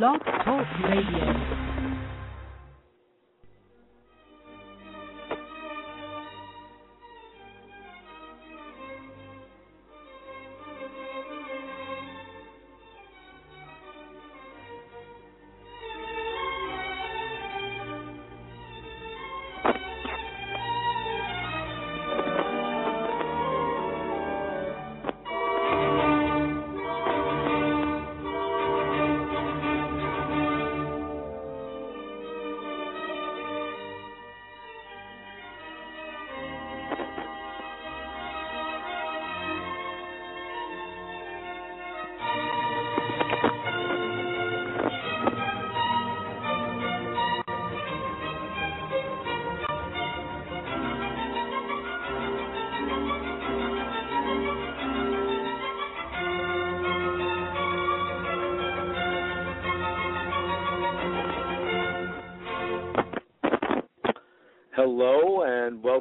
Blog 0.00 0.18
Talk 0.24 0.66
Radio. 0.88 1.69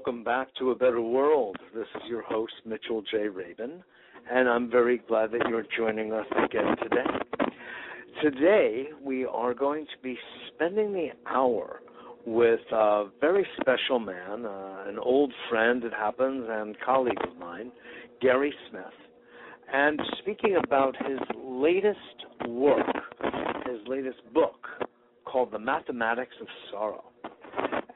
Welcome 0.10 0.24
back 0.24 0.48
to 0.56 0.72
A 0.72 0.76
Better 0.76 1.02
World. 1.02 1.56
This 1.72 1.86
is 1.98 2.02
your 2.10 2.24
host, 2.24 2.54
Mitchell 2.66 3.04
J. 3.12 3.28
Rabin, 3.28 3.84
and 4.32 4.50
I'm 4.50 4.68
very 4.68 5.04
glad 5.08 5.32
that 5.34 5.42
you're 5.48 5.66
joining 5.78 6.12
us 6.12 6.26
again 6.44 6.76
today. 6.82 7.54
Today, 8.20 8.88
we 9.04 9.26
are 9.26 9.54
going 9.54 9.86
to 9.86 10.02
be 10.02 10.18
spending 10.48 10.94
the 10.94 11.10
hour 11.28 11.82
with 12.26 12.60
a 12.72 13.10
very 13.22 13.46
special 13.62 14.00
man, 14.00 14.48
uh, 14.48 14.86
an 14.88 14.98
old 14.98 15.32
friend, 15.48 15.84
it 15.84 15.94
happens, 15.94 16.48
and 16.50 16.76
colleague 16.84 17.22
of 17.30 17.38
mine, 17.38 17.72
Gary 18.20 18.52
Smith, 18.72 18.86
and 19.72 20.02
speaking 20.24 20.58
about 20.64 20.96
his 21.06 21.20
latest 21.38 22.48
work, 22.48 22.88
his 23.68 23.80
latest 23.88 24.22
book 24.34 24.66
called 25.26 25.52
The 25.52 25.60
Mathematics 25.60 26.34
of 26.42 26.48
Sorrow 26.72 27.09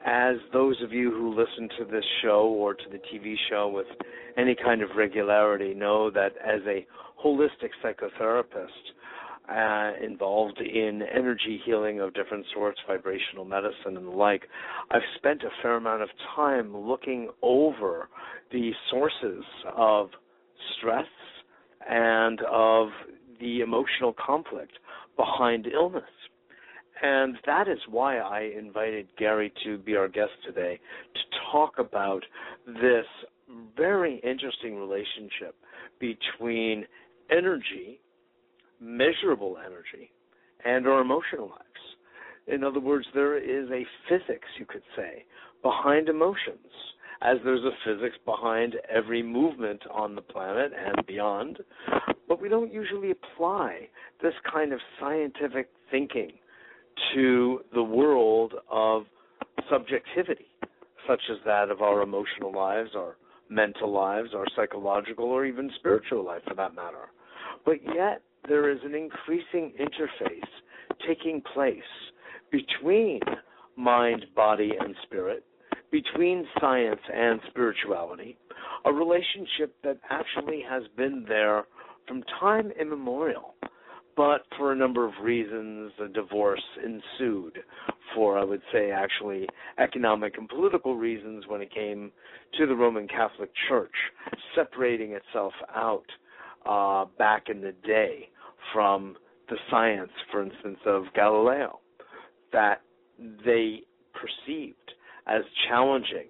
as 0.04 0.36
those 0.52 0.80
of 0.82 0.92
you 0.92 1.10
who 1.10 1.30
listen 1.30 1.68
to 1.78 1.84
this 1.84 2.04
show 2.22 2.46
or 2.46 2.74
to 2.74 2.84
the 2.90 2.98
TV 2.98 3.34
show 3.50 3.68
with 3.68 3.86
any 4.36 4.54
kind 4.54 4.82
of 4.82 4.90
regularity 4.96 5.74
know 5.74 6.10
that 6.10 6.32
as 6.44 6.60
a 6.66 6.86
holistic 7.24 7.70
psychotherapist 7.82 8.66
uh, 9.48 9.92
involved 10.04 10.58
in 10.58 11.02
energy 11.14 11.60
healing 11.64 12.00
of 12.00 12.14
different 12.14 12.44
sorts, 12.54 12.80
vibrational 12.86 13.44
medicine 13.44 13.96
and 13.96 14.06
the 14.06 14.10
like, 14.10 14.42
I've 14.90 15.02
spent 15.16 15.42
a 15.42 15.50
fair 15.62 15.76
amount 15.76 16.02
of 16.02 16.08
time 16.34 16.76
looking 16.76 17.30
over 17.42 18.08
the 18.52 18.72
sources 18.90 19.44
of 19.76 20.08
stress 20.78 21.06
and 21.88 22.40
of 22.50 22.88
the 23.40 23.60
emotional 23.60 24.14
conflict 24.14 24.72
behind 25.16 25.66
illness. 25.66 26.02
And 27.02 27.36
that 27.46 27.68
is 27.68 27.78
why 27.90 28.18
I 28.18 28.50
invited 28.56 29.08
Gary 29.18 29.52
to 29.64 29.78
be 29.78 29.96
our 29.96 30.08
guest 30.08 30.32
today 30.46 30.78
to 31.14 31.20
talk 31.52 31.78
about 31.78 32.22
this 32.66 33.06
very 33.76 34.20
interesting 34.24 34.76
relationship 34.76 35.56
between 35.98 36.86
energy, 37.30 38.00
measurable 38.80 39.58
energy, 39.64 40.10
and 40.64 40.86
our 40.86 41.00
emotional 41.00 41.48
lives. 41.48 41.60
In 42.46 42.62
other 42.62 42.80
words, 42.80 43.06
there 43.14 43.38
is 43.38 43.68
a 43.70 43.86
physics, 44.08 44.48
you 44.58 44.66
could 44.66 44.82
say, 44.96 45.24
behind 45.62 46.08
emotions, 46.08 46.68
as 47.22 47.38
there's 47.44 47.64
a 47.64 47.70
physics 47.84 48.16
behind 48.24 48.76
every 48.94 49.22
movement 49.22 49.82
on 49.90 50.14
the 50.14 50.20
planet 50.20 50.72
and 50.76 51.06
beyond. 51.06 51.58
But 52.28 52.40
we 52.40 52.48
don't 52.48 52.72
usually 52.72 53.12
apply 53.12 53.88
this 54.22 54.34
kind 54.50 54.72
of 54.72 54.80
scientific 55.00 55.68
thinking 55.90 56.32
to 57.14 57.60
the 57.72 57.82
world 57.82 58.54
of 58.70 59.04
subjectivity, 59.70 60.46
such 61.08 61.20
as 61.30 61.38
that 61.44 61.70
of 61.70 61.80
our 61.82 62.02
emotional 62.02 62.52
lives, 62.54 62.90
our 62.96 63.16
mental 63.48 63.92
lives, 63.92 64.30
our 64.34 64.46
psychological, 64.56 65.26
or 65.26 65.44
even 65.44 65.70
spiritual 65.76 66.24
life 66.24 66.42
for 66.46 66.54
that 66.54 66.74
matter. 66.74 67.10
But 67.64 67.76
yet, 67.94 68.22
there 68.48 68.70
is 68.70 68.78
an 68.84 68.94
increasing 68.94 69.72
interface 69.78 70.40
taking 71.06 71.42
place 71.52 71.78
between 72.50 73.20
mind, 73.76 74.26
body, 74.36 74.72
and 74.78 74.94
spirit, 75.02 75.44
between 75.90 76.46
science 76.60 77.00
and 77.12 77.40
spirituality, 77.48 78.36
a 78.84 78.92
relationship 78.92 79.74
that 79.82 79.98
actually 80.10 80.62
has 80.68 80.82
been 80.96 81.24
there 81.28 81.64
from 82.06 82.22
time 82.40 82.70
immemorial 82.80 83.54
but 84.16 84.42
for 84.56 84.72
a 84.72 84.76
number 84.76 85.06
of 85.06 85.12
reasons, 85.22 85.92
a 86.02 86.08
divorce 86.08 86.62
ensued. 86.84 87.58
For, 88.14 88.38
I 88.38 88.44
would 88.44 88.62
say, 88.72 88.90
actually 88.90 89.48
economic 89.78 90.38
and 90.38 90.48
political 90.48 90.96
reasons 90.96 91.44
when 91.48 91.60
it 91.60 91.74
came 91.74 92.12
to 92.58 92.66
the 92.66 92.74
Roman 92.74 93.08
Catholic 93.08 93.50
Church, 93.68 93.94
separating 94.54 95.12
itself 95.12 95.52
out 95.74 96.04
uh, 96.64 97.06
back 97.18 97.48
in 97.48 97.60
the 97.60 97.74
day 97.84 98.28
from 98.72 99.16
the 99.48 99.56
science, 99.70 100.12
for 100.30 100.42
instance, 100.42 100.78
of 100.86 101.04
Galileo, 101.14 101.80
that 102.52 102.82
they 103.44 103.80
perceived 104.12 104.76
as 105.26 105.42
challenging 105.68 106.28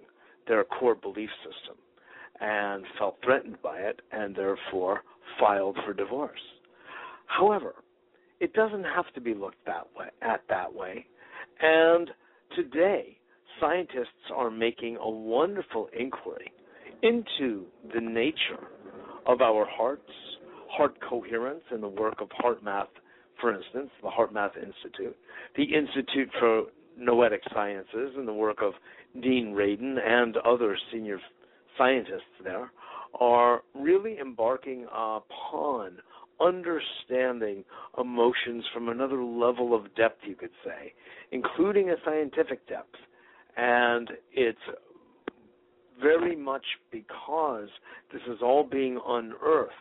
their 0.48 0.64
core 0.64 0.94
belief 0.94 1.30
system 1.42 1.76
and 2.40 2.84
felt 2.98 3.16
threatened 3.24 3.60
by 3.62 3.78
it 3.78 4.00
and 4.12 4.34
therefore 4.34 5.02
filed 5.38 5.76
for 5.84 5.92
divorce. 5.92 6.40
However, 7.26 7.74
it 8.40 8.52
doesn't 8.52 8.84
have 8.84 9.12
to 9.14 9.20
be 9.20 9.34
looked 9.34 9.64
that 9.66 9.86
way 9.96 10.08
at 10.22 10.42
that 10.48 10.72
way. 10.72 11.06
And 11.60 12.10
today, 12.56 13.18
scientists 13.60 14.30
are 14.34 14.50
making 14.50 14.96
a 15.00 15.08
wonderful 15.08 15.88
inquiry 15.98 16.52
into 17.02 17.64
the 17.94 18.00
nature 18.00 18.66
of 19.26 19.40
our 19.40 19.66
hearts, 19.68 20.10
heart 20.68 20.96
coherence, 21.08 21.62
and 21.70 21.82
the 21.82 21.88
work 21.88 22.20
of 22.20 22.28
HeartMath, 22.42 22.88
for 23.40 23.54
instance, 23.54 23.90
the 24.02 24.08
HeartMath 24.08 24.56
Institute, 24.56 25.16
the 25.56 25.64
Institute 25.64 26.28
for 26.38 26.64
Noetic 26.98 27.42
Sciences, 27.52 28.12
and 28.16 28.26
the 28.26 28.32
work 28.32 28.58
of 28.62 28.72
Dean 29.20 29.54
Radin 29.56 29.98
and 30.04 30.36
other 30.38 30.76
senior 30.92 31.18
scientists 31.78 32.22
there, 32.42 32.70
are 33.20 33.62
really 33.74 34.18
embarking 34.18 34.86
upon 34.92 35.98
understanding 36.40 37.64
emotions 37.98 38.64
from 38.72 38.88
another 38.88 39.22
level 39.22 39.74
of 39.74 39.94
depth, 39.94 40.20
you 40.24 40.34
could 40.34 40.50
say, 40.64 40.92
including 41.32 41.90
a 41.90 41.96
scientific 42.04 42.66
depth. 42.68 42.94
And 43.56 44.10
it's 44.32 44.58
very 46.00 46.36
much 46.36 46.64
because 46.90 47.68
this 48.12 48.22
is 48.28 48.38
all 48.42 48.64
being 48.64 48.98
unearthed 49.06 49.72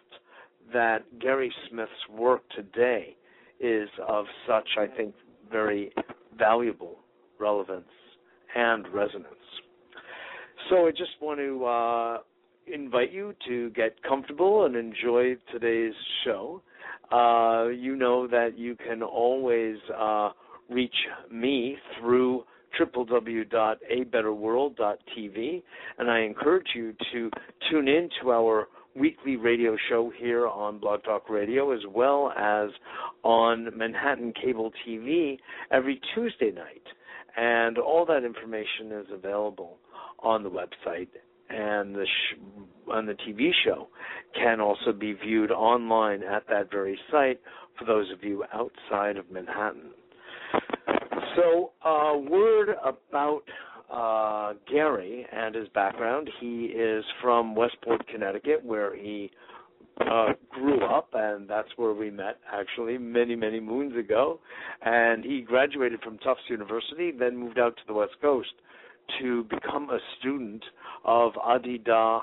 that 0.72 1.00
Gary 1.20 1.52
Smith's 1.70 1.92
work 2.10 2.42
today 2.56 3.16
is 3.60 3.90
of 4.08 4.26
such, 4.48 4.68
I 4.78 4.88
think, 4.88 5.14
very 5.52 5.92
valuable 6.38 7.00
relevance 7.40 7.86
and 8.56 8.88
resonance. 8.94 9.28
So 10.70 10.88
I 10.88 10.92
just 10.92 11.12
want 11.22 11.40
to 11.40 11.66
uh, 11.66 12.18
invite 12.68 13.12
you 13.12 13.34
to 13.48 13.72
get 13.72 14.02
comfortable 14.04 14.66
and 14.66 14.76
enjoy 14.76 15.36
today's 15.52 15.96
show. 16.24 16.62
Uh, 17.12 17.68
you 17.68 17.96
know 17.96 18.28
that 18.28 18.58
you 18.58 18.76
can 18.76 19.02
always 19.04 19.78
uh, 19.96 20.32
reach 20.70 20.96
me 21.32 21.78
through 22.00 22.44
www.abetterworld.tv, 22.80 25.64
and 26.00 26.10
I 26.10 26.22
encourage 26.22 26.70
you 26.74 26.96
to 27.12 27.30
tune 27.70 27.88
in 27.88 28.10
to 28.22 28.32
our 28.32 28.68
weekly 28.96 29.36
radio 29.36 29.78
show 29.90 30.12
here 30.18 30.48
on 30.48 30.80
Blog 30.80 31.04
Talk 31.04 31.30
Radio, 31.30 31.72
as 31.72 31.82
well 31.88 32.34
as 32.38 32.70
on 33.24 33.78
Manhattan 33.78 34.34
Cable 34.42 34.72
TV 34.88 35.38
every 35.72 36.02
Tuesday 36.16 36.52
night. 36.52 36.82
And 37.36 37.78
all 37.80 38.06
that 38.06 38.24
information 38.24 38.92
is 38.92 39.08
available 39.12 39.78
on 40.20 40.44
the 40.44 40.50
website 40.50 41.08
and 41.50 41.96
the 41.96 42.06
sh- 42.06 42.40
on 42.92 43.06
the 43.06 43.14
TV 43.14 43.52
show 43.64 43.88
can 44.36 44.60
also 44.60 44.92
be 44.92 45.14
viewed 45.14 45.52
online 45.52 46.24
at 46.24 46.44
that 46.50 46.72
very 46.72 46.98
site 47.12 47.40
for 47.78 47.86
those 47.86 48.12
of 48.12 48.24
you 48.24 48.44
outside 48.54 49.18
of 49.18 49.30
Manhattan. 49.32 49.92
So, 51.36 51.72
uh, 51.84 52.18
word 52.18 52.70
about 52.84 53.44
uh, 53.92 54.54
Gary 54.70 55.26
and 55.32 55.56
his 55.56 55.68
background. 55.70 56.30
He 56.40 56.66
is 56.66 57.04
from 57.22 57.56
Westport, 57.56 58.08
Connecticut, 58.08 58.64
where 58.64 58.96
he 58.96 59.32
uh, 60.02 60.34
grew 60.50 60.84
up, 60.84 61.10
and 61.14 61.48
that's 61.48 61.70
where 61.76 61.94
we 61.94 62.10
met 62.10 62.38
actually 62.52 62.98
many, 62.98 63.36
many 63.36 63.60
moons 63.60 63.96
ago. 63.98 64.40
And 64.84 65.24
he 65.24 65.42
graduated 65.42 66.02
from 66.02 66.18
Tufts 66.20 66.44
University, 66.50 67.12
then 67.12 67.38
moved 67.38 67.60
out 67.60 67.76
to 67.78 67.84
the 67.88 67.94
West 67.94 68.16
Coast 68.22 68.54
to 69.20 69.44
become 69.46 69.90
a 69.90 70.00
student 70.20 70.64
of 71.06 71.34
Adi 71.38 71.78
Da 71.78 72.22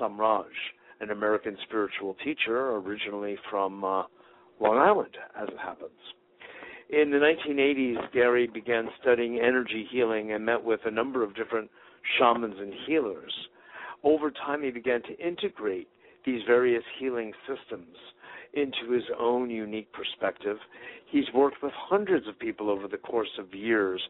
Samraj, 0.00 0.44
an 1.00 1.10
American 1.10 1.56
spiritual 1.64 2.16
teacher 2.24 2.76
originally 2.76 3.36
from 3.50 3.84
uh, 3.84 4.02
Long 4.60 4.78
Island, 4.78 5.16
as 5.40 5.48
it 5.48 5.58
happens. 5.58 5.90
In 6.90 7.10
the 7.10 7.18
1980s, 7.18 8.12
Gary 8.12 8.48
began 8.48 8.88
studying 9.00 9.38
energy 9.38 9.86
healing 9.90 10.32
and 10.32 10.44
met 10.44 10.62
with 10.62 10.80
a 10.84 10.90
number 10.90 11.22
of 11.22 11.36
different 11.36 11.70
shamans 12.18 12.56
and 12.58 12.72
healers. 12.86 13.32
Over 14.02 14.30
time, 14.30 14.62
he 14.62 14.70
began 14.70 15.02
to 15.02 15.18
integrate 15.18 15.88
these 16.26 16.40
various 16.46 16.82
healing 16.98 17.32
systems 17.46 17.96
into 18.54 18.92
his 18.92 19.04
own 19.18 19.50
unique 19.50 19.92
perspective. 19.92 20.56
He's 21.06 21.24
worked 21.34 21.62
with 21.62 21.72
hundreds 21.74 22.26
of 22.26 22.38
people 22.38 22.70
over 22.70 22.88
the 22.88 22.96
course 22.96 23.38
of 23.38 23.54
years, 23.54 24.00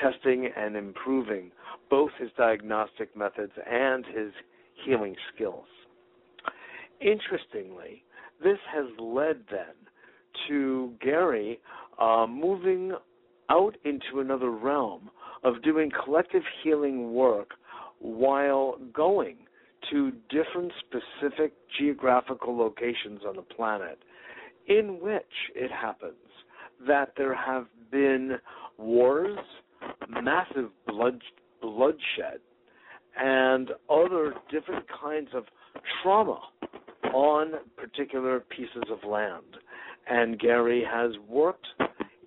testing 0.00 0.50
and 0.56 0.76
improving 0.76 1.50
both 1.90 2.10
his 2.18 2.30
diagnostic 2.36 3.16
methods 3.16 3.52
and 3.70 4.04
his 4.06 4.32
healing 4.84 5.16
skills. 5.34 5.66
Interestingly, 7.00 8.04
this 8.42 8.58
has 8.72 8.86
led 8.98 9.38
then 9.50 9.74
to 10.48 10.92
Gary 11.00 11.60
uh, 12.00 12.26
moving 12.28 12.92
out 13.50 13.76
into 13.84 14.20
another 14.20 14.50
realm 14.50 15.10
of 15.42 15.62
doing 15.62 15.90
collective 16.04 16.42
healing 16.62 17.12
work 17.12 17.52
while 18.00 18.78
going 18.92 19.36
to 19.90 20.12
different 20.30 20.72
specific 20.86 21.52
geographical 21.78 22.56
locations 22.56 23.20
on 23.26 23.36
the 23.36 23.42
planet 23.42 23.98
in 24.66 24.98
which 25.00 25.22
it 25.54 25.70
happens 25.70 26.14
that 26.86 27.12
there 27.16 27.34
have 27.34 27.66
been 27.90 28.38
wars, 28.76 29.38
massive 30.08 30.70
blood, 30.86 31.20
bloodshed, 31.60 32.40
and 33.18 33.70
other 33.90 34.34
different 34.50 34.84
kinds 35.00 35.28
of 35.34 35.44
trauma 36.02 36.40
on 37.12 37.52
particular 37.76 38.40
pieces 38.40 38.84
of 38.90 39.08
land. 39.08 39.56
And 40.08 40.38
Gary 40.38 40.84
has 40.90 41.12
worked 41.28 41.66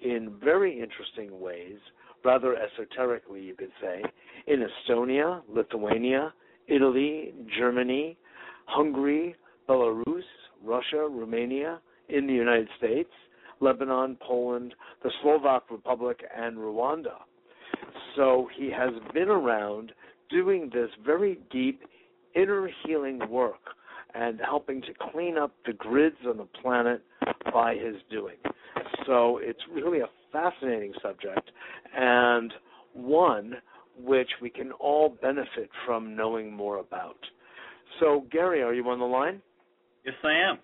in 0.03 0.33
very 0.43 0.73
interesting 0.73 1.39
ways, 1.39 1.77
rather 2.25 2.55
esoterically, 2.55 3.41
you 3.41 3.55
could 3.55 3.71
say, 3.81 4.01
in 4.47 4.65
Estonia, 4.65 5.41
Lithuania, 5.47 6.33
Italy, 6.67 7.33
Germany, 7.57 8.17
Hungary, 8.65 9.35
Belarus, 9.67 10.23
Russia, 10.63 11.07
Romania, 11.09 11.79
in 12.09 12.27
the 12.27 12.33
United 12.33 12.67
States, 12.77 13.09
Lebanon, 13.59 14.17
Poland, 14.21 14.73
the 15.03 15.11
Slovak 15.21 15.63
Republic, 15.71 16.19
and 16.35 16.57
Rwanda. 16.57 17.15
So 18.15 18.49
he 18.57 18.69
has 18.71 18.91
been 19.13 19.29
around 19.29 19.93
doing 20.29 20.69
this 20.73 20.89
very 21.05 21.39
deep 21.51 21.81
inner 22.35 22.69
healing 22.83 23.19
work 23.29 23.61
and 24.13 24.39
helping 24.43 24.81
to 24.81 24.93
clean 25.11 25.37
up 25.37 25.53
the 25.65 25.73
grids 25.73 26.17
on 26.27 26.37
the 26.37 26.47
planet 26.61 27.01
by 27.53 27.75
his 27.75 27.95
doing. 28.09 28.37
So 29.05 29.39
it's 29.41 29.61
really 29.71 29.99
a 29.99 30.09
fascinating 30.31 30.93
subject 31.01 31.51
and 31.95 32.53
one 32.93 33.55
which 33.97 34.29
we 34.41 34.49
can 34.49 34.71
all 34.73 35.17
benefit 35.21 35.69
from 35.85 36.15
knowing 36.15 36.53
more 36.53 36.79
about. 36.79 37.17
So, 37.99 38.25
Gary, 38.31 38.61
are 38.61 38.73
you 38.73 38.87
on 38.89 38.99
the 38.99 39.05
line? 39.05 39.41
Yes, 40.05 40.15
I 40.23 40.51
am. 40.51 40.59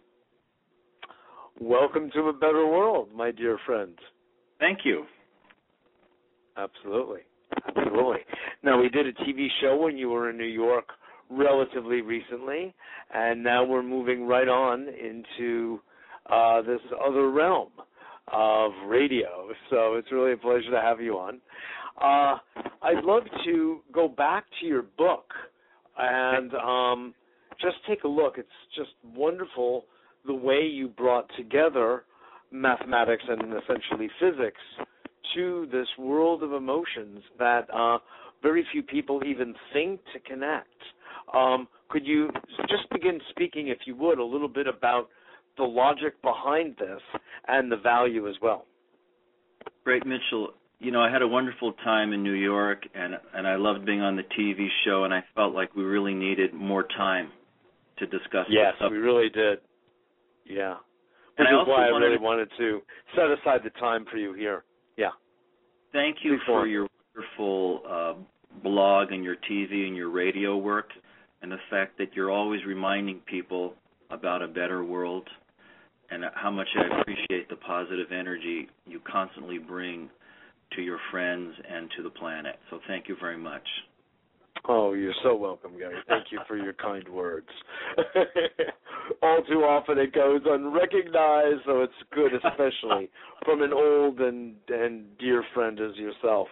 Welcome 1.59 2.09
to 2.13 2.29
a 2.29 2.33
better 2.33 2.65
world, 2.65 3.09
my 3.15 3.31
dear 3.31 3.57
friend. 3.65 3.97
Thank 4.59 4.79
you. 4.85 5.05
Absolutely. 6.55 7.21
Absolutely. 7.67 8.19
Now, 8.63 8.79
we 8.79 8.89
did 8.89 9.07
a 9.07 9.13
TV 9.13 9.47
show 9.61 9.77
when 9.77 9.97
you 9.97 10.09
were 10.09 10.29
in 10.29 10.37
New 10.37 10.45
York 10.45 10.85
relatively 11.29 12.01
recently, 12.01 12.73
and 13.13 13.43
now 13.43 13.63
we're 13.63 13.83
moving 13.83 14.25
right 14.25 14.47
on 14.47 14.87
into 14.87 15.79
uh, 16.29 16.61
this 16.61 16.81
other 17.05 17.31
realm 17.31 17.69
of 18.31 18.71
radio. 18.87 19.49
So 19.69 19.95
it's 19.95 20.11
really 20.11 20.33
a 20.33 20.37
pleasure 20.37 20.71
to 20.71 20.81
have 20.81 20.99
you 20.99 21.17
on. 21.17 21.39
Uh, 22.01 22.37
I'd 22.81 23.03
love 23.03 23.23
to 23.45 23.79
go 23.91 24.07
back 24.07 24.45
to 24.59 24.67
your 24.67 24.83
book 24.97 25.33
and 25.97 26.53
um, 26.55 27.13
just 27.59 27.77
take 27.87 28.03
a 28.03 28.07
look. 28.07 28.35
It's 28.37 28.49
just 28.75 28.91
wonderful 29.15 29.85
the 30.25 30.33
way 30.33 30.61
you 30.61 30.89
brought 30.89 31.29
together 31.37 32.03
mathematics 32.51 33.23
and 33.27 33.41
essentially 33.53 34.09
physics 34.19 34.61
to 35.35 35.67
this 35.71 35.87
world 35.97 36.43
of 36.43 36.53
emotions 36.53 37.21
that 37.39 37.67
uh, 37.73 37.97
very 38.41 38.65
few 38.71 38.83
people 38.83 39.21
even 39.25 39.53
think 39.73 39.99
to 40.13 40.19
connect. 40.19 40.67
Um, 41.33 41.67
could 41.89 42.05
you 42.05 42.29
just 42.69 42.89
begin 42.91 43.19
speaking, 43.31 43.67
if 43.67 43.79
you 43.85 43.95
would, 43.95 44.19
a 44.19 44.23
little 44.23 44.47
bit 44.47 44.67
about 44.67 45.09
the 45.57 45.63
logic 45.63 46.21
behind 46.21 46.75
this 46.77 47.01
and 47.47 47.71
the 47.71 47.77
value 47.77 48.29
as 48.29 48.35
well? 48.41 48.65
Great, 49.83 50.05
Mitchell. 50.05 50.53
You 50.79 50.91
know, 50.91 51.01
I 51.01 51.11
had 51.11 51.23
a 51.23 51.27
wonderful 51.27 51.73
time 51.83 52.13
in 52.13 52.21
New 52.23 52.33
York, 52.33 52.83
and 52.93 53.15
and 53.33 53.47
I 53.47 53.55
loved 53.55 53.85
being 53.85 54.01
on 54.01 54.15
the 54.15 54.23
TV 54.37 54.67
show, 54.85 55.05
and 55.05 55.13
I 55.13 55.23
felt 55.35 55.53
like 55.53 55.75
we 55.75 55.83
really 55.83 56.13
needed 56.13 56.53
more 56.53 56.83
time 56.83 57.29
to 57.97 58.05
discuss. 58.05 58.45
Yes, 58.49 58.73
we 58.89 58.97
really 58.97 59.29
did. 59.29 59.59
Yeah, 60.45 60.75
which 61.37 61.47
is 61.47 61.67
why 61.67 61.85
I 61.85 61.97
really 61.97 62.19
wanted 62.19 62.49
to 62.57 62.81
set 63.15 63.25
aside 63.25 63.61
the 63.63 63.71
time 63.79 64.05
for 64.09 64.17
you 64.17 64.33
here. 64.33 64.63
Yeah. 64.97 65.09
Thank 65.93 66.17
you 66.23 66.37
Before. 66.37 66.61
for 66.61 66.67
your 66.67 66.87
wonderful 67.15 67.81
uh, 67.89 68.13
blog 68.61 69.11
and 69.11 69.23
your 69.23 69.35
TV 69.49 69.87
and 69.87 69.95
your 69.95 70.09
radio 70.09 70.57
work, 70.57 70.89
and 71.41 71.51
the 71.51 71.57
fact 71.69 71.97
that 71.97 72.13
you're 72.13 72.31
always 72.31 72.63
reminding 72.65 73.19
people 73.25 73.73
about 74.11 74.41
a 74.43 74.47
better 74.47 74.83
world, 74.83 75.27
and 76.11 76.23
how 76.35 76.51
much 76.51 76.67
I 76.75 76.99
appreciate 76.99 77.49
the 77.49 77.55
positive 77.55 78.11
energy 78.11 78.67
you 78.85 79.01
constantly 79.11 79.57
bring 79.57 80.09
to 80.75 80.81
your 80.81 80.99
friends 81.11 81.53
and 81.69 81.89
to 81.97 82.03
the 82.03 82.09
planet. 82.09 82.57
So 82.69 82.79
thank 82.87 83.07
you 83.07 83.15
very 83.19 83.37
much. 83.37 83.67
Oh, 84.67 84.93
you're 84.93 85.13
so 85.23 85.35
welcome, 85.35 85.77
Gary. 85.77 85.95
Thank 86.07 86.25
you 86.31 86.39
for 86.47 86.57
your 86.57 86.73
kind 86.73 87.07
words. 87.07 87.47
All 89.21 89.41
too 89.47 89.59
often 89.59 89.97
it 89.97 90.13
goes 90.13 90.41
unrecognized, 90.45 91.61
so 91.65 91.81
it's 91.81 91.93
good, 92.13 92.33
especially 92.33 93.09
from 93.45 93.61
an 93.61 93.71
old 93.71 94.19
and 94.19 94.55
and 94.67 95.05
dear 95.19 95.43
friend 95.53 95.79
as 95.79 95.95
yourself, 95.95 96.47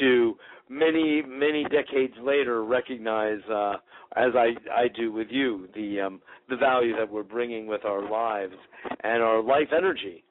to 0.00 0.36
many 0.68 1.22
many 1.26 1.64
decades 1.64 2.14
later 2.22 2.64
recognize, 2.64 3.40
uh, 3.50 3.74
as 4.16 4.32
I 4.34 4.54
I 4.72 4.88
do 4.88 5.10
with 5.12 5.28
you, 5.30 5.68
the 5.74 6.02
um, 6.02 6.20
the 6.50 6.56
value 6.56 6.94
that 6.96 7.10
we're 7.10 7.22
bringing 7.22 7.66
with 7.66 7.84
our 7.84 8.08
lives 8.08 8.56
and 9.02 9.22
our 9.22 9.42
life 9.42 9.68
energy 9.74 10.22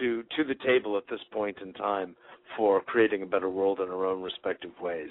to 0.00 0.22
to 0.36 0.44
the 0.44 0.56
table 0.66 0.98
at 0.98 1.04
this 1.08 1.20
point 1.32 1.56
in 1.62 1.72
time 1.72 2.14
for 2.56 2.80
creating 2.80 3.22
a 3.22 3.26
better 3.26 3.48
world 3.48 3.80
in 3.80 3.88
our 3.88 4.06
own 4.06 4.22
respective 4.22 4.70
ways. 4.80 5.10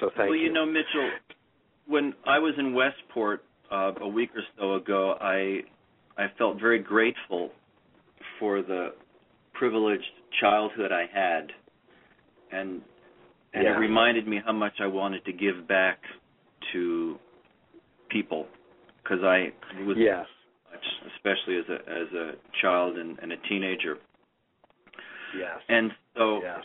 So 0.00 0.10
thank 0.16 0.18
well, 0.18 0.26
you. 0.26 0.30
Well, 0.30 0.38
you 0.38 0.52
know, 0.52 0.66
Mitchell, 0.66 1.10
when 1.86 2.14
I 2.26 2.38
was 2.38 2.54
in 2.58 2.74
Westport 2.74 3.44
uh, 3.70 3.92
a 4.00 4.08
week 4.08 4.30
or 4.34 4.42
so 4.58 4.74
ago, 4.74 5.16
I 5.20 5.60
I 6.16 6.26
felt 6.38 6.60
very 6.60 6.78
grateful 6.78 7.50
for 8.38 8.62
the 8.62 8.94
privileged 9.54 10.04
childhood 10.40 10.92
I 10.92 11.06
had, 11.12 11.48
and 12.50 12.82
and 13.54 13.64
yeah. 13.64 13.76
it 13.76 13.78
reminded 13.78 14.26
me 14.26 14.40
how 14.44 14.52
much 14.52 14.74
I 14.80 14.86
wanted 14.86 15.24
to 15.26 15.32
give 15.32 15.66
back 15.68 15.98
to 16.72 17.18
people 18.10 18.46
because 19.02 19.22
I 19.22 19.52
was 19.84 19.96
yes. 19.98 20.26
especially 21.16 21.58
as 21.58 21.64
a 21.68 21.90
as 21.90 22.12
a 22.14 22.32
child 22.60 22.98
and, 22.98 23.18
and 23.20 23.32
a 23.32 23.36
teenager. 23.48 23.98
Yes. 25.36 25.58
And 25.68 25.92
so 26.16 26.40
yes. 26.42 26.60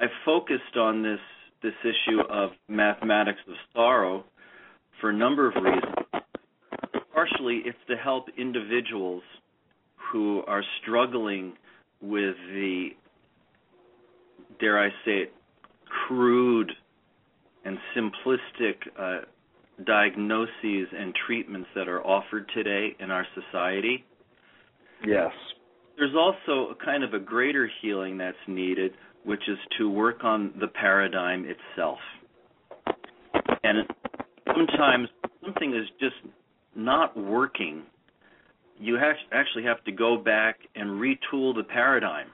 I 0.00 0.06
focused 0.24 0.76
on 0.76 1.02
this 1.02 1.20
this 1.62 1.74
issue 1.82 2.20
of 2.30 2.50
mathematics 2.68 3.40
of 3.48 3.54
sorrow 3.74 4.24
for 5.00 5.10
a 5.10 5.12
number 5.12 5.48
of 5.48 5.54
reasons. 5.62 6.24
Partially, 7.12 7.62
it's 7.64 7.78
to 7.88 7.96
help 7.96 8.26
individuals 8.38 9.22
who 10.12 10.42
are 10.46 10.62
struggling 10.80 11.54
with 12.00 12.36
the, 12.52 12.90
dare 14.60 14.78
I 14.78 14.90
say 15.04 15.22
it, 15.22 15.32
crude 16.06 16.70
and 17.64 17.76
simplistic 17.96 18.76
uh, 18.98 19.24
diagnoses 19.84 20.88
and 20.96 21.12
treatments 21.26 21.68
that 21.74 21.88
are 21.88 22.04
offered 22.06 22.48
today 22.54 22.96
in 23.00 23.10
our 23.10 23.26
society. 23.34 24.04
Yes. 25.04 25.32
There's 25.98 26.14
also 26.14 26.70
a 26.70 26.84
kind 26.84 27.02
of 27.02 27.12
a 27.12 27.18
greater 27.18 27.68
healing 27.82 28.18
that's 28.18 28.36
needed, 28.46 28.92
which 29.24 29.42
is 29.48 29.58
to 29.78 29.90
work 29.90 30.22
on 30.22 30.54
the 30.60 30.68
paradigm 30.68 31.44
itself. 31.44 31.98
And 33.64 33.86
sometimes 34.46 35.08
something 35.44 35.74
is 35.74 35.88
just 35.98 36.14
not 36.76 37.16
working. 37.16 37.82
You 38.78 38.96
actually 39.32 39.64
have 39.64 39.82
to 39.84 39.92
go 39.92 40.16
back 40.16 40.60
and 40.76 41.00
retool 41.00 41.54
the 41.54 41.64
paradigm. 41.68 42.28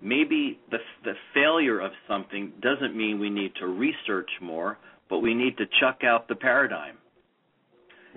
Maybe 0.00 0.58
the 0.70 0.78
the 1.04 1.12
failure 1.32 1.78
of 1.78 1.92
something 2.08 2.52
doesn't 2.60 2.96
mean 2.96 3.20
we 3.20 3.30
need 3.30 3.52
to 3.60 3.66
research 3.66 4.30
more, 4.40 4.78
but 5.08 5.18
we 5.18 5.34
need 5.34 5.56
to 5.58 5.64
chuck 5.78 6.00
out 6.04 6.26
the 6.26 6.34
paradigm. 6.34 6.96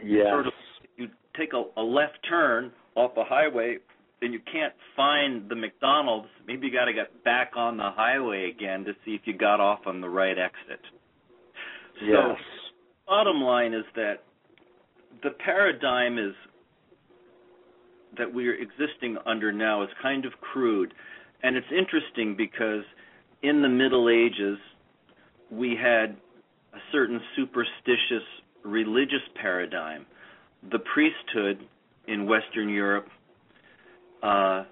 Yes. 0.04 0.28
Sort 0.32 0.48
of, 0.48 0.54
you 0.98 1.10
take 1.38 1.54
a, 1.54 1.64
a 1.80 1.84
left 1.84 2.18
turn 2.28 2.72
off 2.96 3.12
a 3.18 3.24
highway 3.24 3.78
then 4.22 4.32
you 4.32 4.40
can't 4.52 4.74
find 4.96 5.50
the 5.50 5.56
McDonald's, 5.56 6.28
maybe 6.48 6.68
you 6.68 6.74
got 6.74 6.86
to 6.86 6.94
get 6.94 7.24
back 7.24 7.52
on 7.56 7.78
the 7.78 7.92
highway 7.96 8.50
again 8.50 8.86
to 8.86 8.94
see 9.04 9.12
if 9.12 9.22
you 9.26 9.38
got 9.38 9.60
off 9.60 9.80
on 9.86 10.02
the 10.02 10.10
right 10.10 10.38
exit. 10.38 10.80
Yes. 12.02 12.12
So, 12.12 12.36
bottom 13.08 13.42
line 13.42 13.74
is 13.74 13.86
that 13.96 14.24
the 15.24 15.32
paradigm 15.44 16.18
is 16.18 16.34
that 18.18 18.34
we're 18.34 18.56
existing 18.56 19.18
under 19.26 19.52
now 19.52 19.84
is 19.84 19.90
kind 20.02 20.26
of 20.26 20.32
crude, 20.40 20.94
and 21.44 21.58
it's 21.58 21.68
interesting 21.72 22.36
because 22.38 22.84
in 23.44 23.62
the 23.62 23.70
Middle 23.70 24.10
Ages 24.10 24.58
we 25.52 25.76
had 25.76 26.16
a 26.74 26.80
certain 26.92 27.20
superstitious 27.36 28.24
religious 28.64 29.22
paradigm. 29.40 30.06
The 30.72 30.80
priesthood 30.80 31.68
in 32.08 32.28
Western 32.28 32.70
Europe 32.70 33.08
uh, 34.26 34.66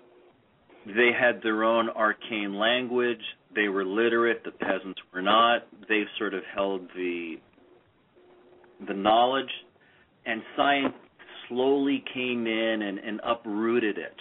they 0.85 1.11
had 1.17 1.41
their 1.43 1.63
own 1.63 1.89
arcane 1.89 2.55
language. 2.55 3.21
They 3.55 3.67
were 3.67 3.85
literate. 3.85 4.43
The 4.43 4.51
peasants 4.51 4.99
were 5.13 5.21
not. 5.21 5.67
They 5.87 6.03
sort 6.17 6.33
of 6.33 6.43
held 6.55 6.81
the 6.95 7.35
the 8.87 8.93
knowledge, 8.93 9.51
and 10.25 10.41
science 10.57 10.93
slowly 11.47 12.03
came 12.13 12.47
in 12.47 12.81
and, 12.81 12.97
and 12.97 13.21
uprooted 13.23 13.97
it. 13.97 14.15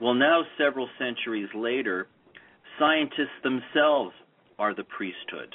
Well, 0.00 0.14
now 0.14 0.42
several 0.58 0.88
centuries 0.98 1.48
later, 1.54 2.08
scientists 2.78 3.38
themselves 3.44 4.12
are 4.58 4.74
the 4.74 4.84
priesthood. 4.84 5.54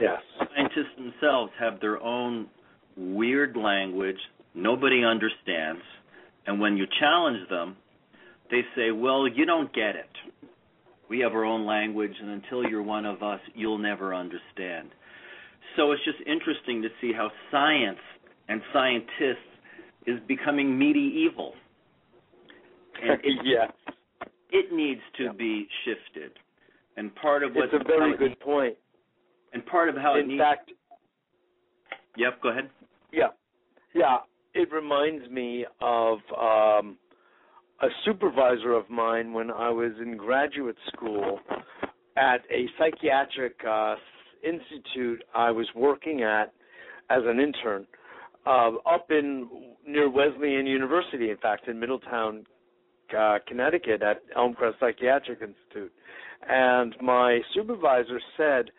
Yes. 0.00 0.20
Scientists 0.38 0.94
themselves 0.96 1.50
have 1.58 1.80
their 1.80 2.00
own 2.00 2.46
weird 2.96 3.56
language 3.56 4.18
nobody 4.54 5.04
understands 5.04 5.82
and 6.50 6.58
when 6.60 6.76
you 6.76 6.84
challenge 6.98 7.48
them, 7.48 7.76
they 8.50 8.62
say, 8.74 8.90
well, 8.90 9.28
you 9.28 9.46
don't 9.46 9.72
get 9.72 9.94
it. 9.94 10.10
We 11.08 11.20
have 11.20 11.30
our 11.32 11.44
own 11.44 11.64
language, 11.64 12.10
and 12.20 12.30
until 12.30 12.68
you're 12.68 12.82
one 12.82 13.06
of 13.06 13.22
us, 13.22 13.38
you'll 13.54 13.78
never 13.78 14.12
understand. 14.12 14.88
So 15.76 15.92
it's 15.92 16.04
just 16.04 16.18
interesting 16.26 16.82
to 16.82 16.88
see 17.00 17.12
how 17.12 17.30
science 17.52 18.00
and 18.48 18.60
scientists 18.72 19.46
is 20.08 20.18
becoming 20.26 20.76
medieval. 20.76 21.54
And 23.00 23.20
it, 23.22 23.38
yes. 23.44 23.70
it 24.50 24.72
needs 24.72 25.00
to 25.18 25.24
Yeah. 25.26 25.32
be 25.38 25.68
shifted. 25.84 26.32
And 26.96 27.14
part 27.14 27.44
of 27.44 27.54
what 27.54 27.66
It's 27.66 27.74
a 27.74 27.84
very 27.86 28.16
good 28.16 28.30
needs- 28.30 28.40
point. 28.42 28.74
and 29.52 29.64
part 29.66 29.88
of 29.88 29.94
how 29.94 30.14
it 30.16 30.22
In 30.22 30.28
needs 30.28 30.40
fact, 30.40 30.72
Yep, 32.16 32.42
go 32.42 32.48
ahead. 32.48 32.68
yeah, 33.12 33.28
yeah, 33.94 34.18
it 34.54 34.72
reminds 34.72 35.28
me 35.30 35.64
of 35.80 36.18
um, 36.38 36.96
a 37.82 37.88
supervisor 38.04 38.72
of 38.72 38.88
mine 38.90 39.32
when 39.32 39.50
I 39.50 39.70
was 39.70 39.92
in 40.00 40.16
graduate 40.16 40.76
school 40.92 41.38
at 42.16 42.40
a 42.50 42.66
psychiatric 42.78 43.56
uh, 43.68 43.94
institute 44.44 45.22
I 45.34 45.50
was 45.50 45.66
working 45.74 46.22
at 46.22 46.52
as 47.10 47.22
an 47.24 47.40
intern 47.40 47.86
uh, 48.46 48.70
up 48.86 49.10
in 49.10 49.48
near 49.86 50.10
Wesleyan 50.10 50.66
University, 50.66 51.30
in 51.30 51.36
fact, 51.38 51.68
in 51.68 51.78
Middletown, 51.78 52.46
uh, 53.16 53.38
Connecticut, 53.46 54.02
at 54.02 54.22
Elmcrest 54.36 54.74
Psychiatric 54.80 55.40
Institute. 55.42 55.92
And 56.48 56.94
my 57.02 57.40
supervisor 57.54 58.20
said, 58.36 58.70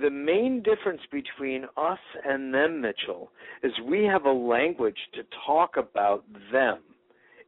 the 0.00 0.10
main 0.10 0.62
difference 0.62 1.00
between 1.10 1.64
us 1.76 1.98
and 2.24 2.52
them, 2.52 2.80
Mitchell, 2.80 3.30
is 3.62 3.72
we 3.86 4.04
have 4.04 4.24
a 4.24 4.32
language 4.32 4.98
to 5.14 5.22
talk 5.46 5.76
about 5.76 6.24
them 6.52 6.78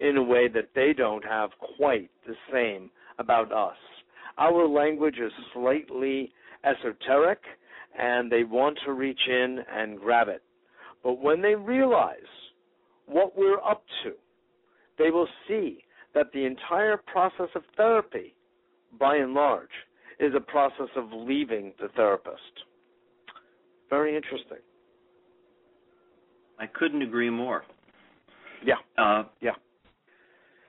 in 0.00 0.16
a 0.16 0.23
way 0.23 0.49
that 0.49 0.71
they 0.75 0.92
don't 0.92 1.25
have 1.25 1.50
quite 1.76 2.11
the 2.26 2.35
same 2.52 2.90
about 3.19 3.52
us. 3.52 3.76
Our 4.38 4.66
language 4.66 5.19
is 5.19 5.33
slightly 5.52 6.33
esoteric 6.64 7.40
and 7.99 8.30
they 8.30 8.45
want 8.45 8.78
to 8.85 8.92
reach 8.92 9.21
in 9.28 9.59
and 9.73 9.99
grab 9.99 10.28
it. 10.28 10.42
But 11.02 11.21
when 11.21 11.42
they 11.42 11.54
realize 11.54 12.14
what 13.07 13.37
we're 13.37 13.61
up 13.61 13.85
to, 14.04 14.12
they 14.99 15.11
will 15.11 15.28
see 15.49 15.85
that 16.14 16.26
the 16.33 16.45
entire 16.45 16.97
process 16.97 17.49
of 17.54 17.62
therapy, 17.76 18.35
by 18.99 19.16
and 19.16 19.35
large, 19.35 19.69
is 20.20 20.34
a 20.36 20.40
process 20.40 20.88
of 20.96 21.06
leaving 21.12 21.72
the 21.80 21.88
therapist. 21.96 22.64
Very 23.88 24.14
interesting. 24.14 24.58
I 26.58 26.66
couldn't 26.66 27.02
agree 27.02 27.30
more. 27.30 27.64
Yeah. 28.64 28.74
Uh, 28.98 29.24
Yeah. 29.40 29.52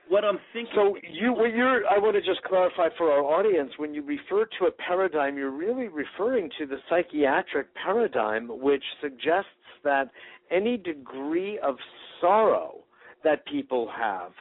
What 0.08 0.24
I'm 0.24 0.38
thinking. 0.52 0.72
So 0.74 0.96
you, 1.10 1.32
when 1.32 1.54
you're, 1.54 1.86
I 1.86 1.96
want 1.98 2.16
to 2.16 2.20
just 2.20 2.42
clarify 2.42 2.88
for 2.98 3.10
our 3.10 3.22
audience, 3.22 3.70
when 3.78 3.94
you 3.94 4.02
refer 4.02 4.46
to 4.58 4.66
a 4.66 4.70
paradigm, 4.70 5.38
you're 5.38 5.50
really 5.50 5.88
referring 5.88 6.50
to 6.58 6.66
the 6.66 6.76
psychiatric 6.90 7.68
paradigm, 7.74 8.48
which 8.48 8.82
suggests 9.00 9.48
that 9.84 10.10
any 10.50 10.76
degree 10.76 11.58
of 11.60 11.76
sorrow 12.20 12.80
that 13.24 13.46
people 13.46 13.90
have 13.96 14.32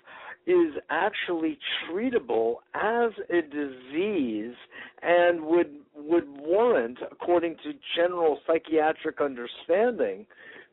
is 0.47 0.73
actually 0.89 1.57
treatable 1.89 2.55
as 2.73 3.11
a 3.29 3.41
disease 3.41 4.55
and 5.01 5.43
would 5.43 5.69
would 5.95 6.27
warrant, 6.27 6.97
according 7.11 7.55
to 7.63 7.73
general 7.95 8.39
psychiatric 8.47 9.21
understanding, 9.21 10.25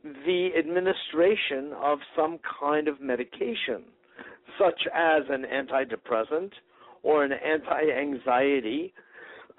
the 0.03 0.51
administration 0.59 1.73
of 1.83 1.99
some 2.17 2.39
kind 2.61 2.89
of 2.89 3.01
medication, 3.01 3.85
such 4.59 4.81
as 4.95 5.23
an 5.29 5.45
antidepressant 5.45 6.53
or 7.03 7.25
an 7.25 7.33
anti-anxiety 7.33 8.93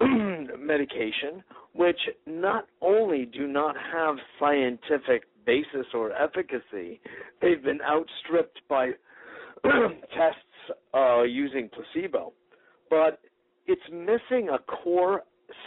medication, 0.58 1.42
which 1.74 2.00
not 2.26 2.66
only 2.80 3.26
do 3.26 3.46
not 3.46 3.76
have 3.92 4.16
scientific 4.38 5.24
basis 5.46 5.86
or 5.94 6.12
efficacy, 6.12 7.00
they've 7.40 7.62
been 7.62 7.80
outstripped 7.82 8.60
by 8.68 8.90
tests 9.64 10.76
uh, 10.94 11.22
using 11.22 11.68
placebo, 11.68 12.32
but 12.88 13.20
it's 13.66 13.82
missing 13.92 14.48
a 14.48 14.58
core 14.58 15.22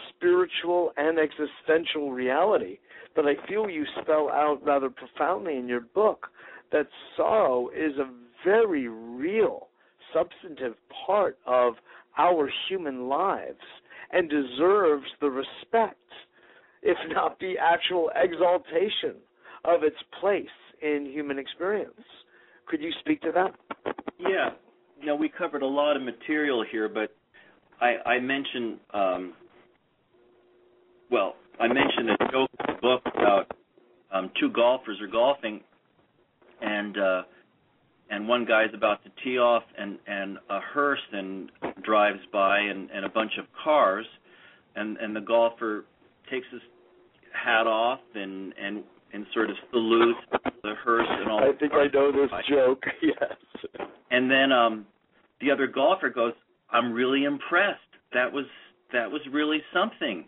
spiritual 0.10 0.92
and 0.98 1.18
existential 1.20 2.12
reality 2.12 2.78
that 3.16 3.26
I 3.26 3.36
feel 3.48 3.70
you 3.70 3.86
spell 4.02 4.30
out 4.30 4.60
rather 4.64 4.90
profoundly 4.90 5.58
in 5.58 5.68
your 5.68 5.82
book 5.82 6.28
that 6.72 6.88
sorrow 7.16 7.70
is 7.70 7.98
a 7.98 8.10
very 8.44 8.88
real, 8.88 9.68
substantive 10.14 10.76
part 11.06 11.38
of 11.46 11.74
our 12.18 12.50
human 12.68 13.08
lives 13.08 13.60
and 14.12 14.30
deserves 14.30 15.06
the 15.22 15.30
respect, 15.30 15.98
if 16.82 16.98
not 17.10 17.40
the 17.40 17.56
actual 17.60 18.12
exaltation, 18.16 19.16
of 19.66 19.84
its 19.84 19.98
place 20.20 20.46
in 20.82 21.06
human 21.06 21.40
experience. 21.40 21.94
Could 22.74 22.82
you 22.82 22.92
speak 23.02 23.22
to 23.22 23.32
that? 23.36 23.52
Yeah. 24.18 24.50
You 25.00 25.06
know, 25.06 25.16
we 25.16 25.30
covered 25.30 25.62
a 25.62 25.68
lot 25.68 25.96
of 25.96 26.02
material 26.02 26.66
here, 26.72 26.90
but 26.90 27.16
I, 27.80 27.98
I 28.04 28.20
mentioned, 28.20 28.80
um, 28.92 29.34
well, 31.12 31.36
I 31.60 31.68
mentioned 31.68 32.10
a 32.10 32.32
joke 32.32 32.50
in 32.68 32.74
the 32.74 32.82
book 32.82 33.02
about 33.06 33.52
um, 34.12 34.32
two 34.40 34.50
golfers 34.50 35.00
are 35.02 35.08
golfing, 35.08 35.62
and 36.64 36.98
uh, 36.98 37.22
and 38.10 38.28
one 38.28 38.44
guy's 38.44 38.74
about 38.74 39.04
to 39.04 39.12
tee 39.24 39.38
off, 39.38 39.62
and 39.78 40.00
and 40.08 40.40
a 40.50 40.60
hearse 40.60 41.06
and 41.12 41.52
drives 41.84 42.22
by, 42.32 42.58
and 42.58 42.90
and 42.90 43.06
a 43.06 43.10
bunch 43.10 43.34
of 43.38 43.46
cars, 43.64 44.08
and 44.76 44.98
and 44.98 45.16
the 45.16 45.22
golfer 45.22 45.86
takes 46.32 46.48
his 46.52 46.62
hat 47.34 47.68
off 47.68 48.00
and 48.16 48.52
and 48.60 48.84
and 49.14 49.26
sort 49.34 49.50
of 49.50 49.56
salutes 49.72 50.20
the 50.64 50.74
hearse 50.84 51.08
and 51.10 51.30
all. 51.30 51.40
That. 51.42 51.56
I 51.56 51.58
think 51.58 51.74
I 51.74 51.88
know 51.94 52.12
this 52.12 52.30
by. 52.32 52.42
joke. 52.50 52.84
Yes. 53.02 53.80
And 54.12 54.30
then 54.30 54.52
um 54.52 54.86
the 55.42 55.52
other 55.52 55.68
golfer 55.68 56.10
goes, 56.10 56.34
"I'm 56.72 56.92
really 56.94 57.24
impressed. 57.26 57.80
That 58.14 58.32
was 58.32 58.46
that 58.92 59.10
was 59.10 59.22
really 59.32 59.62
something." 59.74 60.26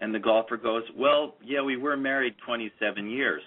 And 0.00 0.14
the 0.14 0.18
golfer 0.18 0.56
goes, 0.56 0.82
"Well, 0.96 1.34
yeah, 1.44 1.62
we 1.62 1.76
were 1.76 1.96
married 1.96 2.34
27 2.44 3.08
years." 3.08 3.42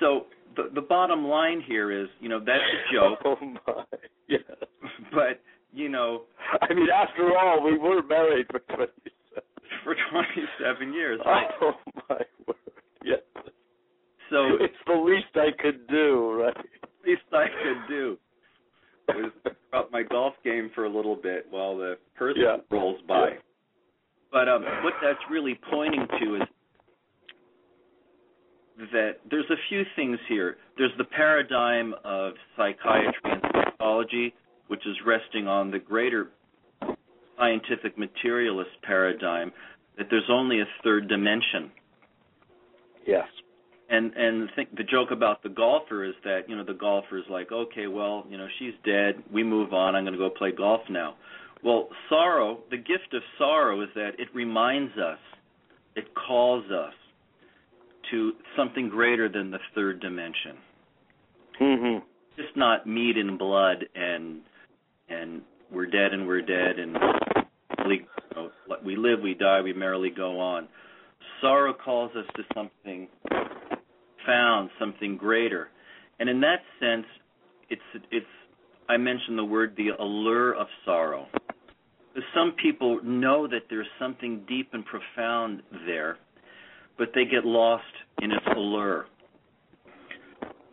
So, 0.00 0.26
the, 0.56 0.70
the 0.74 0.80
bottom 0.80 1.24
line 1.26 1.62
here 1.66 1.92
is, 1.92 2.08
you 2.20 2.28
know, 2.28 2.40
that's 2.40 2.58
a 2.58 2.92
joke. 2.94 3.18
Oh 3.24 3.36
my, 3.40 3.84
yes. 4.28 4.40
But 5.12 5.40
you 5.72 5.88
know, 5.88 6.22
I 6.62 6.72
mean, 6.74 6.88
after 6.92 7.36
all, 7.38 7.62
we 7.64 7.78
were 7.78 8.02
married 8.02 8.46
for 8.50 8.60
twenty. 8.74 8.92
For 9.84 9.94
twenty-seven 10.10 10.92
years. 10.92 11.20
Oh 11.62 11.72
my 12.08 12.16
word! 12.46 12.56
Yes. 13.04 13.20
So 14.30 14.46
it's 14.60 14.74
the 14.86 14.94
least 14.94 15.26
I 15.34 15.50
could 15.60 15.86
do, 15.88 16.42
right? 16.42 16.56
least 17.06 17.22
I 17.32 17.46
could 17.62 17.88
do 17.88 18.16
was 19.08 19.32
up 19.72 19.90
my 19.90 20.02
golf 20.02 20.34
game 20.44 20.70
for 20.74 20.84
a 20.84 20.88
little 20.88 21.16
bit 21.16 21.46
while 21.50 21.76
the 21.76 21.96
person 22.14 22.42
Yeah. 22.42 22.56
rolls 22.70 23.00
by. 23.08 23.30
Yeah. 23.30 23.34
But 24.32 24.48
um, 24.48 24.62
what 24.84 24.94
that's 25.02 25.18
really 25.30 25.58
pointing 25.70 26.06
to 26.20 26.34
is 26.36 26.42
that 28.92 29.16
there's 29.30 29.50
a 29.50 29.56
few 29.68 29.82
things 29.96 30.18
here. 30.28 30.56
There's 30.78 30.92
the 30.96 31.04
paradigm 31.04 31.94
of 32.04 32.34
psychiatry 32.56 33.12
and 33.24 33.42
psychology, 33.52 34.32
which 34.68 34.86
is 34.86 34.96
resting 35.04 35.48
on 35.48 35.70
the 35.70 35.78
greater 35.80 36.28
scientific 37.40 37.98
materialist 37.98 38.70
paradigm 38.82 39.50
that 39.98 40.06
there's 40.10 40.28
only 40.30 40.60
a 40.60 40.64
third 40.84 41.08
dimension. 41.08 41.72
Yes. 43.06 43.26
And 43.88 44.12
and 44.14 44.42
the, 44.42 44.48
thing, 44.54 44.66
the 44.76 44.84
joke 44.84 45.10
about 45.10 45.42
the 45.42 45.48
golfer 45.48 46.04
is 46.04 46.14
that 46.22 46.48
you 46.48 46.56
know 46.56 46.64
the 46.64 46.74
golfer 46.74 47.18
is 47.18 47.24
like, 47.28 47.50
okay, 47.50 47.88
well, 47.88 48.24
you 48.30 48.38
know, 48.38 48.46
she's 48.58 48.74
dead. 48.84 49.16
We 49.32 49.42
move 49.42 49.72
on. 49.72 49.96
I'm 49.96 50.04
going 50.04 50.12
to 50.12 50.18
go 50.18 50.30
play 50.30 50.52
golf 50.52 50.82
now. 50.88 51.16
Well, 51.64 51.88
sorrow, 52.08 52.60
the 52.70 52.76
gift 52.76 53.12
of 53.12 53.22
sorrow 53.36 53.82
is 53.82 53.88
that 53.94 54.12
it 54.18 54.28
reminds 54.32 54.96
us, 54.96 55.18
it 55.96 56.06
calls 56.14 56.64
us 56.70 56.94
to 58.10 58.32
something 58.56 58.88
greater 58.88 59.28
than 59.28 59.50
the 59.50 59.58
third 59.74 60.00
dimension. 60.00 60.56
Mm-hmm. 61.60 61.98
Just 62.40 62.56
not 62.56 62.86
meat 62.86 63.16
and 63.16 63.38
blood 63.38 63.84
and 63.94 64.40
and 65.08 65.42
we're 65.70 65.86
dead 65.86 66.12
and 66.12 66.26
we're 66.26 66.40
dead 66.40 66.78
and 66.78 66.96
you 67.96 68.36
know, 68.36 68.50
we 68.84 68.96
live, 68.96 69.20
we 69.22 69.34
die, 69.34 69.60
we 69.60 69.72
merrily 69.72 70.10
go 70.10 70.38
on. 70.40 70.68
Sorrow 71.40 71.72
calls 71.72 72.10
us 72.16 72.26
to 72.36 72.42
something 72.54 73.08
found, 74.26 74.70
something 74.78 75.16
greater. 75.16 75.68
And 76.18 76.28
in 76.28 76.40
that 76.40 76.60
sense, 76.78 77.06
it's 77.70 78.04
it's 78.10 78.26
I 78.88 78.96
mentioned 78.96 79.38
the 79.38 79.44
word 79.44 79.74
the 79.76 79.90
allure 79.98 80.54
of 80.54 80.66
sorrow. 80.84 81.26
Some 82.34 82.52
people 82.60 83.00
know 83.04 83.46
that 83.46 83.62
there's 83.70 83.86
something 83.98 84.44
deep 84.48 84.70
and 84.72 84.84
profound 84.84 85.62
there, 85.86 86.18
but 86.98 87.08
they 87.14 87.24
get 87.24 87.44
lost 87.44 87.84
in 88.20 88.32
its 88.32 88.44
allure. 88.56 89.06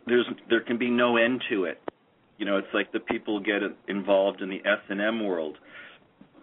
There's 0.06 0.26
there 0.50 0.60
can 0.60 0.78
be 0.78 0.90
no 0.90 1.16
end 1.16 1.42
to 1.50 1.64
it. 1.64 1.80
You 2.38 2.44
know, 2.44 2.56
it's 2.56 2.68
like 2.74 2.92
the 2.92 3.00
people 3.00 3.40
get 3.40 3.62
involved 3.88 4.42
in 4.42 4.48
the 4.48 4.58
S 4.58 4.80
and 4.88 5.00
M 5.00 5.24
world. 5.24 5.56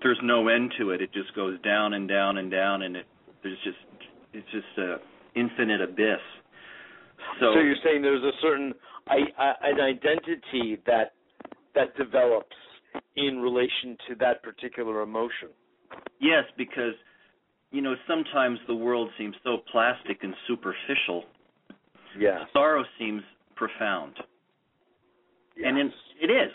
There's 0.06 0.20
no 0.22 0.50
end 0.50 0.72
to 0.78 0.92
it. 0.92 1.02
It 1.02 1.12
just 1.14 1.34
goes 1.36 1.60
down 1.64 1.96
and 1.96 2.08
down 2.08 2.38
and 2.38 2.52
down, 2.52 2.84
and 2.84 2.96
it 2.96 3.08
there's 3.42 3.58
just 3.64 3.78
it's 4.34 4.46
just 4.52 4.78
a 4.78 4.98
infinite 5.36 5.82
abyss. 5.82 6.22
So, 7.40 7.54
So 7.56 7.60
you're 7.60 7.76
saying 7.84 8.04
there's 8.04 8.22
a 8.24 8.38
certain 8.40 8.72
I, 9.08 9.22
I, 9.36 9.54
an 9.64 9.80
identity 9.82 10.78
that 10.86 11.14
that 11.74 11.98
develops 11.98 12.56
in 13.16 13.40
relation 13.40 13.98
to 14.08 14.16
that 14.20 14.44
particular 14.44 15.02
emotion. 15.02 15.50
yes, 16.22 16.44
because 16.56 16.94
you 17.72 17.82
know 17.82 17.96
sometimes 18.08 18.60
the 18.68 18.76
world 18.76 19.10
seems 19.18 19.36
so 19.44 19.58
plastic 19.72 20.20
and 20.22 20.36
superficial. 20.48 21.24
Yeah. 22.16 22.44
Sorrow 22.54 22.84
seems 23.00 23.24
profound, 23.56 24.14
Yes. 25.58 25.66
and 25.68 25.80
in, 25.80 25.92
it 26.22 26.32
is. 26.32 26.52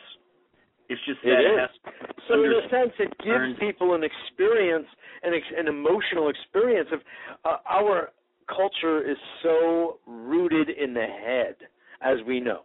It's 0.91 1.01
just 1.07 1.21
It 1.23 1.39
that 1.57 1.95
So 2.27 2.43
in 2.43 2.51
a 2.51 2.69
sense, 2.69 2.93
it 2.99 3.17
gives 3.23 3.59
people 3.61 3.95
an 3.95 4.03
experience, 4.03 4.87
an, 5.23 5.33
ex- 5.33 5.55
an 5.57 5.69
emotional 5.69 6.29
experience 6.29 6.89
of 6.93 7.01
uh, 7.45 7.59
our 7.71 8.11
culture 8.49 9.09
is 9.09 9.17
so 9.41 10.01
rooted 10.05 10.69
in 10.69 10.93
the 10.93 11.07
head, 11.07 11.55
as 12.03 12.19
we 12.27 12.41
know. 12.41 12.63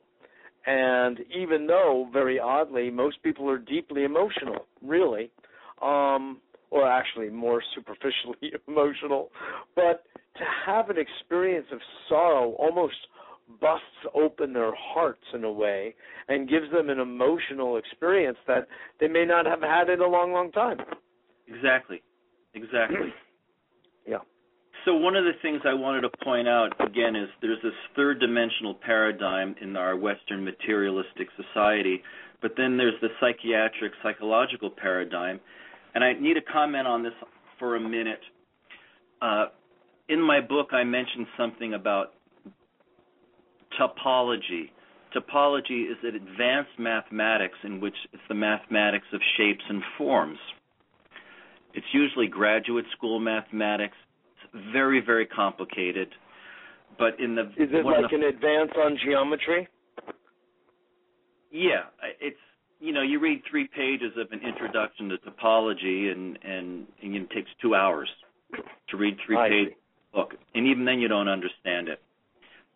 And 0.66 1.20
even 1.36 1.68
though, 1.68 2.10
very 2.12 2.40
oddly, 2.40 2.90
most 2.90 3.22
people 3.22 3.48
are 3.48 3.60
deeply 3.60 4.06
emotional, 4.06 4.66
really, 4.82 5.30
um, 5.80 6.42
or 6.72 6.90
actually 6.90 7.30
more 7.30 7.62
superficially 7.76 8.54
emotional, 8.68 9.30
but 9.76 10.04
to 10.38 10.44
have 10.66 10.90
an 10.90 10.98
experience 10.98 11.68
of 11.72 11.80
sorrow 12.10 12.54
almost 12.54 12.96
busts 13.62 13.86
open 14.14 14.54
their 14.54 14.74
hearts 14.76 15.24
in 15.34 15.44
a 15.44 15.52
way 15.52 15.96
and 16.28 16.50
gives 16.50 16.72
them 16.72 16.90
an 16.90 17.00
emotional 17.00 17.78
experience 17.78 18.38
that 18.48 18.68
they 19.00 19.08
may 19.08 19.26
not 19.26 19.46
have 19.46 19.62
had 19.62 19.90
in 19.90 20.02
a 20.02 20.08
long, 20.08 20.32
long 20.34 20.52
time. 20.52 20.78
exactly, 21.48 22.02
exactly. 22.54 23.14
Yeah. 24.08 24.20
So 24.86 24.94
one 24.94 25.16
of 25.16 25.24
the 25.24 25.32
things 25.42 25.62
I 25.66 25.74
wanted 25.74 26.02
to 26.02 26.10
point 26.24 26.48
out 26.48 26.70
again 26.80 27.16
is 27.16 27.28
there's 27.42 27.62
this 27.64 27.74
third 27.96 28.20
dimensional 28.20 28.76
paradigm 28.76 29.56
in 29.60 29.76
our 29.76 29.98
Western 29.98 30.46
materialistic 30.46 31.28
society, 31.36 32.04
but 32.40 32.52
then 32.56 32.78
there's 32.78 32.94
the 33.02 33.08
psychiatric 33.20 33.94
psychological 34.04 34.70
paradigm, 34.70 35.40
and 35.96 36.04
I 36.04 36.14
need 36.14 36.36
to 36.36 36.42
comment 36.42 36.86
on 36.88 37.02
this 37.02 37.14
for 37.58 37.78
a 37.78 37.80
minute. 37.80 38.20
Uh, 39.24 39.46
in 40.08 40.22
my 40.22 40.40
book, 40.40 40.68
I 40.72 40.84
mentioned 40.84 41.26
something 41.36 41.74
about 41.74 42.14
topology. 43.80 44.70
Topology 45.16 45.90
is 45.90 45.98
an 46.04 46.16
advanced 46.16 46.78
mathematics 46.78 47.58
in 47.64 47.80
which 47.80 47.96
it's 48.14 48.22
the 48.28 48.36
mathematics 48.36 49.08
of 49.14 49.22
shapes 49.38 49.64
and 49.70 49.82
forms. 49.98 50.38
It's 51.74 51.86
usually 51.94 52.28
graduate 52.28 52.86
school 52.98 53.20
mathematics. 53.20 53.96
It's 54.44 54.64
very, 54.74 55.02
very 55.06 55.26
complicated. 55.26 56.10
But 56.98 57.20
in 57.20 57.36
the 57.36 57.44
Is 57.58 57.72
it 57.74 57.86
like 57.86 58.10
the- 58.10 58.16
an 58.16 58.24
advance 58.24 58.72
on 58.78 58.98
geometry? 58.98 59.68
yeah, 61.52 61.84
it's 62.20 62.38
you 62.80 62.92
know 62.94 63.02
you 63.02 63.20
read 63.20 63.42
three 63.50 63.68
pages 63.68 64.12
of 64.18 64.32
an 64.32 64.42
introduction 64.46 65.10
to 65.10 65.18
topology 65.20 66.12
and 66.12 66.38
and, 66.44 66.88
and 67.02 67.16
it 67.16 67.30
takes 67.32 67.50
two 67.62 67.76
hours 67.76 68.10
to 68.90 68.98
read 68.98 69.18
three 69.26 69.38
I 69.38 69.50
pages 69.50 69.74
see. 69.74 69.78
book, 70.14 70.36
and 70.54 70.68
even 70.68 70.86
then 70.86 71.00
you 71.00 71.08
don't 71.08 71.28
understand 71.30 71.88
it. 71.90 72.02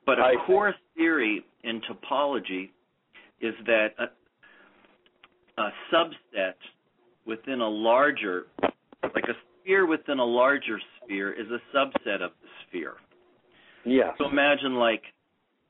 But 0.09 0.17
a 0.17 0.23
I 0.23 0.35
core 0.47 0.73
theory 0.97 1.45
in 1.63 1.81
topology 1.81 2.71
is 3.41 3.53
that 3.67 3.89
a, 3.99 5.61
a 5.61 5.69
subset 5.93 6.55
within 7.27 7.61
a 7.61 7.69
larger, 7.69 8.47
like 9.03 9.25
a 9.25 9.35
sphere 9.61 9.85
within 9.85 10.17
a 10.17 10.25
larger 10.25 10.79
sphere, 10.97 11.31
is 11.33 11.45
a 11.51 11.77
subset 11.77 12.23
of 12.23 12.31
the 12.41 12.49
sphere. 12.67 12.95
Yes. 13.85 14.15
So 14.17 14.27
imagine 14.27 14.77
like 14.77 15.03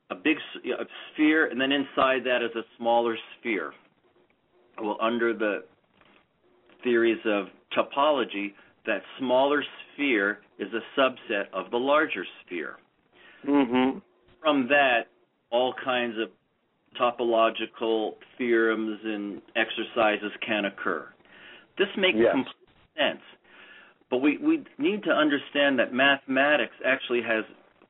a 0.09 0.15
big 0.15 0.37
a 0.63 0.85
sphere, 1.11 1.47
and 1.47 1.59
then 1.59 1.73
inside 1.73 2.23
that 2.23 2.41
is 2.41 2.55
a 2.55 2.63
smaller 2.77 3.17
sphere. 3.37 3.73
Well, 4.81 4.95
under 5.01 5.33
the 5.33 5.65
theories 6.81 7.19
of 7.25 7.47
topology, 7.77 8.53
that 8.85 9.01
smaller 9.17 9.65
sphere 9.93 10.39
is 10.59 10.69
a 10.71 10.97
subset 10.97 11.49
of 11.51 11.71
the 11.71 11.77
larger 11.77 12.25
sphere. 12.45 12.77
Mhm. 13.45 14.01
From 14.41 14.67
that, 14.69 15.07
all 15.51 15.73
kinds 15.83 16.15
of 16.17 16.29
topological 16.99 18.13
theorems 18.37 18.99
and 19.03 19.41
exercises 19.55 20.31
can 20.45 20.65
occur. 20.65 21.07
This 21.77 21.87
makes 21.97 22.17
Yes. 22.17 22.31
complete 22.31 22.55
sense. 22.97 23.21
But 24.09 24.17
we, 24.17 24.37
we 24.37 24.63
need 24.77 25.03
to 25.03 25.11
understand 25.11 25.77
that 25.79 25.93
mathematics 25.93 26.75
actually 26.83 27.21
has 27.21 27.45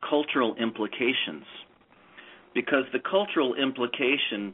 cultural 0.08 0.56
implications. 0.56 1.46
Because 2.54 2.84
the 2.92 3.00
cultural 3.00 3.56
implication, 3.56 4.54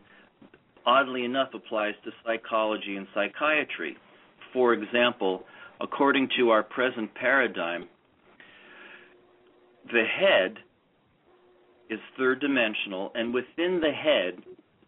oddly 0.86 1.24
enough, 1.26 1.54
applies 1.54 1.96
to 2.04 2.12
psychology 2.24 2.98
and 2.98 3.08
psychiatry. 3.14 3.98
For 4.54 4.74
example, 4.74 5.44
according 5.82 6.30
to 6.38 6.52
our 6.52 6.64
present 6.64 7.14
paradigm, 7.16 7.88
the 9.92 10.04
head 10.04 10.58
is 11.90 12.00
third 12.18 12.40
dimensional, 12.40 13.12
and 13.16 13.34
within 13.34 13.80
the 13.82 13.92
head 13.92 14.44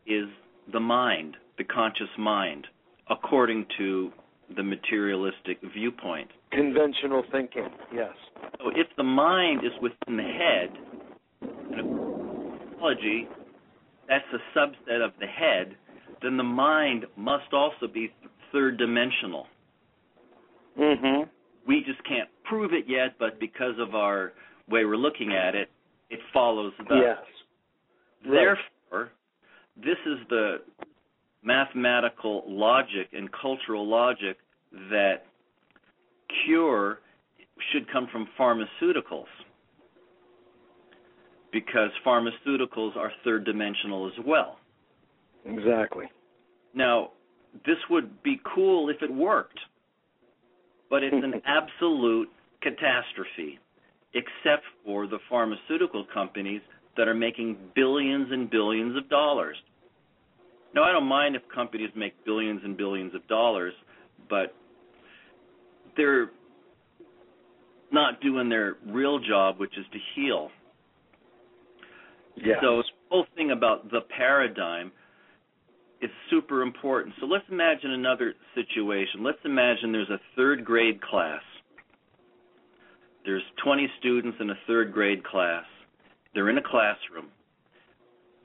is 0.05 0.25
the 0.71 0.79
mind, 0.79 1.35
the 1.57 1.63
conscious 1.63 2.09
mind, 2.17 2.67
according 3.09 3.65
to 3.77 4.11
the 4.55 4.63
materialistic 4.63 5.57
viewpoint. 5.73 6.29
Conventional 6.51 7.23
thinking. 7.31 7.67
Yes. 7.93 8.13
So 8.59 8.69
if 8.69 8.87
the 8.95 9.03
mind 9.03 9.61
is 9.65 9.73
within 9.81 10.17
the 10.17 10.23
head, 10.23 10.69
in 11.77 12.57
psychology, 12.71 13.27
that's 14.07 14.25
a 14.33 14.57
subset 14.57 15.05
of 15.05 15.11
the 15.19 15.27
head, 15.27 15.75
then 16.21 16.37
the 16.37 16.43
mind 16.43 17.05
must 17.15 17.53
also 17.53 17.87
be 17.93 18.11
third 18.51 18.77
dimensional. 18.77 19.47
Mm-hmm. 20.79 21.29
We 21.67 21.83
just 21.85 22.03
can't 22.07 22.29
prove 22.45 22.71
it 22.73 22.85
yet, 22.87 23.15
but 23.19 23.39
because 23.39 23.75
of 23.79 23.93
our 23.93 24.31
way 24.69 24.85
we're 24.85 24.95
looking 24.95 25.33
at 25.33 25.55
it, 25.55 25.69
it 26.09 26.19
follows 26.33 26.73
thus. 26.77 26.97
Yes. 27.01 27.17
Therefore, 28.23 29.11
this 29.75 29.97
is 30.05 30.17
the 30.29 30.57
mathematical 31.43 32.43
logic 32.47 33.09
and 33.13 33.29
cultural 33.31 33.87
logic 33.87 34.37
that 34.89 35.25
cure 36.45 36.99
should 37.71 37.91
come 37.91 38.07
from 38.11 38.27
pharmaceuticals 38.39 39.25
because 41.51 41.89
pharmaceuticals 42.05 42.95
are 42.95 43.11
third 43.23 43.45
dimensional 43.45 44.07
as 44.07 44.25
well. 44.25 44.59
Exactly. 45.45 46.05
Now, 46.73 47.11
this 47.65 47.77
would 47.89 48.21
be 48.23 48.39
cool 48.53 48.89
if 48.89 49.01
it 49.01 49.11
worked, 49.11 49.59
but 50.89 51.03
it's 51.03 51.15
an 51.15 51.41
absolute 51.45 52.29
catastrophe, 52.61 53.59
except 54.13 54.63
for 54.85 55.07
the 55.07 55.19
pharmaceutical 55.29 56.05
companies 56.13 56.61
that 56.95 57.07
are 57.07 57.13
making 57.13 57.57
billions 57.75 58.27
and 58.31 58.49
billions 58.49 58.97
of 58.97 59.09
dollars. 59.09 59.57
Now, 60.73 60.83
I 60.83 60.91
don't 60.91 61.05
mind 61.07 61.35
if 61.35 61.41
companies 61.53 61.89
make 61.95 62.13
billions 62.25 62.61
and 62.63 62.75
billions 62.75 63.13
of 63.15 63.27
dollars, 63.27 63.73
but 64.29 64.53
they're 65.95 66.31
not 67.91 68.21
doing 68.21 68.49
their 68.49 68.77
real 68.87 69.19
job, 69.19 69.59
which 69.59 69.77
is 69.77 69.85
to 69.91 69.99
heal. 70.15 70.49
Yes. 72.35 72.57
So 72.61 72.77
the 72.77 72.83
whole 73.09 73.25
thing 73.35 73.51
about 73.51 73.89
the 73.89 74.01
paradigm 74.15 74.91
is 76.01 76.11
super 76.29 76.61
important. 76.61 77.15
So 77.19 77.25
let's 77.25 77.45
imagine 77.49 77.91
another 77.91 78.33
situation. 78.53 79.23
Let's 79.23 79.39
imagine 79.45 79.91
there's 79.91 80.09
a 80.09 80.19
third 80.35 80.63
grade 80.63 81.01
class. 81.01 81.41
There's 83.27 83.43
20 83.61 83.89
students 83.99 84.37
in 84.39 84.49
a 84.51 84.57
third 84.67 84.93
grade 84.93 85.21
class. 85.25 85.65
They're 86.33 86.49
in 86.49 86.57
a 86.57 86.61
classroom. 86.61 87.27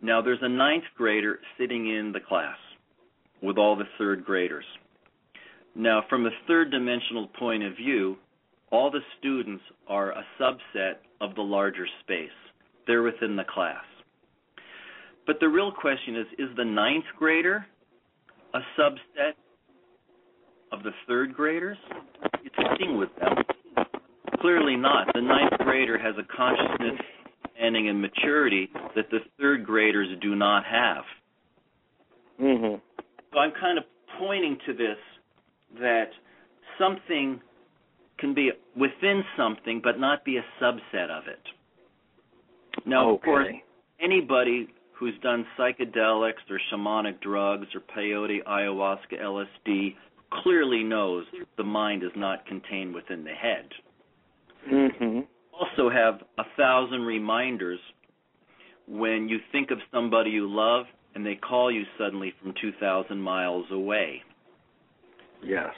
Now 0.02 0.20
there's 0.20 0.40
a 0.42 0.48
ninth 0.48 0.82
grader 0.96 1.38
sitting 1.56 1.86
in 1.86 2.10
the 2.10 2.18
class 2.18 2.56
with 3.40 3.58
all 3.58 3.76
the 3.76 3.84
third 3.96 4.24
graders. 4.24 4.64
Now, 5.76 6.02
from 6.10 6.26
a 6.26 6.30
third 6.48 6.72
dimensional 6.72 7.28
point 7.28 7.62
of 7.62 7.76
view, 7.76 8.16
all 8.72 8.90
the 8.90 9.02
students 9.20 9.62
are 9.86 10.10
a 10.10 10.24
subset 10.40 10.94
of 11.20 11.36
the 11.36 11.42
larger 11.42 11.86
space. 12.02 12.28
They're 12.88 13.04
within 13.04 13.36
the 13.36 13.44
class. 13.44 13.84
But 15.28 15.36
the 15.38 15.48
real 15.48 15.70
question 15.70 16.16
is 16.16 16.26
is 16.40 16.56
the 16.56 16.64
ninth 16.64 17.04
grader 17.16 17.64
a 18.52 18.60
subset 18.76 19.34
of 20.72 20.82
the 20.82 20.90
third 21.06 21.34
graders? 21.34 21.78
It's 22.44 22.56
sitting 22.56 22.98
with 22.98 23.10
them. 23.20 23.36
Clearly 24.42 24.76
not. 24.76 25.06
The 25.14 25.22
ninth 25.22 25.52
grader 25.60 25.96
has 25.96 26.14
a 26.18 26.36
consciousness, 26.36 27.00
understanding, 27.62 27.88
and 27.88 28.00
maturity 28.00 28.68
that 28.94 29.10
the 29.10 29.18
third 29.40 29.64
graders 29.64 30.08
do 30.20 30.34
not 30.34 30.64
have. 30.64 31.04
hmm 32.38 32.74
So 33.32 33.38
I'm 33.38 33.52
kind 33.60 33.78
of 33.78 33.84
pointing 34.18 34.58
to 34.66 34.72
this 34.72 34.98
that 35.80 36.10
something 36.78 37.40
can 38.18 38.34
be 38.34 38.50
within 38.76 39.22
something 39.36 39.80
but 39.82 39.98
not 39.98 40.24
be 40.24 40.36
a 40.36 40.44
subset 40.62 41.10
of 41.10 41.24
it. 41.26 41.42
Now, 42.86 43.14
of 43.14 43.22
course, 43.22 43.48
anybody 44.00 44.68
who's 44.92 45.14
done 45.22 45.44
psychedelics 45.58 46.50
or 46.50 46.60
shamanic 46.72 47.20
drugs 47.20 47.66
or 47.74 47.80
peyote, 47.96 48.42
ayahuasca, 48.44 49.20
LSD 49.20 49.94
clearly 50.42 50.82
knows 50.82 51.24
the 51.56 51.64
mind 51.64 52.02
is 52.02 52.10
not 52.16 52.46
contained 52.46 52.94
within 52.94 53.24
the 53.24 53.30
head. 53.30 53.68
Hmm 54.68 55.20
Also 55.58 55.90
have 55.90 56.22
a 56.38 56.44
thousand 56.56 57.02
reminders 57.02 57.80
when 58.88 59.28
you 59.28 59.38
think 59.50 59.70
of 59.70 59.78
somebody 59.92 60.30
you 60.30 60.48
love 60.48 60.86
and 61.14 61.24
they 61.24 61.34
call 61.34 61.70
you 61.70 61.82
suddenly 61.98 62.32
from 62.40 62.54
2,000 62.60 63.18
miles 63.18 63.66
away. 63.70 64.22
Yes. 65.44 65.72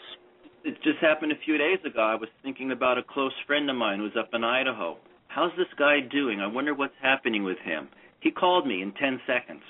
It 0.65 0.75
just 0.83 0.99
happened 1.01 1.33
a 1.33 1.45
few 1.45 1.59
days 1.59 1.79
ago. 1.85 2.01
I 2.01 2.15
was 2.15 2.29
thinking 2.43 2.73
about 2.73 2.99
a 2.99 3.03
close 3.03 3.33
friend 3.47 3.69
of 3.69 3.77
mine 3.77 3.99
who's 3.99 4.17
up 4.19 4.31
in 4.33 4.45
Idaho. 4.45 4.97
How's 5.29 5.51
this 5.57 5.67
guy 5.79 5.99
doing? 6.01 6.41
I 6.41 6.47
wonder 6.47 6.75
what's 6.75 6.95
happening 7.03 7.45
with 7.45 7.59
him. 7.65 7.89
He 8.21 8.31
called 8.31 8.67
me 8.67 8.81
in 8.81 8.93
10 8.93 9.21
seconds. 9.27 9.63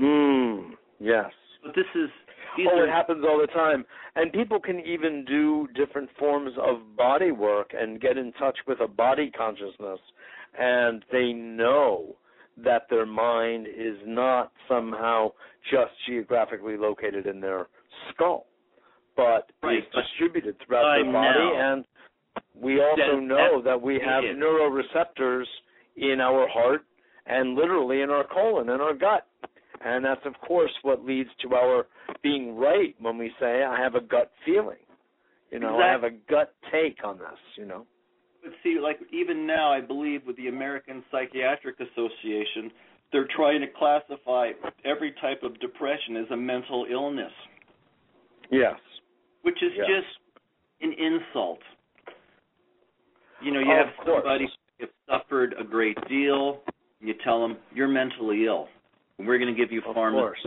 Mm. 0.00 0.70
Yes. 0.98 1.30
But 1.62 1.74
this 1.74 1.86
is 1.94 2.10
oh, 2.58 2.82
it 2.82 2.88
happens 2.88 3.24
all 3.28 3.38
the 3.38 3.46
time. 3.48 3.84
And 4.16 4.32
people 4.32 4.60
can 4.60 4.80
even 4.80 5.24
do 5.24 5.68
different 5.74 6.08
forms 6.18 6.52
of 6.58 6.96
body 6.96 7.32
work 7.32 7.72
and 7.78 8.00
get 8.00 8.16
in 8.16 8.32
touch 8.32 8.56
with 8.66 8.80
a 8.80 8.88
body 8.88 9.30
consciousness, 9.30 9.98
and 10.58 11.04
they 11.10 11.32
know 11.32 12.16
that 12.56 12.82
their 12.88 13.06
mind 13.06 13.66
is 13.66 13.96
not 14.06 14.52
somehow 14.68 15.32
just 15.70 15.92
geographically 16.06 16.76
located 16.76 17.26
in 17.26 17.40
their 17.40 17.66
skull, 18.10 18.46
but 19.16 19.50
Right, 19.62 19.78
is 19.78 19.84
but 19.92 20.02
distributed 20.02 20.56
throughout 20.64 20.94
their 21.02 21.12
body. 21.12 21.56
And 21.56 21.84
we 22.54 22.80
also 22.80 23.16
That- 23.16 23.22
know 23.22 23.56
that 23.56 23.64
that 23.64 23.82
we 23.82 23.98
have 23.98 24.22
neuroreceptors 24.22 25.46
in 25.96 26.20
our 26.20 26.46
heart 26.46 26.84
and 27.26 27.54
literally 27.54 28.02
in 28.02 28.10
our 28.10 28.24
colon 28.24 28.68
and 28.68 28.80
our 28.82 28.94
gut. 28.94 29.26
And 29.84 30.04
that's, 30.04 30.24
of 30.24 30.32
course, 30.40 30.70
what 30.82 31.04
leads 31.04 31.28
to 31.42 31.54
our 31.54 31.86
being 32.22 32.56
right 32.56 32.94
when 33.00 33.18
we 33.18 33.30
say, 33.38 33.62
I 33.62 33.78
have 33.78 33.94
a 33.94 34.00
gut 34.00 34.32
feeling. 34.44 34.78
You 35.50 35.60
know, 35.60 35.78
I 35.78 35.88
have 35.88 36.04
a 36.04 36.10
gut 36.10 36.54
take 36.72 37.04
on 37.04 37.18
this, 37.18 37.38
you 37.56 37.66
know. 37.66 37.86
But 38.42 38.52
see, 38.62 38.78
like 38.82 38.98
even 39.12 39.46
now, 39.46 39.72
I 39.72 39.80
believe 39.80 40.22
with 40.26 40.36
the 40.36 40.48
American 40.48 41.04
Psychiatric 41.10 41.76
Association, 41.80 42.72
they're 43.12 43.28
trying 43.36 43.60
to 43.60 43.68
classify 43.78 44.50
every 44.84 45.14
type 45.20 45.42
of 45.42 45.60
depression 45.60 46.16
as 46.16 46.30
a 46.30 46.36
mental 46.36 46.86
illness, 46.90 47.32
Yes. 48.50 48.80
which 49.42 49.62
is 49.62 49.72
Yes. 49.74 49.86
just 49.86 50.18
an 50.80 50.92
insult. 50.94 51.60
You 53.40 53.52
know, 53.52 53.60
you 53.60 53.70
have 53.70 53.94
somebody 54.04 54.46
who 54.78 54.86
has 54.86 54.90
suffered 55.06 55.54
a 55.58 55.64
great 55.64 55.98
deal, 56.08 56.62
and 56.98 57.08
you 57.08 57.14
tell 57.22 57.40
them 57.40 57.58
you're 57.72 57.88
mentally 57.88 58.46
ill, 58.46 58.68
we're 59.18 59.38
going 59.38 59.54
to 59.54 59.60
give 59.60 59.72
you 59.72 59.80
Of 59.86 59.96
pharma. 59.96 60.12
course. 60.12 60.46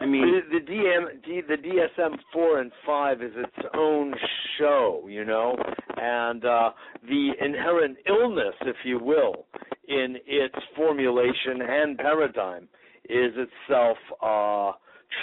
I 0.00 0.04
mean, 0.04 0.42
the, 0.50 0.58
the 0.60 0.70
DM, 0.70 1.24
D, 1.24 1.40
the 1.48 1.54
DSM 1.56 2.18
four 2.32 2.60
and 2.60 2.70
five 2.86 3.22
is 3.22 3.32
its 3.36 3.68
own 3.74 4.14
show, 4.58 5.02
you 5.08 5.24
know, 5.24 5.56
and 5.96 6.44
uh, 6.44 6.70
the 7.08 7.30
inherent 7.40 7.96
illness, 8.06 8.54
if 8.62 8.76
you 8.84 8.98
will, 8.98 9.46
in 9.88 10.16
its 10.26 10.54
formulation 10.76 11.62
and 11.66 11.96
paradigm 11.96 12.64
is 13.08 13.32
itself 13.36 13.96
uh, 14.22 14.72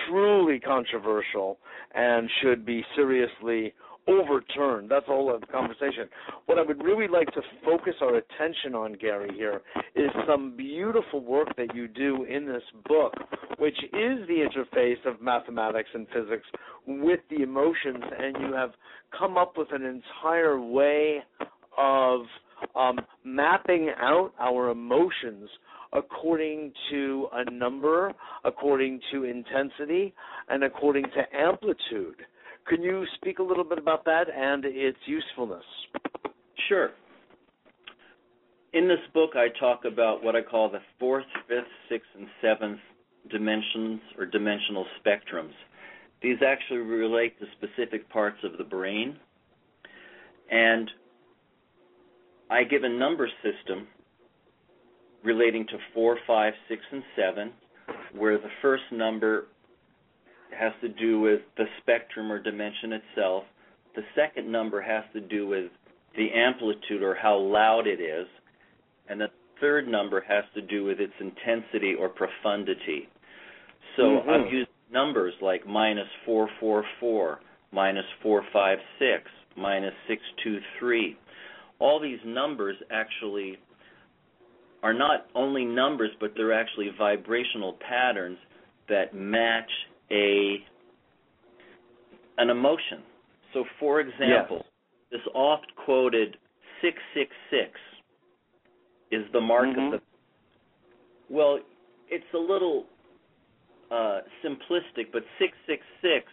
truly 0.09 0.59
controversial 0.59 1.59
and 1.93 2.27
should 2.41 2.65
be 2.65 2.83
seriously 2.95 3.71
overturned. 4.07 4.89
That's 4.89 5.05
other 5.09 5.39
conversation. 5.51 6.07
What 6.45 6.59
I 6.59 6.61
would 6.61 6.83
really 6.83 7.07
like 7.07 7.27
to 7.33 7.41
focus 7.63 7.95
our 8.01 8.15
attention 8.15 8.75
on, 8.75 8.93
Gary, 8.93 9.31
here 9.35 9.61
is 9.95 10.09
some 10.27 10.55
beautiful 10.55 11.21
work 11.21 11.55
that 11.57 11.75
you 11.75 11.87
do 11.87 12.23
in 12.25 12.45
this 12.45 12.63
book, 12.87 13.13
which 13.57 13.77
is 13.83 14.27
the 14.27 14.45
interface 14.45 15.03
of 15.05 15.21
mathematics 15.21 15.89
and 15.93 16.07
physics 16.13 16.45
with 16.87 17.19
the 17.29 17.41
emotions, 17.41 18.03
and 18.19 18.37
you 18.41 18.53
have 18.53 18.71
come 19.17 19.37
up 19.37 19.57
with 19.57 19.69
an 19.71 19.83
entire 19.83 20.59
way 20.59 21.19
of 21.77 22.21
um, 22.75 22.99
mapping 23.23 23.89
out 23.99 24.31
our 24.39 24.69
emotions 24.69 25.49
according 25.93 26.73
to 26.91 27.27
a 27.33 27.49
number, 27.51 28.11
according 28.43 28.99
to 29.11 29.23
intensity, 29.23 30.13
and 30.49 30.63
according 30.63 31.05
to 31.05 31.37
amplitude. 31.37 32.25
Can 32.67 32.81
you 32.81 33.05
speak 33.15 33.39
a 33.39 33.43
little 33.43 33.63
bit 33.63 33.77
about 33.77 34.05
that 34.05 34.25
and 34.35 34.65
its 34.65 34.97
usefulness? 35.05 35.63
Sure. 36.67 36.89
In 38.73 38.87
this 38.87 38.99
book, 39.13 39.31
I 39.35 39.47
talk 39.59 39.85
about 39.85 40.23
what 40.23 40.35
I 40.35 40.41
call 40.41 40.69
the 40.69 40.79
fourth, 40.99 41.25
fifth, 41.47 41.63
sixth, 41.89 42.09
and 42.17 42.27
seventh 42.41 42.79
dimensions 43.29 44.01
or 44.17 44.25
dimensional 44.25 44.85
spectrums. 44.99 45.53
These 46.21 46.37
actually 46.45 46.79
relate 46.79 47.39
to 47.39 47.45
specific 47.57 48.09
parts 48.09 48.37
of 48.43 48.57
the 48.57 48.63
brain. 48.63 49.17
And 50.49 50.89
I 52.49 52.63
give 52.63 52.83
a 52.83 52.89
number 52.89 53.29
system 53.43 53.87
relating 55.23 55.65
to 55.67 55.77
four, 55.93 56.17
five, 56.25 56.53
six, 56.67 56.81
and 56.91 57.03
seven, 57.15 57.51
where 58.13 58.37
the 58.37 58.49
first 58.61 58.83
number 58.91 59.47
has 60.57 60.73
to 60.81 60.89
do 60.89 61.19
with 61.19 61.41
the 61.57 61.65
spectrum 61.81 62.31
or 62.31 62.39
dimension 62.39 62.93
itself. 62.93 63.43
The 63.95 64.03
second 64.15 64.51
number 64.51 64.81
has 64.81 65.03
to 65.13 65.21
do 65.21 65.47
with 65.47 65.71
the 66.15 66.31
amplitude 66.33 67.01
or 67.01 67.15
how 67.15 67.37
loud 67.37 67.87
it 67.87 67.99
is. 67.99 68.27
And 69.07 69.19
the 69.19 69.29
third 69.59 69.87
number 69.87 70.21
has 70.27 70.43
to 70.53 70.61
do 70.61 70.83
with 70.83 70.99
its 70.99 71.13
intensity 71.19 71.95
or 71.95 72.09
profundity. 72.09 73.07
So 73.95 74.21
Mhm. 74.21 74.29
I've 74.29 74.53
used 74.53 74.69
numbers 74.91 75.33
like 75.41 75.65
minus 75.65 76.09
444, 76.25 77.39
minus 77.71 78.05
456, 78.21 79.29
minus 79.55 79.93
623. 80.07 81.17
All 81.79 81.99
these 81.99 82.23
numbers 82.23 82.81
actually 82.91 83.57
are 84.83 84.93
not 84.93 85.27
only 85.33 85.65
numbers, 85.65 86.11
but 86.19 86.35
they're 86.35 86.53
actually 86.53 86.89
vibrational 86.89 87.73
patterns 87.73 88.37
that 88.87 89.13
match 89.13 89.71
a 90.11 90.63
an 92.37 92.49
emotion. 92.49 93.01
So, 93.53 93.63
for 93.79 94.01
example, 94.01 94.65
Yes. 95.11 95.21
this 95.21 95.27
oft 95.33 95.73
quoted 95.75 96.37
666 96.81 97.79
is 99.11 99.25
the 99.31 99.39
mark 99.39 99.69
Mhm. 99.69 99.93
of 99.93 100.01
the. 100.01 100.01
Well, 101.29 101.59
it's 102.09 102.33
a 102.33 102.37
little 102.37 102.87
uh, 103.91 104.21
simplistic, 104.43 105.11
but 105.11 105.23
666 105.37 106.25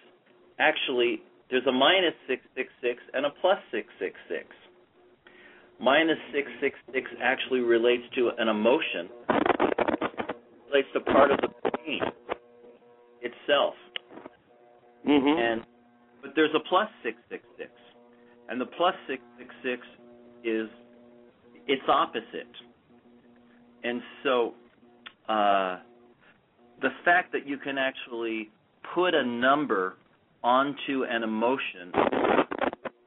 actually 0.58 1.22
there's 1.50 1.66
a 1.66 1.72
minus 1.72 2.14
666 2.26 3.02
and 3.12 3.26
a 3.26 3.30
plus 3.30 3.58
666. 3.70 4.56
Minus 5.78 6.18
666 6.32 7.10
actually 7.20 7.60
relates 7.60 8.08
to 8.14 8.30
an 8.30 8.48
emotion, 8.48 9.10
relates 10.70 10.88
to 10.94 11.00
part 11.00 11.30
of 11.30 11.40
the 11.40 11.48
brain 11.48 12.00
itself. 13.22 13.74
Mm-hmm. 15.06 15.38
And 15.38 15.62
but 16.22 16.32
there's 16.36 16.54
a 16.54 16.68
plus 16.68 16.88
666. 17.02 17.70
And 18.48 18.60
the 18.60 18.66
plus 18.66 18.94
666 19.08 19.86
is 20.44 20.68
its 21.66 21.82
opposite. 21.88 22.50
And 23.84 24.00
so 24.22 24.54
uh, 25.28 25.78
the 26.80 26.90
fact 27.04 27.32
that 27.32 27.46
you 27.46 27.56
can 27.58 27.78
actually 27.78 28.50
put 28.94 29.14
a 29.14 29.24
number 29.24 29.96
onto 30.44 31.04
an 31.08 31.22
emotion 31.22 31.92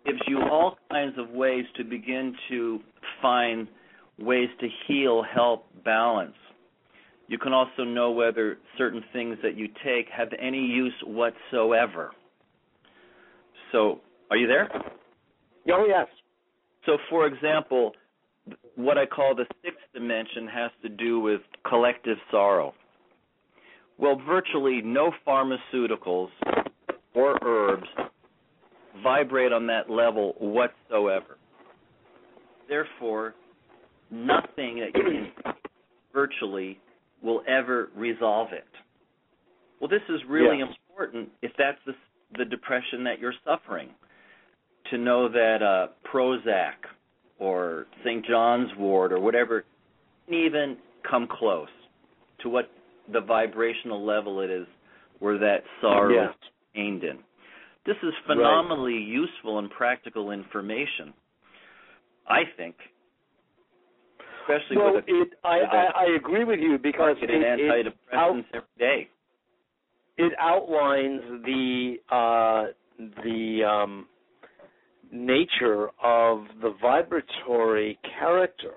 gives 0.06 0.20
you 0.28 0.42
all 0.42 0.78
kinds 0.92 1.18
of 1.18 1.30
ways 1.30 1.66
to 1.78 1.84
begin 1.84 2.34
to 2.50 2.80
find 3.22 3.68
ways 4.20 4.50
to 4.62 4.68
heal, 4.88 5.24
help, 5.24 5.66
balance. 5.84 6.36
You 7.28 7.38
can 7.38 7.54
also 7.54 7.84
know 7.84 8.12
whether 8.12 8.58
certain 8.78 9.04
things 9.12 9.38
that 9.42 9.58
you 9.58 9.68
take 9.84 10.08
have 10.16 10.30
any 10.40 10.60
use 10.60 10.94
whatsoever. 11.06 12.12
So, 13.72 14.00
are 14.30 14.38
you 14.38 14.48
there? 14.48 14.70
Oh 15.72 15.86
yes. 15.88 16.08
So, 16.86 16.98
for 17.10 17.26
example, 17.26 17.94
what 18.76 18.98
I 18.98 19.06
call 19.06 19.34
the 19.34 19.46
sixth 19.64 19.82
dimension 19.94 20.48
has 20.48 20.72
to 20.84 20.90
do 20.90 21.20
with 21.20 21.42
collective 21.68 22.18
sorrow. 22.30 22.74
Well, 23.98 24.22
virtually 24.28 24.82
no 24.84 25.12
pharmaceuticals 25.28 26.28
or 27.16 27.38
herbs 27.44 27.88
vibrate 29.02 29.52
on 29.52 29.66
that 29.68 29.90
level 29.90 30.36
whatsoever. 30.40 31.38
Therefore, 32.68 33.34
nothing 34.12 34.80
that 34.80 34.92
you 34.94 35.04
can 35.04 35.54
virtually 36.14 36.80
will 37.26 37.42
ever 37.48 37.90
resolve 37.96 38.50
it. 38.54 38.68
Well, 39.82 39.90
this 39.90 40.04
is 40.10 40.22
really 40.30 40.60
Yes. 40.60 40.70
important 40.90 41.30
if 41.42 41.52
that's 41.58 41.80
the, 41.86 41.96
the 42.38 42.46
depression 42.46 43.04
that 43.04 43.20
you're 43.20 43.34
suffering. 43.44 43.90
To 44.92 44.98
know 45.00 45.28
that 45.28 45.64
uh, 45.64 45.88
Prozac 46.08 46.76
or 47.40 47.88
St. 48.04 48.24
John's 48.26 48.70
Wort 48.78 49.12
or 49.12 49.20
whatever 49.20 49.66
even 50.28 50.78
come 51.10 51.28
close 51.28 51.70
to 52.42 52.50
what 52.50 52.70
the 53.12 53.22
vibrational 53.22 54.06
level 54.06 54.42
it 54.42 54.52
is 54.52 54.68
where 55.20 55.40
that 55.40 55.64
sorrow 55.82 56.14
Yes. 56.14 56.30
is 56.30 56.50
aimed 56.76 57.04
in. 57.04 57.18
This 57.86 57.96
is 58.04 58.14
phenomenally 58.28 58.94
useful 58.98 59.60
and 59.60 59.70
practical 59.72 60.32
information, 60.32 61.14
I 62.28 62.44
think. 62.58 62.76
Especially 64.48 64.78
well, 64.78 64.94
with 64.96 65.06
a 65.08 65.22
it, 65.22 65.30
I, 65.44 65.58
with 65.58 65.70
I 65.72 65.88
I 65.96 66.16
agree 66.16 66.44
with 66.44 66.60
you 66.60 66.78
because 66.78 67.16
it, 67.22 67.30
it, 67.30 67.94
out, 68.14 68.36
every 68.54 68.68
day. 68.78 69.10
it 70.18 70.34
outlines 70.40 71.22
the 71.44 71.96
uh, 72.12 72.66
the 73.24 73.64
um, 73.64 74.08
nature 75.12 75.90
of 76.04 76.46
the 76.62 76.76
vibratory 76.82 77.98
character, 78.20 78.74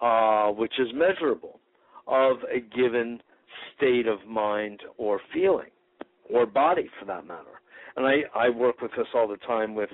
uh, 0.00 0.48
which 0.48 0.72
is 0.78 0.88
measurable, 0.94 1.60
of 2.06 2.38
a 2.54 2.60
given 2.74 3.20
state 3.76 4.06
of 4.06 4.26
mind 4.26 4.80
or 4.96 5.20
feeling, 5.32 5.70
or 6.32 6.46
body 6.46 6.88
for 6.98 7.04
that 7.06 7.26
matter. 7.26 7.60
And 7.96 8.06
I, 8.06 8.22
I 8.34 8.48
work 8.50 8.80
with 8.80 8.92
this 8.96 9.06
all 9.14 9.28
the 9.28 9.36
time 9.38 9.74
with 9.74 9.90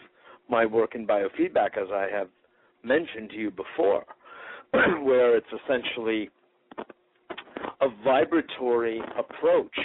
my 0.49 0.67
work 0.67 0.95
in 0.95 1.07
biofeedback, 1.07 1.77
as 1.77 1.89
I 1.93 2.09
have 2.13 2.29
mentioned 2.85 3.31
to 3.31 3.37
you 3.37 3.51
before, 3.51 4.05
where 5.03 5.37
it's 5.37 5.47
essentially 5.65 6.31
a 7.81 7.89
vibratory 8.05 9.01
approach. 9.19 9.77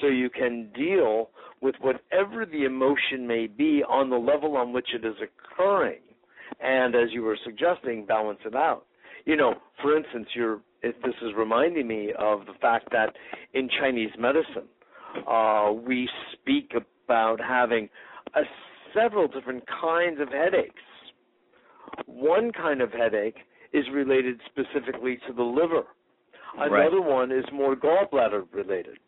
So 0.00 0.08
you 0.08 0.28
can 0.30 0.70
deal 0.74 1.30
with 1.60 1.74
whatever 1.80 2.44
the 2.44 2.64
emotion 2.64 3.26
may 3.26 3.46
be 3.46 3.82
on 3.88 4.10
the 4.10 4.16
level 4.16 4.56
on 4.56 4.72
which 4.72 4.88
it 4.94 5.04
is 5.04 5.14
occurring. 5.22 6.00
And 6.60 6.94
as 6.94 7.08
you 7.12 7.22
were 7.22 7.38
suggesting 7.44 8.06
balance 8.06 8.40
it 8.44 8.54
out. 8.54 8.86
You 9.24 9.36
know 9.36 9.54
for 9.82 9.96
instance 9.96 10.28
you're 10.34 10.60
this 10.82 11.14
is 11.22 11.32
reminding 11.36 11.88
me 11.88 12.12
of 12.18 12.46
the 12.46 12.52
fact 12.60 12.90
that 12.92 13.16
in 13.54 13.68
chinese 13.80 14.10
medicine 14.16 14.68
uh, 15.28 15.72
we 15.72 16.08
speak 16.32 16.72
about 17.06 17.40
having 17.40 17.88
a, 18.34 18.42
several 18.94 19.28
different 19.28 19.64
kinds 19.66 20.20
of 20.20 20.28
headaches. 20.28 20.82
One 22.06 22.52
kind 22.52 22.80
of 22.80 22.92
headache 22.92 23.36
is 23.72 23.84
related 23.92 24.40
specifically 24.50 25.18
to 25.26 25.32
the 25.32 25.42
liver 25.42 25.84
Right. 26.56 26.80
Another 26.80 27.02
one 27.02 27.30
is 27.30 27.44
more 27.52 27.76
gallbladder 27.76 28.46
related. 28.52 28.98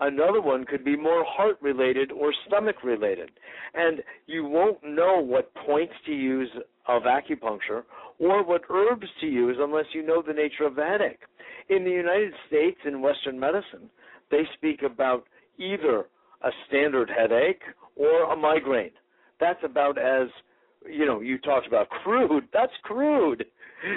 Another 0.00 0.40
one 0.40 0.64
could 0.64 0.84
be 0.84 0.96
more 0.96 1.24
heart 1.24 1.58
related 1.60 2.10
or 2.12 2.32
stomach 2.46 2.82
related. 2.82 3.30
And 3.74 4.02
you 4.26 4.44
won't 4.44 4.82
know 4.82 5.20
what 5.20 5.52
points 5.54 5.94
to 6.06 6.12
use 6.12 6.50
of 6.86 7.02
acupuncture 7.02 7.82
or 8.18 8.44
what 8.44 8.62
herbs 8.70 9.06
to 9.20 9.26
use 9.26 9.56
unless 9.60 9.86
you 9.92 10.04
know 10.04 10.22
the 10.22 10.32
nature 10.32 10.64
of 10.64 10.76
the 10.76 10.84
headache. 10.84 11.20
In 11.68 11.84
the 11.84 11.90
United 11.90 12.32
States, 12.46 12.78
in 12.84 13.02
Western 13.02 13.38
medicine, 13.38 13.90
they 14.30 14.42
speak 14.54 14.82
about 14.82 15.24
either 15.58 16.06
a 16.42 16.50
standard 16.68 17.10
headache 17.10 17.62
or 17.96 18.32
a 18.32 18.36
migraine. 18.36 18.90
That's 19.38 19.62
about 19.64 19.98
as 19.98 20.28
you 20.88 21.06
know, 21.06 21.20
you 21.20 21.38
talked 21.38 21.66
about 21.66 21.88
crude. 21.90 22.48
That's 22.52 22.72
crude. 22.82 23.44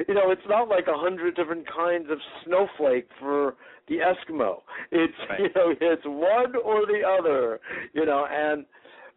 You 0.07 0.13
know, 0.13 0.31
it's 0.31 0.47
not 0.47 0.67
like 0.69 0.87
a 0.87 0.97
hundred 0.97 1.35
different 1.35 1.65
kinds 1.67 2.07
of 2.09 2.17
snowflake 2.43 3.07
for 3.19 3.55
the 3.87 3.97
Eskimo. 3.97 4.61
It's 4.91 5.13
Right. 5.29 5.39
you 5.41 5.49
know, 5.55 5.73
it's 5.79 6.05
one 6.05 6.55
or 6.55 6.85
the 6.85 7.01
other. 7.07 7.59
You 7.93 8.05
know, 8.05 8.25
and 8.29 8.65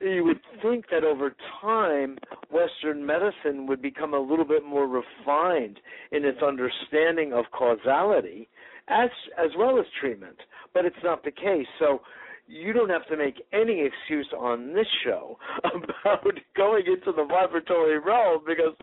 you 0.01 0.25
would 0.25 0.41
think 0.63 0.87
that 0.91 1.05
over 1.05 1.35
time 1.61 2.19
Western 2.51 3.05
medicine 3.05 3.67
would 3.67 3.83
become 3.83 4.15
a 4.15 4.19
little 4.21 4.45
bit 4.45 4.65
more 4.65 4.87
refined 4.87 5.81
in 6.13 6.25
its 6.25 6.43
understanding 6.43 7.33
of 7.33 7.47
causality 7.51 8.49
as 8.89 9.11
as 9.37 9.51
well 9.57 9.79
as 9.79 9.87
treatment. 10.01 10.37
But 10.75 10.85
it's 10.85 11.03
not 11.03 11.25
the 11.25 11.31
case. 11.31 11.67
So 11.79 12.03
you 12.49 12.73
don't 12.73 12.89
have 12.89 13.07
to 13.09 13.17
make 13.17 13.43
any 13.53 13.85
excuse 13.85 14.29
on 14.37 14.73
this 14.73 14.87
show 15.05 15.39
about 15.65 16.25
going 16.57 16.85
into 16.87 17.13
the 17.13 17.25
vibratory 17.25 17.99
realm 17.99 18.43
because 18.47 18.75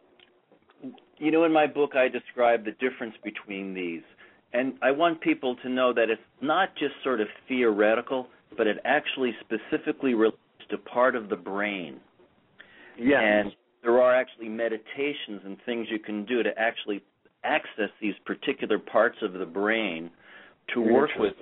you 1.18 1.32
know, 1.32 1.44
in 1.46 1.52
my 1.52 1.66
book, 1.66 1.96
I 1.96 2.08
describe 2.08 2.66
the 2.66 2.74
difference 2.74 3.16
between 3.24 3.74
these. 3.74 4.04
And 4.54 4.76
I 4.84 4.92
want 4.92 5.22
people 5.22 5.56
to 5.64 5.70
know 5.70 5.92
that 5.92 6.12
it's 6.12 6.22
not 6.40 6.76
just 6.76 6.94
sort 7.04 7.20
of 7.20 7.28
theoretical, 7.48 8.28
but 8.56 8.68
it 8.68 8.78
actually 8.86 9.32
specifically 9.40 10.14
relates 10.14 10.38
to 10.70 10.78
part 10.78 11.16
of 11.16 11.30
the 11.30 11.36
brain. 11.36 12.00
Yes. 12.96 13.22
And 13.24 13.52
there 13.82 14.00
are 14.00 14.16
actually 14.16 14.50
meditations 14.50 15.42
and 15.44 15.58
things 15.66 15.88
you 15.90 15.98
can 15.98 16.26
do 16.26 16.44
to 16.44 16.52
actually 16.60 17.02
access 17.44 17.90
these 18.00 18.14
particular 18.24 18.78
parts 18.78 19.18
of 19.24 19.34
the 19.34 19.48
brain 19.48 20.12
to 20.74 20.82
work 20.82 21.10
with. 21.18 21.34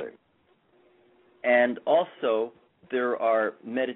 And 1.43 1.79
also, 1.85 2.51
there 2.91 3.17
are 3.17 3.53
medit- 3.67 3.95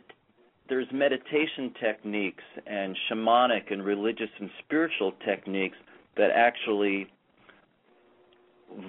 there's 0.68 0.88
meditation 0.92 1.74
techniques 1.80 2.44
and 2.66 2.98
shamanic 3.10 3.72
and 3.72 3.84
religious 3.84 4.30
and 4.40 4.50
spiritual 4.66 5.14
techniques 5.26 5.78
that 6.18 6.32
actually 6.32 7.08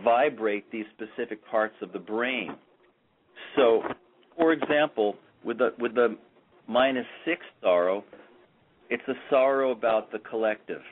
vibrate 0.02 0.70
these 0.70 0.86
specific 0.94 1.44
parts 1.46 1.74
of 1.82 1.92
the 1.92 1.98
brain. 1.98 2.56
So, 3.56 3.82
for 4.36 4.52
example, 4.52 5.16
with 5.44 5.58
the 5.58 5.74
with 5.78 5.94
the 5.94 6.16
minus 6.66 7.06
six 7.24 7.42
sorrow, 7.62 8.04
it's 8.90 9.06
a 9.08 9.14
sorrow 9.30 9.70
about 9.72 10.10
the 10.12 10.18
collective. 10.20 10.82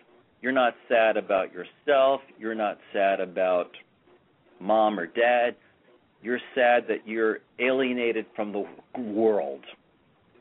You're 0.42 0.52
not 0.52 0.74
sad 0.88 1.16
about 1.16 1.52
yourself. 1.52 2.20
You're 2.38 2.54
not 2.54 2.78
sad 2.92 3.20
about 3.20 3.70
mom 4.60 4.98
or 4.98 5.06
dad. 5.06 5.56
You're 6.22 6.40
sad 6.54 6.84
that 6.88 7.06
you're 7.06 7.40
alienated 7.58 8.26
from 8.34 8.52
the 8.52 8.64
world. 8.98 9.60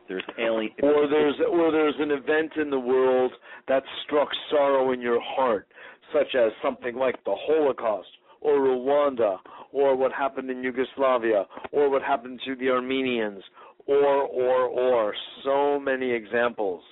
There's 0.08 0.24
alien. 0.40 0.72
Or 0.82 1.08
there's 1.08 1.36
or 1.50 1.72
there's 1.72 1.96
an 2.00 2.12
event 2.12 2.54
in 2.58 2.70
the 2.70 2.80
world 2.80 3.32
that 3.68 3.84
struck 4.06 4.30
sorrow 4.50 4.92
in 4.92 5.02
your 5.02 5.20
heart, 5.22 5.68
such 6.14 6.36
as 6.36 6.52
something 6.62 6.96
like 6.96 7.24
the 7.26 7.36
Holocaust 7.36 8.10
or 8.42 8.60
Rwanda 8.60 9.38
or 9.72 9.96
what 9.96 10.12
happened 10.12 10.50
in 10.50 10.62
Yugoslavia 10.64 11.46
or 11.72 11.90
what 11.90 12.02
happened 12.02 12.40
to 12.46 12.56
the 12.56 12.70
Armenians 12.70 13.44
or 13.88 14.06
or 14.06 14.68
or 14.68 15.14
so 15.44 15.80
many 15.80 16.12
examples 16.12 16.84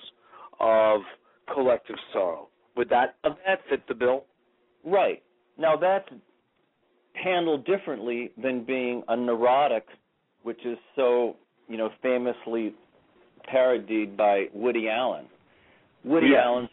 of 0.60 1.00
collective 1.52 1.96
sorrow. 2.12 2.48
Would 2.76 2.88
that 2.88 3.16
that 3.22 3.60
fit 3.68 3.86
the 3.88 3.94
bill? 3.94 4.24
Right. 4.84 5.22
Now 5.58 5.76
that's 5.76 6.08
handled 7.14 7.64
differently 7.64 8.30
than 8.40 8.64
being 8.64 9.02
a 9.08 9.16
neurotic, 9.16 9.86
which 10.42 10.64
is 10.64 10.78
so, 10.96 11.36
you 11.68 11.76
know, 11.76 11.90
famously 12.02 12.74
parodied 13.46 14.16
by 14.16 14.46
Woody 14.52 14.88
Allen. 14.88 15.26
Woody 16.04 16.28
yes. 16.28 16.40
Allen 16.44 16.68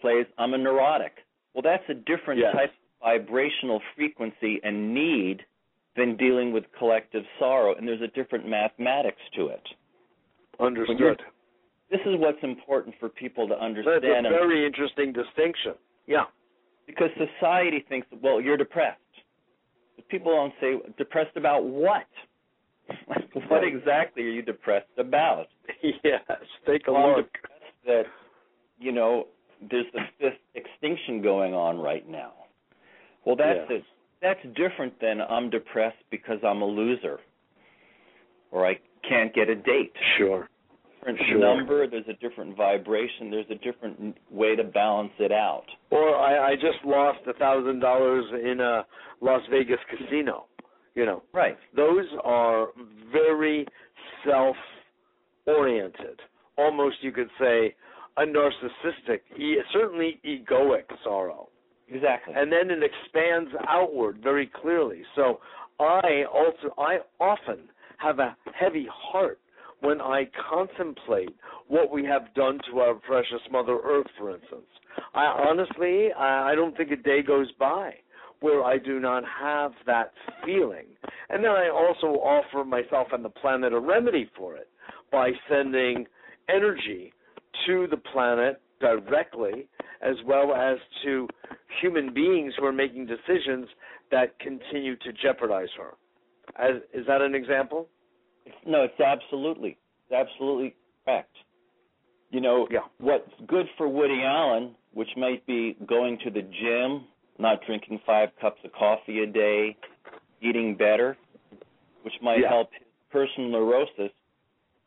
plays 0.00 0.26
I'm 0.38 0.54
a 0.54 0.58
neurotic. 0.58 1.12
Well, 1.54 1.62
that's 1.62 1.84
a 1.88 1.94
different 1.94 2.40
yes. 2.40 2.54
type 2.54 2.70
of 2.70 3.18
vibrational 3.18 3.80
frequency 3.96 4.60
and 4.62 4.94
need 4.94 5.42
than 5.96 6.16
dealing 6.16 6.52
with 6.52 6.64
collective 6.78 7.24
sorrow, 7.38 7.74
and 7.74 7.86
there's 7.86 8.00
a 8.00 8.08
different 8.08 8.48
mathematics 8.48 9.20
to 9.36 9.48
it. 9.48 9.62
Understood. 10.58 11.20
This 11.90 12.00
is 12.06 12.18
what's 12.18 12.42
important 12.42 12.94
for 12.98 13.10
people 13.10 13.46
to 13.48 13.54
understand. 13.54 14.02
That's 14.02 14.26
a 14.26 14.30
very 14.30 14.64
interesting 14.64 15.12
distinction. 15.12 15.74
Yeah. 16.06 16.24
Because 16.86 17.10
society 17.18 17.84
thinks, 17.88 18.06
well, 18.22 18.40
you're 18.40 18.56
depressed. 18.56 18.98
People 20.08 20.32
don't 20.32 20.52
say, 20.60 20.74
depressed 20.98 21.36
about 21.36 21.64
what? 21.64 22.06
what 23.48 23.64
exactly 23.64 24.22
are 24.24 24.30
you 24.30 24.42
depressed 24.42 24.86
about? 24.98 25.46
Yes, 26.04 26.22
take 26.66 26.86
a 26.86 26.92
well, 26.92 27.16
look. 27.16 27.28
That 27.86 28.04
you 28.78 28.92
know, 28.92 29.26
there's 29.70 29.86
the 29.92 30.00
fifth 30.20 30.38
extinction 30.54 31.22
going 31.22 31.54
on 31.54 31.78
right 31.78 32.08
now. 32.08 32.32
Well, 33.24 33.36
that's 33.36 33.68
it. 33.70 33.82
That's 34.20 34.40
different 34.56 35.00
than 35.00 35.20
I'm 35.20 35.50
depressed 35.50 36.02
because 36.10 36.38
I'm 36.46 36.62
a 36.62 36.66
loser, 36.66 37.18
or 38.52 38.66
I 38.66 38.78
can't 39.08 39.34
get 39.34 39.48
a 39.48 39.56
date. 39.56 39.92
Sure. 40.18 40.48
Different 41.04 41.18
sure. 41.28 41.38
number. 41.56 41.88
There's 41.88 42.04
a 42.08 42.14
different 42.14 42.56
vibration. 42.56 43.30
There's 43.30 43.50
a 43.50 43.56
different 43.56 44.16
way 44.30 44.54
to 44.54 44.62
balance 44.62 45.12
it 45.18 45.32
out. 45.32 45.64
Or 45.90 46.16
I, 46.16 46.52
I 46.52 46.54
just 46.54 46.84
lost 46.84 47.18
a 47.26 47.32
thousand 47.34 47.80
dollars 47.80 48.24
in 48.32 48.60
a 48.60 48.86
Las 49.20 49.42
Vegas 49.50 49.78
casino. 49.90 50.46
You 50.94 51.06
know, 51.06 51.22
right? 51.32 51.56
Those 51.74 52.04
are 52.22 52.68
very 53.10 53.66
self-oriented. 54.26 56.20
Almost, 56.58 56.96
you 57.00 57.12
could 57.12 57.30
say, 57.40 57.74
a 58.18 58.22
narcissistic, 58.22 59.20
certainly 59.72 60.20
egoic 60.24 60.84
sorrow. 61.02 61.48
Exactly. 61.88 62.34
And 62.36 62.52
then 62.52 62.70
it 62.70 62.82
expands 62.82 63.50
outward 63.68 64.18
very 64.22 64.46
clearly. 64.46 65.02
So 65.16 65.40
I 65.80 66.24
also 66.32 66.74
I 66.78 66.98
often 67.18 67.70
have 67.98 68.18
a 68.18 68.36
heavy 68.54 68.86
heart 68.90 69.38
when 69.82 70.00
I 70.00 70.28
contemplate 70.50 71.34
what 71.68 71.90
we 71.90 72.04
have 72.04 72.32
done 72.34 72.58
to 72.70 72.80
our 72.80 72.94
precious 72.94 73.40
Mother 73.50 73.78
Earth, 73.84 74.06
for 74.18 74.30
instance. 74.30 74.66
I 75.14 75.24
honestly 75.24 76.08
I 76.16 76.54
don't 76.54 76.76
think 76.76 76.90
a 76.90 76.96
day 76.96 77.22
goes 77.22 77.48
by 77.58 77.94
where 78.40 78.64
I 78.64 78.76
do 78.76 78.98
not 78.98 79.22
have 79.40 79.72
that 79.86 80.12
feeling. 80.44 80.86
And 81.30 81.44
then 81.44 81.52
I 81.52 81.68
also 81.70 82.18
offer 82.18 82.64
myself 82.64 83.08
and 83.12 83.24
the 83.24 83.30
planet 83.30 83.72
a 83.72 83.78
remedy 83.78 84.28
for 84.36 84.56
it 84.56 84.68
by 85.12 85.30
sending 85.48 86.06
energy 86.48 87.12
to 87.66 87.86
the 87.88 87.96
planet 87.96 88.60
directly 88.80 89.68
as 90.02 90.16
well 90.26 90.54
as 90.54 90.78
to 91.04 91.28
human 91.80 92.12
beings 92.12 92.52
who 92.58 92.66
are 92.66 92.72
making 92.72 93.06
decisions 93.06 93.68
that 94.10 94.38
continue 94.40 94.96
to 94.96 95.12
jeopardize 95.12 95.68
her. 95.78 95.94
As, 96.58 96.82
is 96.92 97.06
that 97.06 97.22
an 97.22 97.34
example? 97.34 97.88
No, 98.66 98.82
it's 98.82 99.00
absolutely, 99.00 99.78
it's 100.08 100.28
absolutely 100.28 100.74
correct. 101.04 101.34
You 102.30 102.40
know, 102.40 102.66
yeah. 102.70 102.80
what's 102.98 103.30
good 103.46 103.66
for 103.76 103.88
Woody 103.88 104.22
Allen, 104.22 104.74
which 104.94 105.10
might 105.16 105.46
be 105.46 105.76
going 105.86 106.18
to 106.24 106.30
the 106.30 106.42
gym, 106.42 107.06
not 107.38 107.58
drinking 107.66 108.00
five 108.06 108.30
cups 108.40 108.60
of 108.64 108.72
coffee 108.72 109.20
a 109.20 109.26
day, 109.26 109.76
eating 110.40 110.74
better, 110.74 111.16
which 112.02 112.14
might 112.22 112.40
yeah. 112.40 112.48
help 112.48 112.70
his 112.72 112.86
personal 113.10 113.50
neurosis, 113.50 114.12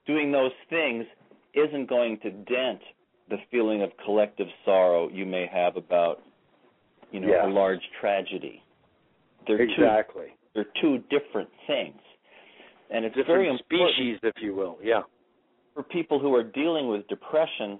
doing 0.06 0.32
those 0.32 0.52
things 0.70 1.06
isn't 1.54 1.88
going 1.88 2.20
to 2.20 2.32
dent 2.32 2.82
the 3.30 3.38
feeling 3.50 3.82
of 3.82 3.90
collective 4.04 4.48
sorrow 4.64 5.10
you 5.10 5.26
may 5.26 5.48
have 5.52 5.78
about, 5.78 6.22
you 7.12 7.20
know, 7.20 7.28
yeah. 7.28 7.48
a 7.48 7.50
large 7.50 7.82
tragedy. 8.00 8.62
They're 9.48 9.62
exactly. 9.62 10.26
Two, 10.28 10.32
they're 10.54 10.82
two 10.82 10.98
different 11.10 11.50
things, 11.68 12.00
and 12.90 13.06
it's 13.06 13.16
different 13.16 13.28
very 13.28 13.50
important 13.50 13.96
species, 13.96 14.20
if 14.24 14.36
you 14.42 14.56
will. 14.56 14.78
Yeah. 14.84 15.02
For 15.74 15.84
people 15.84 16.20
who 16.20 16.34
are 16.36 16.44
dealing 16.44 16.90
with 16.90 17.08
depression, 17.08 17.80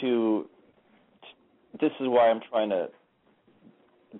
to 0.00 0.48
this 1.80 1.90
is 2.00 2.06
why 2.08 2.30
I'm 2.30 2.40
trying 2.50 2.70
to 2.70 2.88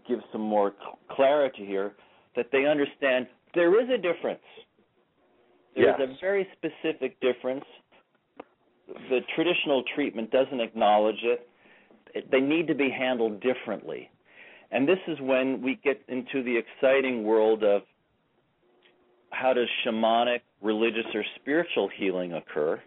give 0.09 0.21
some 0.33 0.41
more 0.41 0.73
clarity 1.11 1.67
here, 1.67 1.93
that 2.35 2.47
they 2.51 2.65
understand 2.67 3.27
there 3.55 3.81
is 3.81 3.89
a 3.91 3.99
difference. 3.99 4.41
There's 5.77 5.95
yes. 5.99 6.09
a 6.09 6.21
very 6.21 6.47
specific 6.57 7.21
difference 7.21 7.65
the 9.09 9.21
traditional 9.35 9.83
treatment 9.95 10.31
doesn't 10.31 10.61
acknowledge 10.61 11.23
it. 11.23 11.49
They 12.31 12.41
need 12.41 12.67
to 12.69 12.75
be 12.75 12.91
handled 12.91 13.41
differently. 13.41 14.11
And 14.71 14.89
this 14.89 14.99
is 15.07 15.19
when 15.21 15.63
we 15.63 15.79
get 15.83 16.01
into 16.09 16.43
the 16.43 16.57
exciting 16.57 17.25
world 17.25 17.63
of 17.63 17.83
how 19.33 19.53
does 19.53 19.69
shamanic, 19.85 20.41
religious, 20.61 21.07
or 21.15 21.25
spiritual 21.41 21.89
healing 21.97 22.35
occur? 22.35 22.81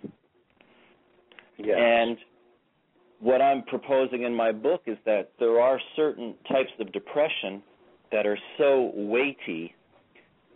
Yes. 1.57 1.77
And 1.77 2.17
what 3.19 3.41
I'm 3.41 3.63
proposing 3.63 4.23
in 4.23 4.33
my 4.33 4.51
book 4.51 4.83
is 4.85 4.97
that 5.05 5.31
there 5.39 5.59
are 5.59 5.79
certain 5.95 6.35
types 6.47 6.71
of 6.79 6.91
depression 6.91 7.61
that 8.11 8.25
are 8.25 8.37
so 8.57 8.91
weighty 8.95 9.73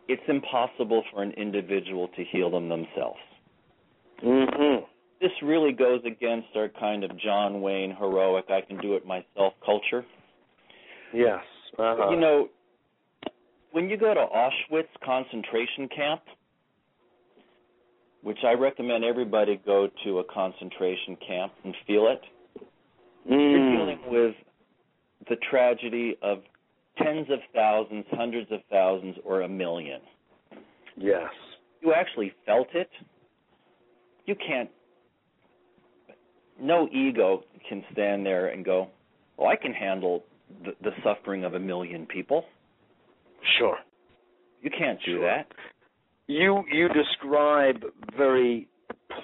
it's 0.10 0.24
impossible 0.28 1.04
for 1.12 1.22
an 1.22 1.32
individual 1.34 2.08
to 2.10 2.24
heal 2.32 2.50
them 2.50 2.68
themselves. 2.68 3.20
Mm-hmm. 4.26 4.86
This 5.22 5.32
really 5.44 5.72
goes 5.72 6.02
against 6.04 6.48
our 6.56 6.68
kind 6.68 7.04
of 7.04 7.12
John 7.20 7.62
Wayne 7.62 7.96
heroic 7.96 8.46
I 8.50 8.62
can 8.62 8.78
do 8.78 8.96
it 8.96 9.06
myself 9.06 9.54
culture. 9.64 10.04
Yes. 11.14 11.44
Uh-huh. 11.78 12.10
You 12.10 12.20
know, 12.20 12.50
when 13.72 13.90
you 13.90 13.98
go 13.98 14.14
to 14.14 14.26
Auschwitz 14.26 14.88
concentration 15.04 15.88
camp, 15.96 16.22
which 18.22 18.40
I 18.44 18.54
recommend 18.54 19.04
everybody 19.04 19.62
go 19.66 19.90
to 20.04 20.20
a 20.20 20.24
concentration 20.26 21.16
camp 21.26 21.54
and 21.64 21.76
feel 21.88 22.08
it, 22.08 22.22
Mm. 23.30 23.52
you're 23.52 23.78
dealing 23.78 24.00
with 24.10 24.36
the 25.28 25.36
tragedy 25.50 26.18
of 26.22 26.42
tens 26.98 27.30
of 27.30 27.40
thousands, 27.54 28.06
hundreds 28.12 28.52
of 28.52 28.64
thousands, 28.72 29.18
or 29.24 29.42
a 29.42 29.48
million. 29.48 30.02
Yes. 30.98 31.30
You 31.82 31.94
actually 31.94 32.34
felt 32.46 32.74
it. 32.74 32.90
You 34.26 34.36
can't, 34.36 34.70
no 36.60 36.88
ego 36.92 37.44
can 37.68 37.84
stand 37.92 38.26
there 38.26 38.48
and 38.48 38.66
go, 38.66 38.90
oh, 39.38 39.46
I 39.48 39.56
can 39.56 39.74
handle 39.74 40.24
the, 40.64 40.72
the 40.82 40.92
suffering 41.04 41.44
of 41.44 41.54
a 41.54 41.60
million 41.60 42.06
people. 42.06 42.46
Sure. 43.58 43.78
You 44.62 44.70
can't 44.70 45.00
do 45.06 45.18
Sure. 45.18 45.22
that. 45.22 45.52
You 46.28 46.64
you 46.72 46.90
describe 46.90 47.84
very 48.16 48.68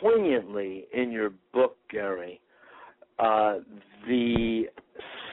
poignantly 0.02 0.88
in 0.94 1.12
your 1.12 1.32
book, 1.54 1.78
Gary, 1.90 2.42
uh, 3.20 3.60
the 4.08 4.70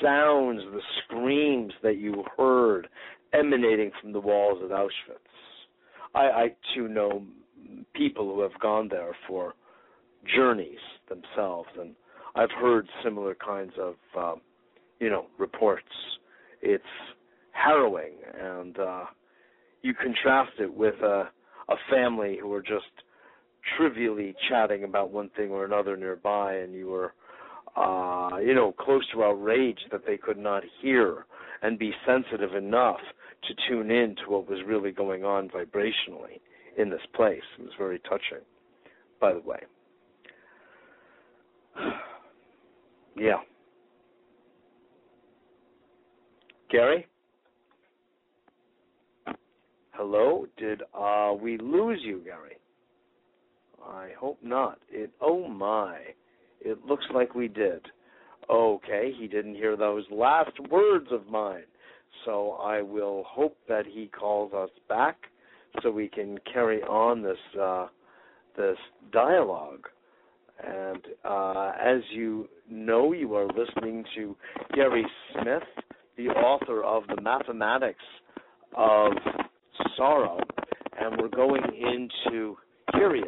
sounds, 0.00 0.60
the 0.72 0.82
screams 1.04 1.72
that 1.82 1.96
you 1.96 2.24
heard 2.36 2.88
emanating 3.32 3.90
from 4.00 4.12
the 4.12 4.20
walls 4.20 4.62
of 4.62 4.70
Auschwitz. 4.70 5.18
I, 6.14 6.24
I 6.24 6.56
too 6.74 6.88
know 6.88 7.22
people 7.94 8.34
who 8.34 8.40
have 8.42 8.58
gone 8.60 8.88
there 8.88 9.16
for 9.26 9.54
journeys 10.36 10.78
themselves, 11.08 11.68
and 11.78 11.94
I've 12.34 12.50
heard 12.50 12.86
similar 13.02 13.34
kinds 13.34 13.72
of, 13.78 13.94
um, 14.16 14.40
you 15.00 15.08
know, 15.10 15.26
reports. 15.38 15.88
It's 16.60 16.84
harrowing, 17.52 18.14
and 18.38 18.78
uh, 18.78 19.04
you 19.82 19.94
contrast 19.94 20.52
it 20.58 20.72
with 20.72 20.94
a 21.02 21.30
a 21.68 21.76
family 21.90 22.38
who 22.40 22.52
are 22.52 22.62
just 22.62 22.90
trivially 23.76 24.34
chatting 24.48 24.84
about 24.84 25.10
one 25.10 25.30
thing 25.36 25.50
or 25.50 25.64
another 25.64 25.96
nearby, 25.96 26.54
and 26.54 26.74
you 26.74 26.88
were, 26.88 27.14
uh, 27.76 28.38
you 28.38 28.54
know, 28.54 28.72
close 28.72 29.04
to 29.12 29.22
outrage 29.22 29.78
that 29.90 30.04
they 30.06 30.16
could 30.16 30.38
not 30.38 30.62
hear 30.80 31.26
and 31.62 31.78
be 31.78 31.92
sensitive 32.06 32.54
enough 32.54 33.00
to 33.46 33.54
tune 33.68 33.90
in 33.90 34.16
to 34.16 34.30
what 34.30 34.48
was 34.48 34.58
really 34.66 34.90
going 34.90 35.24
on 35.24 35.48
vibrationally 35.48 36.40
in 36.76 36.90
this 36.90 37.00
place. 37.14 37.42
It 37.58 37.62
was 37.62 37.72
very 37.78 38.00
touching, 38.00 38.44
by 39.20 39.32
the 39.32 39.40
way. 39.40 39.60
yeah. 43.16 43.40
Gary? 46.70 47.06
Hello? 50.04 50.46
Did 50.56 50.82
uh, 50.98 51.32
we 51.40 51.58
lose 51.58 52.00
you, 52.02 52.22
Gary? 52.24 52.56
I 53.86 54.08
hope 54.18 54.36
not. 54.42 54.80
It. 54.90 55.12
Oh 55.20 55.46
my! 55.46 55.96
It 56.60 56.84
looks 56.84 57.04
like 57.14 57.36
we 57.36 57.46
did. 57.46 57.86
Okay, 58.50 59.12
he 59.16 59.28
didn't 59.28 59.54
hear 59.54 59.76
those 59.76 60.02
last 60.10 60.58
words 60.72 61.06
of 61.12 61.28
mine, 61.28 61.62
so 62.24 62.58
I 62.60 62.82
will 62.82 63.22
hope 63.28 63.56
that 63.68 63.84
he 63.86 64.08
calls 64.08 64.52
us 64.52 64.70
back 64.88 65.18
so 65.84 65.92
we 65.92 66.08
can 66.08 66.36
carry 66.52 66.82
on 66.82 67.22
this 67.22 67.60
uh, 67.60 67.86
this 68.56 68.78
dialogue. 69.12 69.86
And 70.66 71.02
uh, 71.24 71.74
as 71.80 72.00
you 72.12 72.48
know, 72.68 73.12
you 73.12 73.36
are 73.36 73.46
listening 73.46 74.04
to 74.16 74.34
Gary 74.74 75.06
Smith, 75.32 75.62
the 76.16 76.26
author 76.30 76.82
of 76.82 77.04
the 77.06 77.22
Mathematics 77.22 78.02
of 78.76 79.12
sorrow, 79.96 80.38
and 81.00 81.20
we're 81.20 81.28
going 81.28 81.62
into 81.74 82.56
curious. 82.92 83.26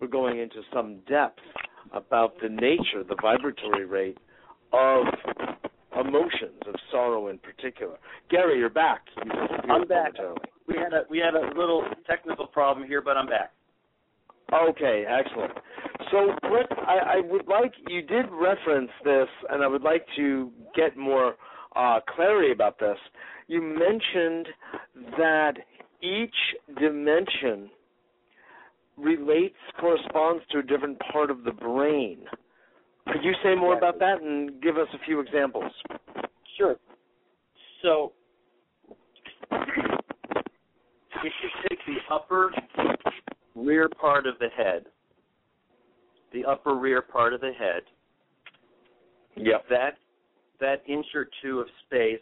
We're 0.00 0.08
going 0.08 0.38
into 0.38 0.62
some 0.72 0.98
depth 1.08 1.40
about 1.92 2.34
the 2.40 2.48
nature, 2.48 3.02
the 3.08 3.16
vibratory 3.20 3.84
rate 3.84 4.18
of 4.72 5.06
emotions, 5.98 6.62
of 6.66 6.74
sorrow 6.90 7.28
in 7.28 7.38
particular. 7.38 7.96
Gary, 8.30 8.58
you're 8.58 8.70
back. 8.70 9.02
You 9.24 9.32
I'm 9.70 9.88
back. 9.88 10.12
We 10.66 10.76
had 10.76 10.92
a 10.92 11.02
we 11.10 11.18
had 11.18 11.34
a 11.34 11.58
little 11.58 11.84
technical 12.06 12.46
problem 12.46 12.86
here, 12.86 13.00
but 13.00 13.16
I'm 13.16 13.26
back. 13.26 13.52
Okay, 14.52 15.04
excellent. 15.08 15.52
So 16.10 16.32
what 16.48 16.66
I, 16.86 17.16
I 17.16 17.20
would 17.20 17.46
like 17.46 17.72
you 17.88 18.02
did 18.02 18.26
reference 18.30 18.90
this, 19.04 19.28
and 19.50 19.62
I 19.62 19.66
would 19.66 19.82
like 19.82 20.06
to 20.16 20.50
get 20.74 20.96
more 20.96 21.36
uh, 21.76 22.00
clarity 22.14 22.52
about 22.52 22.78
this. 22.78 22.96
You 23.46 23.62
mentioned 23.62 24.48
that 25.16 25.54
each 26.02 26.34
dimension 26.78 27.70
relates 28.96 29.56
corresponds 29.80 30.42
to 30.50 30.58
a 30.58 30.62
different 30.62 30.98
part 31.12 31.30
of 31.30 31.44
the 31.44 31.52
brain. 31.52 32.18
Could 33.06 33.22
you 33.22 33.32
say 33.42 33.54
more 33.54 33.76
about 33.76 33.98
that 34.00 34.20
and 34.20 34.60
give 34.60 34.76
us 34.76 34.88
a 34.92 35.04
few 35.04 35.20
examples? 35.20 35.72
Sure. 36.56 36.76
So 37.82 38.12
if 39.50 41.32
you 41.42 41.48
take 41.68 41.78
the 41.86 42.14
upper 42.14 42.50
rear 43.54 43.88
part 43.88 44.26
of 44.26 44.38
the 44.38 44.48
head, 44.56 44.84
the 46.32 46.44
upper 46.44 46.74
rear 46.74 47.00
part 47.02 47.32
of 47.32 47.40
the 47.40 47.52
head, 47.52 47.82
Yep. 49.36 49.68
that 49.68 49.98
that 50.60 50.82
inch 50.86 51.06
or 51.14 51.28
two 51.40 51.60
of 51.60 51.68
space, 51.86 52.20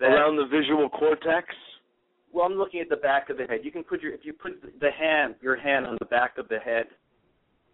that 0.00 0.10
Around 0.10 0.36
the 0.36 0.46
visual 0.46 0.88
cortex. 0.88 1.54
Well, 2.32 2.46
I'm 2.46 2.54
looking 2.54 2.80
at 2.80 2.88
the 2.88 2.96
back 2.96 3.30
of 3.30 3.36
the 3.36 3.44
head. 3.44 3.60
You 3.62 3.70
can 3.70 3.84
put 3.84 4.02
your 4.02 4.12
if 4.12 4.20
you 4.24 4.32
put 4.32 4.52
the 4.80 4.90
hand 4.90 5.34
your 5.40 5.56
hand 5.56 5.86
on 5.86 5.96
the 5.98 6.06
back 6.06 6.38
of 6.38 6.48
the 6.48 6.58
head 6.58 6.86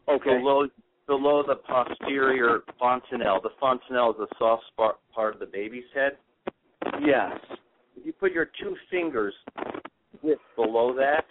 Okay. 0.08 0.38
below 0.38 0.66
below 1.06 1.42
the 1.46 1.56
posterior 1.56 2.60
fontanelle. 2.78 3.40
The 3.40 3.50
fontanelle 3.60 4.10
is 4.10 4.16
the 4.18 4.26
soft 4.38 4.64
spot 4.68 4.98
part 5.14 5.34
of 5.34 5.40
the 5.40 5.46
baby's 5.46 5.84
head. 5.94 6.12
Yes. 7.04 7.38
If 7.96 8.06
you 8.06 8.12
put 8.12 8.32
your 8.32 8.50
two 8.60 8.76
fingers 8.90 9.34
width 10.22 10.40
below 10.56 10.94
that, 10.94 11.24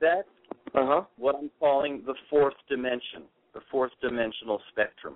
that's 0.00 0.28
Uh 0.74 0.86
huh. 0.86 1.02
what 1.16 1.36
I'm 1.36 1.50
calling 1.60 2.02
the 2.06 2.14
fourth 2.30 2.54
dimension, 2.68 3.24
the 3.54 3.60
fourth 3.70 3.92
dimensional 4.00 4.60
spectrum. 4.70 5.14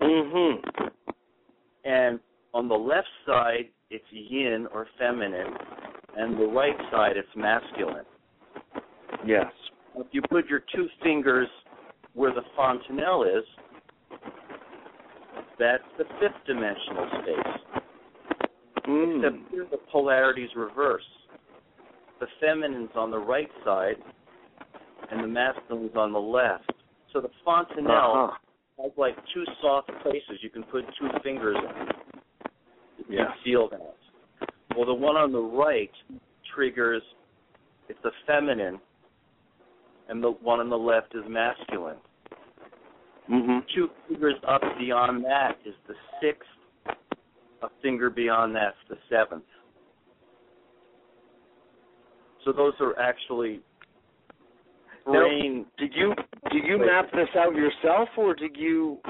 Mm-hmm. 0.00 0.86
And 1.84 2.20
on 2.52 2.68
the 2.68 2.74
left 2.74 3.08
side, 3.26 3.68
it's 3.90 4.04
yin 4.10 4.66
or 4.72 4.86
feminine, 4.98 5.52
and 6.16 6.38
the 6.38 6.46
right 6.46 6.76
side, 6.90 7.16
it's 7.16 7.28
masculine. 7.36 8.04
Yes. 9.26 9.46
If 9.96 10.06
you 10.12 10.22
put 10.30 10.46
your 10.46 10.60
two 10.74 10.86
fingers 11.02 11.48
where 12.14 12.32
the 12.32 12.42
fontanelle 12.56 13.22
is, 13.24 13.44
that's 15.58 15.82
the 15.98 16.04
fifth 16.20 16.36
dimensional 16.46 17.08
space. 17.22 17.80
Mm. 18.88 19.18
Except 19.24 19.52
here 19.52 19.66
the 19.70 19.78
polarities 19.90 20.50
reverse. 20.54 21.02
The 22.20 22.26
feminine's 22.40 22.90
on 22.94 23.10
the 23.10 23.18
right 23.18 23.48
side, 23.64 23.96
and 25.10 25.22
the 25.22 25.28
masculine's 25.28 25.96
on 25.96 26.12
the 26.12 26.18
left. 26.18 26.72
So 27.12 27.20
the 27.20 27.30
fontanelle 27.44 28.30
Uh-huh. 28.30 28.82
has 28.82 28.92
like 28.96 29.16
two 29.32 29.44
soft 29.62 29.90
places 30.02 30.38
you 30.42 30.50
can 30.50 30.62
put 30.64 30.84
two 30.98 31.08
fingers 31.22 31.56
in. 31.56 31.95
You 33.08 33.18
Yes. 33.18 33.38
feel 33.44 33.68
that. 33.68 33.96
Well, 34.74 34.84
the 34.84 34.94
one 34.94 35.16
on 35.16 35.32
the 35.32 35.42
right 35.42 35.92
triggers 36.44 37.02
it's 37.88 38.04
a 38.04 38.10
feminine, 38.26 38.80
and 40.08 40.22
the 40.22 40.32
one 40.32 40.60
on 40.60 40.68
the 40.68 40.78
left 40.78 41.14
is 41.14 41.24
masculine. 41.28 42.00
Mhm. 43.28 43.66
Two 43.68 43.88
fingers 44.08 44.38
up 44.44 44.62
beyond 44.78 45.24
that 45.24 45.58
is 45.64 45.74
the 45.86 45.96
sixth. 46.20 46.50
A 47.62 47.68
finger 47.80 48.10
beyond 48.10 48.54
that's 48.54 48.76
the 48.88 48.98
seventh. 49.08 49.46
So 52.40 52.52
those 52.52 52.78
are 52.80 52.96
actually 52.98 53.62
brain. 55.04 55.66
Did 55.78 55.94
you 55.94 56.14
did 56.50 56.64
you 56.64 56.78
map 56.78 57.10
this 57.12 57.34
out 57.34 57.54
yourself, 57.54 58.08
or 58.16 58.34
did 58.34 58.56
you 58.56 59.00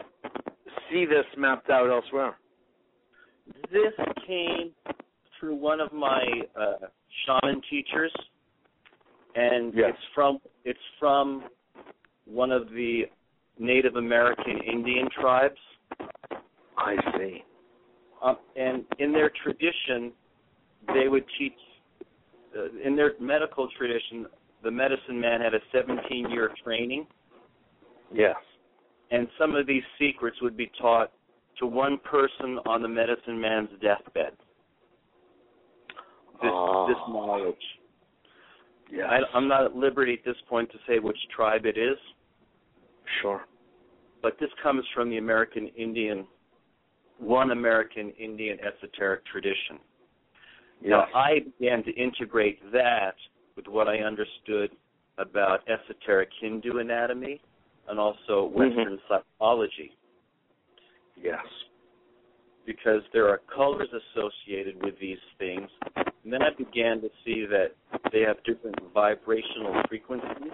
see 0.91 1.05
this 1.05 1.27
mapped 1.37 1.71
out 1.71 1.91
elsewhere? 1.91 2.39
This 3.73 3.93
came 4.27 4.73
through 5.39 5.57
one 5.57 5.81
of 5.81 5.93
my 5.93 6.25
uh, 6.59 6.87
shaman 7.25 7.61
teachers, 7.71 8.13
and 9.35 9.73
Yes. 9.75 9.91
it's 9.91 10.03
from 10.15 10.39
it's 10.65 10.79
from 10.99 11.45
one 12.25 12.51
of 12.51 12.69
the 12.71 13.03
Native 13.59 13.97
American 13.97 14.59
Indian 14.59 15.09
tribes. 15.19 15.59
I 16.77 16.97
see. 17.17 17.45
Um, 18.23 18.37
and 18.57 18.85
in 18.99 19.13
their 19.13 19.31
tradition, 19.43 20.13
they 20.95 21.09
would 21.09 21.25
teach 21.39 21.53
uh, 22.57 22.69
in 22.85 22.97
their 22.97 23.13
medical 23.21 23.69
tradition, 23.77 24.27
the 24.63 24.71
medicine 24.71 25.21
man 25.21 25.41
had 25.41 25.55
a 25.55 25.61
17 25.73 26.31
year 26.31 26.51
training, 26.65 27.07
Yes. 28.13 28.37
and 29.11 29.29
some 29.39 29.55
of 29.55 29.67
these 29.67 29.83
secrets 29.99 30.41
would 30.43 30.57
be 30.57 30.71
taught 30.81 31.13
to 31.59 31.67
one 31.67 31.99
person 31.99 32.59
on 32.67 32.83
the 32.83 32.89
medicine 32.89 33.41
man's 33.41 33.71
deathbed. 33.81 34.33
This, 36.43 36.51
Ah. 36.53 36.87
this 36.87 36.97
knowledge. 37.09 37.65
Yes. 38.91 39.07
I, 39.11 39.37
I'm 39.37 39.49
not 39.49 39.65
at 39.65 39.75
liberty 39.75 40.15
at 40.15 40.25
this 40.25 40.37
point 40.49 40.71
to 40.71 40.79
say 40.87 40.99
which 40.99 41.17
tribe 41.35 41.67
it 41.67 41.77
is, 41.77 41.99
Sure. 43.21 43.45
but 44.23 44.39
this 44.39 44.51
comes 44.63 44.85
from 44.95 45.11
the 45.11 45.17
American 45.19 45.69
Indian, 45.69 46.27
one 47.19 47.51
American 47.51 48.11
Indian 48.13 48.59
esoteric 48.61 49.25
tradition. 49.25 49.79
Yes. 50.83 50.91
Now, 50.91 51.07
I 51.19 51.41
began 51.59 51.83
to 51.85 51.91
integrate 51.93 52.61
that 52.73 53.15
with 53.57 53.67
what 53.67 53.89
I 53.89 53.99
understood 53.99 54.71
about 55.19 55.67
esoteric 55.69 56.29
Hindu 56.41 56.79
anatomy 56.79 57.41
and 57.89 57.99
also 57.99 58.51
Mm-hmm. 58.51 58.59
Western 58.59 58.99
psychology 59.09 59.97
yes. 61.23 61.45
because 62.67 63.01
there 63.13 63.29
are 63.29 63.41
colors 63.55 63.89
associated 63.93 64.83
with 64.83 64.95
these 65.01 65.19
things. 65.39 65.69
And 66.25 66.33
then 66.33 66.43
I 66.43 66.51
began 66.59 67.01
to 67.01 67.09
see 67.25 67.47
that 67.47 67.69
they 68.13 68.23
have 68.23 68.43
different 68.45 68.77
vibrational 68.93 69.83
frequencies 69.89 70.51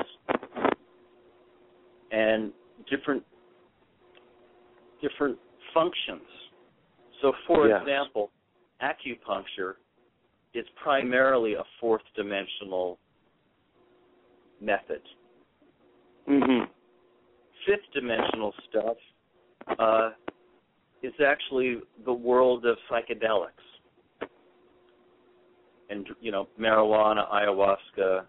and 2.10 2.52
different 2.90 3.24
different 5.00 5.38
functions. 5.72 6.28
So 7.22 7.32
for 7.46 7.66
Yes. 7.68 7.80
example, 7.80 8.30
acupuncture 8.82 9.76
is 10.54 10.68
primarily 10.82 11.54
a 11.54 11.64
fourth 11.80 12.02
dimensional 12.14 12.98
method. 14.60 15.02
Mhm. 16.28 16.68
Fifth 17.64 17.90
dimensional 17.92 18.52
stuff 18.68 18.98
uh, 19.78 20.12
is 21.02 21.12
actually 21.24 21.78
the 22.04 22.12
world 22.12 22.64
of 22.64 22.76
psychedelics. 22.90 24.28
And 25.90 26.08
you 26.20 26.30
know, 26.32 26.48
marijuana, 26.58 27.30
ayahuasca, 27.30 28.24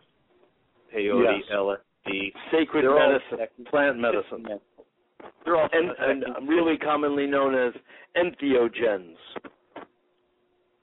peyote, 0.94 1.40
Yes. 1.40 1.52
LSD. 1.52 2.34
Sacred 2.52 2.84
They're 2.84 2.96
medicine, 2.96 3.66
plant 3.70 3.98
medicine, 3.98 4.46
They're 5.46 5.56
all 5.56 5.70
and, 5.72 5.92
and 6.00 6.50
really 6.50 6.78
commonly 6.78 7.26
known 7.28 7.56
as 7.56 7.74
entheogens. 8.18 9.16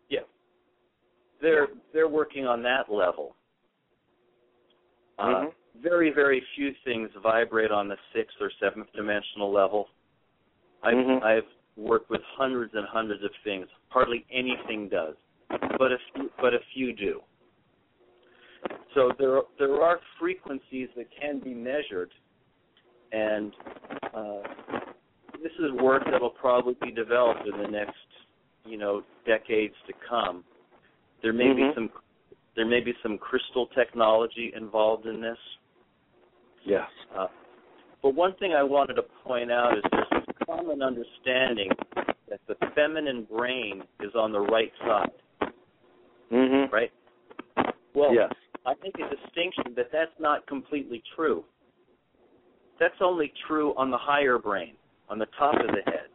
Yeah. 0.09 0.21
They're 1.43 1.69
they're 1.93 2.09
working 2.09 2.47
on 2.47 2.63
that 2.63 2.91
level. 2.91 3.37
Uh, 5.19 5.27
Mhm. 5.27 5.53
Very 5.77 6.11
very 6.11 6.43
few 6.57 6.73
things 6.85 7.11
vibrate 7.23 7.71
on 7.71 7.89
the 7.89 7.97
sixth 8.13 8.37
or 8.41 8.51
seventh 8.59 8.91
dimensional 8.93 9.53
level. 9.53 9.89
I've 10.83 10.95
Mhm. 10.95 11.23
I've 11.23 11.47
worked 11.81 12.11
with 12.11 12.21
hundreds 12.37 12.73
and 12.75 12.87
hundreds 12.89 13.25
of 13.25 13.31
things. 13.45 13.67
Hardly 13.89 14.25
anything 14.33 14.89
does, 14.89 15.15
but 15.49 15.93
a 15.93 15.97
few, 16.15 16.31
but 16.41 16.55
a 16.55 16.59
few 16.75 16.95
do. 16.95 17.21
So 18.95 19.13
there 19.19 19.41
there 19.59 19.83
are 19.83 20.01
frequencies 20.19 20.89
that 20.97 21.07
can 21.21 21.41
be 21.41 21.55
measured, 21.55 22.11
and 23.13 23.53
uh, 24.15 24.43
this 25.43 25.53
is 25.59 25.73
work 25.81 26.03
that 26.11 26.21
will 26.21 26.31
probably 26.31 26.77
be 26.83 26.91
developed 26.91 27.47
in 27.47 27.63
the 27.63 27.69
next 27.69 27.97
you 28.65 28.77
know 28.77 29.03
decades 29.27 29.75
to 29.87 29.93
come. 30.09 30.45
There 31.23 31.33
may 31.33 31.47
Mhm. 31.47 31.57
be 31.57 31.75
some 31.75 31.91
there 32.57 32.67
may 32.67 32.81
be 32.81 32.95
some 33.03 33.17
crystal 33.17 33.67
technology 33.69 34.53
involved 34.55 35.07
in 35.07 35.21
this. 35.21 35.39
Yes. 36.65 36.91
Uh, 37.15 37.29
but 38.03 38.15
one 38.15 38.35
thing 38.35 38.55
I 38.55 38.63
wanted 38.63 38.95
to 38.95 39.03
point 39.03 39.51
out 39.51 39.77
is 39.77 39.85
there's 39.91 40.11
this 40.11 40.20
common 40.47 40.83
understanding 40.83 41.71
that 42.29 42.41
the 42.47 42.55
feminine 42.75 43.25
brain 43.25 43.83
is 44.01 44.15
on 44.15 44.33
the 44.33 44.41
right 44.41 44.73
side, 44.79 45.13
Mhm. 46.31 46.71
right? 46.73 46.93
Well, 47.95 48.15
yes. 48.15 48.33
I 48.65 48.75
make 48.83 48.99
a 48.99 49.09
distinction 49.09 49.75
that 49.75 49.91
that's 49.91 50.19
not 50.19 50.47
completely 50.47 51.03
true. 51.15 51.45
That's 52.79 53.01
only 53.01 53.29
true 53.47 53.75
on 53.77 53.91
the 53.91 53.99
higher 53.99 54.39
brain, 54.39 54.77
on 55.09 55.19
the 55.19 55.27
top 55.27 55.55
of 55.55 55.67
the 55.67 55.83
head. 55.83 56.09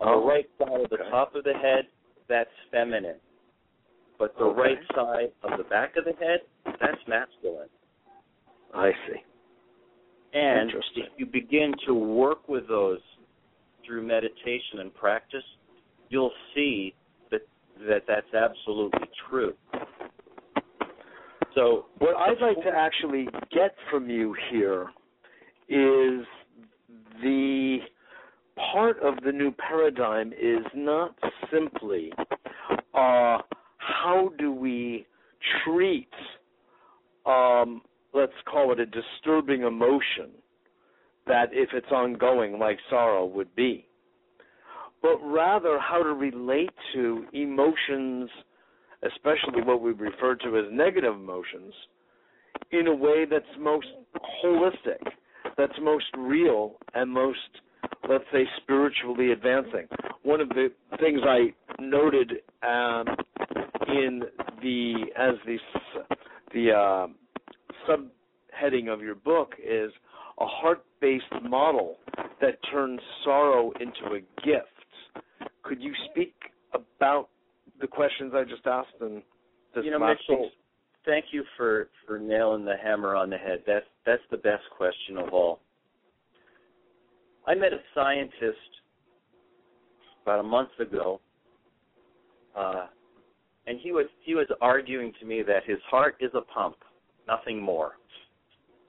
On 0.00 0.08
Oh, 0.08 0.20
the 0.20 0.26
right 0.26 0.50
side 0.58 0.80
of 0.80 0.90
the 0.90 1.00
okay. 1.00 1.10
top 1.10 1.34
of 1.34 1.44
the 1.44 1.54
head, 1.54 1.88
that's 2.28 2.50
feminine. 2.70 3.20
But 4.18 4.36
the 4.36 4.44
Okay. 4.44 4.60
right 4.60 4.86
side 4.94 5.32
of 5.42 5.58
the 5.58 5.64
back 5.64 5.96
of 5.96 6.04
the 6.04 6.14
head, 6.14 6.40
that's 6.64 7.06
masculine. 7.06 7.68
I 8.72 8.92
see. 9.06 9.22
And 10.34 10.70
if 10.96 11.06
you 11.16 11.26
begin 11.26 11.72
to 11.86 11.94
work 11.94 12.48
with 12.48 12.66
those 12.68 12.98
through 13.86 14.06
meditation 14.06 14.80
and 14.80 14.92
practice, 14.94 15.44
you'll 16.08 16.32
see 16.54 16.94
that 17.30 17.42
that 17.88 18.02
that's 18.08 18.34
absolutely 18.34 19.08
true. 19.30 19.54
So 21.54 21.86
What 21.98 22.16
I'd 22.16 22.40
like 22.40 22.56
to 22.64 22.70
actually 22.74 23.28
get 23.52 23.76
from 23.90 24.10
you 24.10 24.34
here 24.50 24.88
is 25.68 26.26
the 27.22 27.78
part 28.72 29.00
of 29.02 29.14
the 29.24 29.30
new 29.30 29.52
paradigm 29.52 30.32
is 30.32 30.64
not 30.74 31.14
simply 31.52 32.12
uh, 32.92 33.38
how 33.78 34.30
do 34.38 34.52
we 34.52 35.06
treat, 35.64 36.08
um, 37.26 37.82
let's 38.14 38.32
call 38.50 38.72
it 38.72 38.80
a 38.80 38.86
disturbing 38.86 39.62
emotion 39.62 40.30
that 41.26 41.48
if 41.52 41.70
it's 41.72 41.90
ongoing, 41.90 42.58
like 42.58 42.78
sorrow 42.88 43.26
would 43.26 43.54
be, 43.54 43.86
but 45.02 45.18
rather 45.22 45.78
how 45.78 46.02
to 46.02 46.12
relate 46.14 46.70
to 46.94 47.24
emotions 47.32 48.30
especially 49.04 49.62
what 49.62 49.80
we 49.80 49.92
refer 49.92 50.34
to 50.36 50.58
as 50.58 50.64
negative 50.72 51.14
emotions, 51.14 51.74
in 52.72 52.86
a 52.86 52.94
way 52.94 53.24
that's 53.28 53.44
most 53.58 53.86
holistic, 54.44 55.00
that's 55.56 55.72
most 55.82 56.06
real, 56.16 56.76
and 56.94 57.10
most, 57.10 57.38
let's 58.08 58.24
say, 58.32 58.44
spiritually 58.62 59.32
advancing. 59.32 59.86
One 60.22 60.40
of 60.40 60.48
the 60.50 60.68
things 61.00 61.20
I 61.24 61.52
noted 61.80 62.32
um, 62.62 63.06
in 63.88 64.22
the 64.62 64.94
as 65.16 65.34
the 65.46 65.58
the 66.54 66.70
uh, 66.72 67.06
subheading 67.88 68.92
of 68.92 69.00
your 69.00 69.14
book 69.14 69.54
is 69.58 69.90
a 70.38 70.46
heart-based 70.46 71.42
model 71.48 71.96
that 72.40 72.58
turns 72.72 73.00
sorrow 73.24 73.72
into 73.80 74.14
a 74.14 74.20
gift. 74.44 75.26
Could 75.62 75.80
you 75.80 75.92
speak 76.10 76.34
about 76.74 77.28
the 77.80 77.86
questions 77.86 78.32
I 78.34 78.44
just 78.44 78.66
asked 78.66 78.88
and 79.00 79.22
this 79.74 79.84
you 79.84 79.90
know, 79.90 79.98
Mitchell, 79.98 80.50
thank 81.04 81.26
you 81.32 81.44
for 81.56 81.88
for 82.06 82.18
nailing 82.18 82.64
the 82.64 82.76
hammer 82.82 83.16
on 83.16 83.30
the 83.30 83.36
head. 83.36 83.62
That's 83.66 83.86
that's 84.06 84.22
the 84.30 84.36
best 84.36 84.62
question 84.76 85.18
of 85.18 85.32
all. 85.32 85.60
I 87.46 87.54
met 87.54 87.72
a 87.72 87.80
scientist 87.94 88.58
about 90.22 90.40
a 90.40 90.44
month 90.44 90.70
ago, 90.80 91.20
uh, 92.56 92.86
and 93.66 93.78
he 93.82 93.92
was 93.92 94.06
he 94.24 94.34
was 94.34 94.46
arguing 94.60 95.12
to 95.20 95.26
me 95.26 95.42
that 95.42 95.64
his 95.66 95.78
heart 95.90 96.16
is 96.20 96.30
a 96.34 96.40
pump, 96.40 96.76
nothing 97.26 97.60
more. 97.60 97.92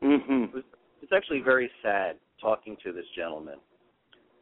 Mm-hmm. 0.04 0.58
It's 1.02 1.12
actually 1.16 1.42
very 1.42 1.70
sad 1.82 2.18
talking 2.42 2.78
to 2.84 2.92
this 2.92 3.06
gentleman. 3.16 3.60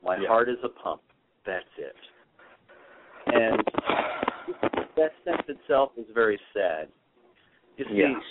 My 0.04 0.18
Yeah. 0.18 0.28
heart 0.28 0.50
is 0.50 0.58
a 0.64 0.70
pump. 0.70 1.02
That's 1.46 1.66
it. 1.78 1.96
And 3.28 3.64
that 4.96 5.14
sense 5.24 5.48
itself 5.48 5.92
is 5.98 6.06
very 6.14 6.40
sad. 6.54 6.90
You 7.78 7.86
see, 7.86 7.98
Yes. 7.98 8.22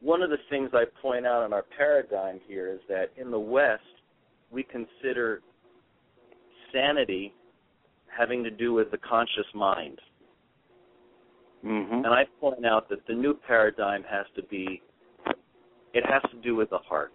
one 0.00 0.22
of 0.22 0.30
the 0.30 0.38
things 0.50 0.74
I 0.74 0.84
point 0.84 1.26
out 1.26 1.44
in 1.44 1.52
our 1.52 1.62
paradigm 1.62 2.40
here 2.40 2.68
is 2.68 2.80
that 2.88 3.10
in 3.16 3.30
the 3.30 3.38
West, 3.38 3.82
we 4.50 4.62
consider 4.62 5.42
sanity 6.72 7.34
having 8.08 8.44
to 8.44 8.50
do 8.50 8.72
with 8.72 8.90
the 8.90 8.98
conscious 8.98 9.46
mind. 9.54 10.00
Mm-hmm. 11.64 11.94
And 12.04 12.06
I 12.08 12.26
point 12.40 12.66
out 12.66 12.88
that 12.90 13.06
the 13.06 13.14
new 13.14 13.34
paradigm 13.34 14.04
has 14.04 14.26
to 14.36 14.42
be, 14.42 14.82
it 15.94 16.04
has 16.06 16.22
to 16.30 16.36
do 16.42 16.54
with 16.56 16.70
the 16.70 16.78
heart. 16.78 17.12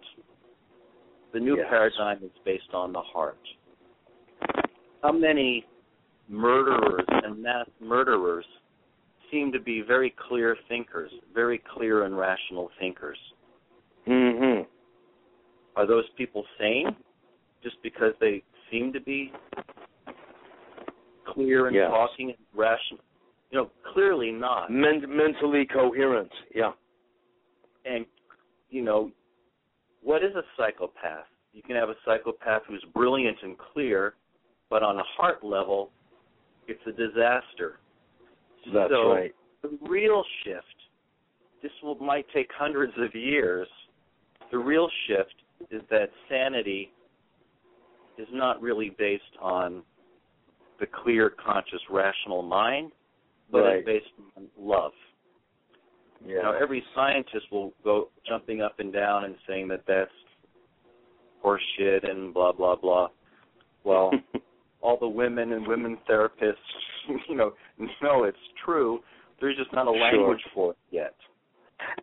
The 1.34 1.40
new 1.40 1.58
Yes. 1.58 1.68
paradigm 1.70 2.24
is 2.24 2.32
based 2.44 2.74
on 2.74 2.92
the 2.92 3.02
heart. 3.02 3.40
How 5.04 5.12
many 5.12 5.66
murderers 6.28 7.06
and 7.10 7.42
mass 7.42 7.68
murderers 7.80 8.46
seem 9.30 9.52
to 9.52 9.60
be 9.60 9.82
very 9.82 10.10
clear 10.12 10.56
thinkers, 10.68 11.12
very 11.34 11.60
clear 11.60 12.04
and 12.06 12.18
rational 12.18 12.72
thinkers? 12.80 13.18
Mm-hmm. 14.08 14.64
Are 15.76 15.86
those 15.86 16.10
people 16.18 16.46
sane 16.58 16.96
just 17.62 17.82
because 17.84 18.14
they 18.20 18.44
seem 18.72 18.92
to 18.94 19.00
be 19.00 19.32
clear 21.26 21.68
and 21.68 21.76
Yes. 21.76 21.90
talking 21.90 22.30
and 22.32 22.38
rational? 22.54 23.02
You 23.52 23.60
know, 23.60 23.72
clearly 23.94 24.32
not. 24.32 24.72
Men- 24.72 25.06
mentally 25.08 25.66
coherent. 25.66 26.32
Yeah. 26.54 26.74
And 27.86 28.06
you 28.70 28.82
know, 28.82 29.12
what 30.02 30.24
is 30.24 30.36
a 30.36 30.44
psychopath? 30.58 31.26
You 31.54 31.62
can 31.64 31.76
have 31.76 31.90
a 31.90 31.96
psychopath 32.06 32.62
who's 32.68 32.84
brilliant 32.94 33.38
and 33.44 33.56
clear, 33.58 34.14
but 34.70 34.84
on 34.84 34.98
a 34.98 35.04
heart 35.18 35.44
level, 35.44 35.90
it's 36.68 36.82
a 36.88 36.92
disaster. 36.92 37.80
That's 38.74 38.92
so 38.92 39.14
right. 39.14 39.34
the 39.62 39.78
real 39.90 40.24
shift, 40.44 40.66
this 41.64 41.72
will, 41.82 41.96
might 41.96 42.26
take 42.34 42.50
hundreds 42.58 42.94
of 42.98 43.14
years. 43.16 43.68
The 44.52 44.58
real 44.58 44.88
shift 45.08 45.34
is 45.72 45.82
that 45.90 46.10
sanity 46.30 46.92
is 48.18 48.28
not 48.32 48.62
really 48.62 48.92
based 48.98 49.24
on 49.42 49.82
the 50.80 50.86
clear, 50.86 51.30
conscious, 51.30 51.82
rational 51.90 52.42
mind, 52.42 52.92
but 53.52 53.64
Right. 53.64 53.78
it's 53.78 53.86
based 53.86 54.14
on 54.38 54.48
love. 54.58 54.94
Yeah. 56.26 56.42
Now, 56.44 56.54
every 56.62 56.84
scientist 56.96 57.46
will 57.52 57.74
go 57.84 58.10
jumping 58.28 58.62
up 58.62 58.80
and 58.80 58.92
down 58.92 59.26
and 59.26 59.36
saying 59.48 59.68
that 59.70 59.84
that's 59.88 60.12
horseshit 61.44 62.10
and 62.10 62.34
blah 62.34 62.52
blah 62.52 62.76
blah. 62.76 63.08
Well, 63.84 64.12
all 64.82 64.98
the 65.00 65.08
women 65.08 65.54
and 65.54 65.66
women 65.68 65.98
therapists, 66.10 66.56
you 67.30 67.36
know, 67.36 67.54
know 68.02 68.24
it's 68.24 68.38
true. 68.66 69.00
There's 69.40 69.56
just 69.58 69.72
not 69.74 69.88
a 69.88 69.92
Sure. 69.92 70.00
language 70.00 70.42
for 70.54 70.72
it 70.72 70.78
yet. 70.92 71.14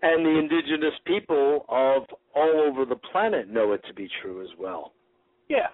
and 0.02 0.24
the 0.24 0.38
indigenous 0.38 0.94
people 1.04 1.66
of 1.68 2.04
all 2.34 2.64
over 2.66 2.86
the 2.86 2.96
planet 3.12 3.50
know 3.50 3.72
it 3.72 3.82
to 3.86 3.92
be 3.94 4.08
true 4.22 4.40
as 4.42 4.48
well. 4.58 4.94
Yeah. 5.50 5.66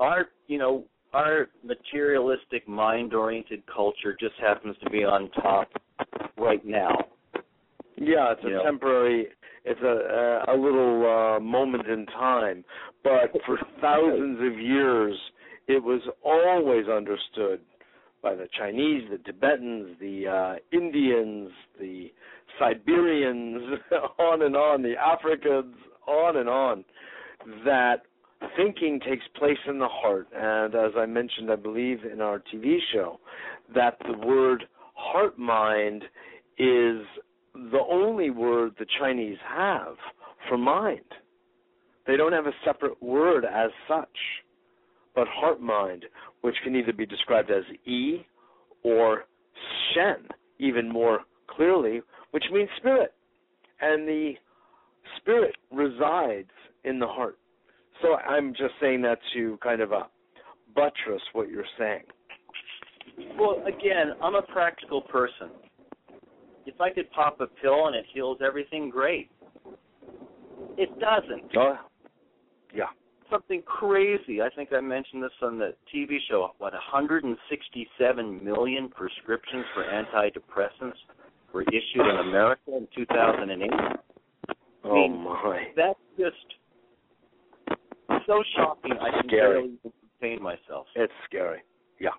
Our, 0.00 0.26
you 0.48 0.58
know, 0.58 0.84
our 1.12 1.48
materialistic, 1.62 2.66
mind-oriented 2.68 3.62
culture 3.72 4.16
just 4.18 4.34
happens 4.40 4.76
to 4.82 4.90
be 4.90 5.04
on 5.04 5.30
top 5.40 5.68
right 6.36 6.64
now. 6.66 6.96
Yeah, 8.00 8.32
it's 8.32 8.42
a 8.44 8.64
temporary. 8.64 9.28
It's 9.64 9.80
a 9.82 10.48
a, 10.50 10.54
a 10.54 10.56
little 10.56 11.36
uh, 11.36 11.40
moment 11.40 11.86
in 11.86 12.06
time, 12.06 12.64
but 13.04 13.30
for 13.44 13.58
thousands 13.80 14.38
of 14.40 14.58
years, 14.58 15.16
it 15.68 15.82
was 15.82 16.00
always 16.24 16.88
understood 16.88 17.60
by 18.22 18.34
the 18.34 18.48
Chinese, 18.58 19.02
the 19.10 19.18
Tibetans, 19.18 19.96
the 20.00 20.26
uh, 20.26 20.76
Indians, 20.76 21.50
the 21.78 22.10
Siberians, 22.58 23.78
on 24.18 24.42
and 24.42 24.56
on, 24.56 24.82
the 24.82 24.94
Africans, 24.96 25.74
on 26.06 26.36
and 26.36 26.48
on, 26.48 26.84
that 27.64 28.02
thinking 28.56 29.00
takes 29.00 29.24
place 29.36 29.58
in 29.68 29.78
the 29.78 29.88
heart. 29.88 30.26
And 30.34 30.74
as 30.74 30.92
I 30.96 31.06
mentioned, 31.06 31.50
I 31.50 31.56
believe 31.56 32.00
in 32.10 32.20
our 32.20 32.42
TV 32.52 32.78
show, 32.92 33.20
that 33.74 33.96
the 34.06 34.26
word 34.26 34.64
heart 34.94 35.38
mind 35.38 36.04
is 36.58 37.02
the 37.70 37.82
only 37.90 38.30
word 38.30 38.72
the 38.78 38.86
Chinese 38.98 39.38
have 39.46 39.96
for 40.48 40.56
mind. 40.56 41.00
They 42.06 42.16
don't 42.16 42.32
have 42.32 42.46
a 42.46 42.52
separate 42.64 43.00
word 43.02 43.44
as 43.44 43.70
such, 43.86 44.08
but 45.14 45.28
heart 45.28 45.60
mind, 45.60 46.06
which 46.40 46.56
can 46.64 46.74
either 46.74 46.92
be 46.92 47.06
described 47.06 47.50
as 47.50 47.64
E 47.86 48.26
or 48.82 49.24
Shen, 49.94 50.26
even 50.58 50.88
more 50.88 51.20
clearly, 51.48 52.00
which 52.30 52.44
means 52.52 52.68
spirit. 52.78 53.12
And 53.80 54.08
the 54.08 54.32
spirit 55.18 55.54
resides 55.70 56.50
in 56.84 56.98
the 56.98 57.06
heart. 57.06 57.38
So 58.02 58.16
I'm 58.16 58.52
just 58.52 58.74
saying 58.80 59.02
that 59.02 59.18
to 59.34 59.58
kind 59.62 59.82
of 59.82 59.92
uh, 59.92 60.04
buttress 60.74 61.20
what 61.34 61.50
you're 61.50 61.64
saying. 61.78 62.04
Well, 63.38 63.62
again, 63.66 64.14
I'm 64.22 64.34
a 64.34 64.42
practical 64.42 65.02
person. 65.02 65.50
If 66.66 66.80
I 66.80 66.90
could 66.90 67.10
pop 67.12 67.40
a 67.40 67.46
pill 67.46 67.86
and 67.86 67.96
it 67.96 68.04
heals 68.12 68.38
everything, 68.44 68.90
great. 68.90 69.30
It 70.76 70.90
doesn't. 70.98 71.56
Oh, 71.56 71.76
yeah. 72.74 72.84
Something 73.30 73.62
crazy. 73.62 74.42
I 74.42 74.48
think 74.54 74.72
I 74.72 74.80
mentioned 74.80 75.22
this 75.22 75.30
on 75.42 75.58
the 75.58 75.74
TV 75.94 76.16
show. 76.28 76.50
What, 76.58 76.72
167 76.72 78.44
million 78.44 78.88
prescriptions 78.88 79.64
for 79.74 79.84
antidepressants 79.84 80.96
were 81.52 81.62
issued 81.62 82.06
in 82.06 82.16
America 82.28 82.76
in 82.76 82.88
2008? 82.94 83.70
Oh 84.82 84.94
mean, 84.94 85.24
my. 85.24 85.64
That's 85.76 85.98
just 86.18 86.36
so 88.26 88.42
shocking. 88.56 88.92
I 89.00 89.10
can 89.10 89.28
Scary. 89.28 89.54
barely 89.54 89.92
contain 90.20 90.42
myself. 90.42 90.86
It's 90.96 91.12
scary. 91.26 91.60
Yeah. 92.00 92.10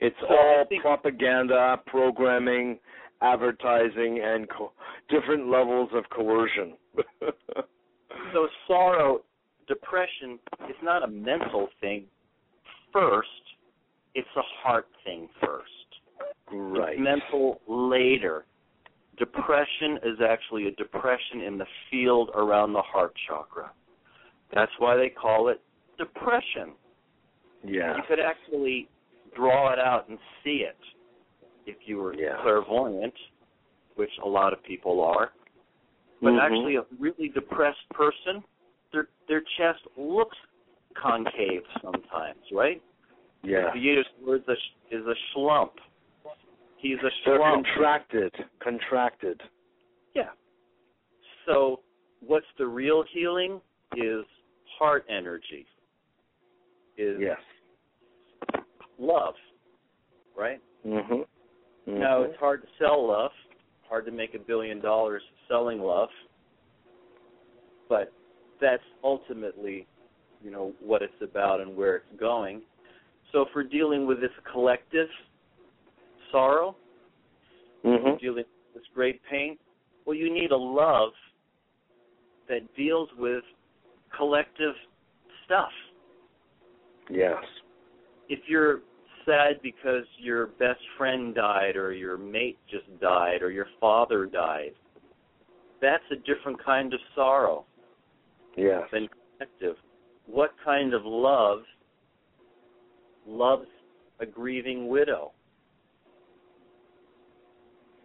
It's 0.00 0.16
So 0.20 0.26
all 0.28 0.66
propaganda, 0.80 1.80
programming, 1.86 2.78
advertising, 3.24 4.20
and 4.22 4.48
co- 4.50 4.72
different 5.08 5.48
levels 5.48 5.90
of 5.94 6.04
coercion. 6.10 6.74
So 8.32 8.48
sorrow, 8.66 9.20
depression 9.68 10.38
is 10.68 10.76
not 10.82 11.02
a 11.02 11.06
mental 11.06 11.68
thing 11.80 12.06
first. 12.92 13.28
It's 14.14 14.28
a 14.36 14.42
heart 14.62 14.86
thing 15.04 15.28
first. 15.40 15.64
right. 16.52 16.94
It's 16.94 17.00
mental 17.00 17.60
later. 17.68 18.44
Depression 19.18 19.98
is 20.04 20.18
actually 20.26 20.66
a 20.66 20.72
depression 20.72 21.40
in 21.46 21.58
the 21.58 21.66
field 21.90 22.30
around 22.34 22.72
the 22.72 22.82
heart 22.82 23.14
chakra. 23.28 23.70
That's 24.52 24.72
why 24.78 24.96
they 24.96 25.08
call 25.08 25.48
it 25.48 25.60
depression. 25.98 26.72
Yeah. 27.64 27.96
You 27.96 28.02
could 28.08 28.20
actually 28.20 28.88
draw 29.36 29.72
it 29.72 29.78
out 29.78 30.08
and 30.08 30.18
see 30.42 30.64
it 30.68 30.76
if 31.66 31.76
you 31.86 31.98
were 31.98 32.14
Yeah. 32.14 32.40
clairvoyant, 32.42 33.14
which 33.96 34.10
a 34.22 34.28
lot 34.28 34.52
of 34.52 34.62
people 34.62 35.02
are. 35.02 35.32
But 36.20 36.34
Mhm. 36.34 36.40
actually, 36.40 36.76
a 36.76 36.86
really 36.98 37.28
depressed 37.28 37.88
person, 37.90 38.42
their 38.92 39.08
their 39.26 39.40
chest 39.56 39.86
looks 39.96 40.36
concave 40.94 41.66
sometimes, 41.82 42.50
right? 42.52 42.80
Yeah. 43.42 43.72
The 43.72 43.78
Yiddish 43.78 44.06
word 44.20 44.42
is 44.42 44.48
a, 44.48 44.56
sh- 44.56 44.74
is 44.90 45.06
a 45.06 45.14
schlump. 45.32 45.72
He's 46.76 46.98
a 47.02 47.10
They're 47.24 47.38
contracted. 47.38 48.32
Contracted. 48.60 49.42
Yeah. 50.14 50.30
So, 51.46 51.82
what's 52.20 52.46
the 52.58 52.66
real 52.66 53.02
healing 53.02 53.60
is 53.96 54.24
heart 54.78 55.04
energy, 55.08 55.66
is 56.96 57.20
Yes. 57.20 57.40
love, 58.98 59.36
right? 60.34 60.60
Mhm. 60.84 61.26
Now, 61.86 62.22
Mhm. 62.22 62.30
it's 62.30 62.38
hard 62.38 62.62
to 62.62 62.68
sell 62.78 63.06
love, 63.06 63.32
hard 63.88 64.06
to 64.06 64.10
make 64.10 64.34
a 64.34 64.38
billion 64.38 64.80
dollars 64.80 65.22
selling 65.48 65.80
love, 65.82 66.10
but 67.88 68.12
that's 68.58 68.84
ultimately, 69.02 69.86
you 70.42 70.50
know, 70.50 70.74
what 70.80 71.02
it's 71.02 71.20
about 71.20 71.60
and 71.60 71.76
where 71.76 71.96
it's 71.96 72.12
going. 72.16 72.64
So, 73.32 73.42
if 73.42 73.54
we're 73.54 73.64
dealing 73.64 74.06
with 74.06 74.20
this 74.20 74.32
collective 74.44 75.10
sorrow, 76.30 76.76
Mhm. 77.82 78.18
dealing 78.18 78.44
with 78.44 78.74
this 78.74 78.86
great 78.88 79.22
pain, 79.24 79.58
well, 80.04 80.14
you 80.14 80.30
need 80.30 80.52
a 80.52 80.56
love 80.56 81.14
that 82.46 82.74
deals 82.74 83.12
with 83.14 83.44
collective 84.10 84.76
stuff. 85.44 85.72
Yes. 87.10 87.44
If 88.28 88.48
you're 88.48 88.82
sad 89.26 89.60
because 89.62 90.04
your 90.18 90.46
best 90.46 90.80
friend 90.96 91.34
died 91.34 91.76
or 91.76 91.92
your 91.92 92.16
mate 92.16 92.58
just 92.70 92.84
died 93.00 93.42
or 93.42 93.50
your 93.50 93.66
father 93.80 94.26
died, 94.26 94.72
that's 95.80 96.04
a 96.10 96.16
different 96.16 96.62
kind 96.64 96.92
of 96.94 97.00
sorrow 97.14 97.64
Yes. 98.56 98.82
than 98.92 99.08
collective. 99.38 99.76
What 100.26 100.52
kind 100.64 100.94
of 100.94 101.04
love 101.04 101.62
loves 103.26 103.68
a 104.20 104.26
grieving 104.26 104.88
widow? 104.88 105.32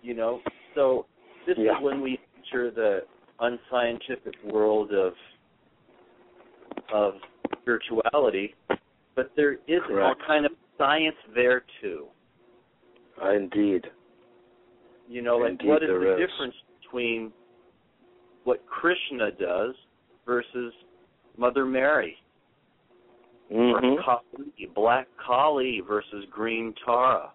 You 0.02 0.14
know, 0.14 0.42
so 0.76 1.06
this 1.46 1.58
Yeah. 1.58 1.78
is 1.78 1.84
when 1.84 2.02
we 2.02 2.20
enter 2.38 2.72
the 2.72 3.06
unscientific 3.40 4.42
world 4.44 4.94
of 4.94 5.14
of 6.92 7.22
spirituality, 7.62 8.56
but 9.16 9.32
there 9.36 9.54
is 9.68 9.82
all 9.84 10.16
Correct. 10.16 10.22
kind 10.26 10.46
of 10.46 10.52
science 10.80 11.16
there 11.36 11.64
too. 11.82 12.08
Indeed. 13.22 13.86
You 15.08 15.22
know, 15.22 15.46
Indeed 15.46 15.68
what 15.68 15.84
is 15.84 15.90
the 15.90 16.14
is. 16.14 16.28
difference 16.30 16.56
between 16.82 17.32
what 18.46 18.66
Krishna 18.66 19.32
does 19.32 19.76
versus 20.26 20.74
Mother 21.38 21.66
Mary? 21.66 22.18
Mhm. 23.52 23.98
or 23.98 24.04
Kali, 24.04 24.66
Black 24.76 25.08
Kali 25.18 25.80
versus 25.82 26.24
Green 26.30 26.74
Tara, 26.86 27.32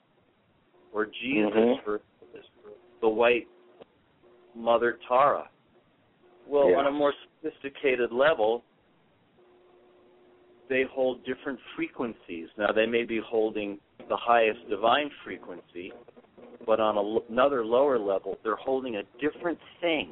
or 0.93 1.07
Jesus 1.07 1.53
Mhm. 1.53 1.85
versus 1.85 2.51
the 3.01 3.09
White 3.09 3.49
Mother 4.55 5.01
Tara. 5.09 5.51
Well, 6.47 6.69
Yes. 6.71 6.79
on 6.79 6.87
a 6.87 6.93
more 6.93 7.13
sophisticated 7.43 8.13
level, 8.13 8.63
they 10.69 10.85
hold 10.93 11.25
different 11.25 11.59
frequencies. 11.77 12.49
Now, 12.57 12.73
they 12.73 12.87
may 12.87 13.05
be 13.05 13.21
holding 13.25 13.79
the 14.09 14.17
highest 14.17 14.59
divine 14.69 15.11
frequency, 15.25 15.93
but 16.67 16.81
on 16.81 17.23
another 17.29 17.65
lower 17.65 17.99
level, 17.99 18.39
they're 18.43 18.57
holding 18.57 18.97
a 18.97 19.03
different 19.21 19.59
thing. 19.81 20.11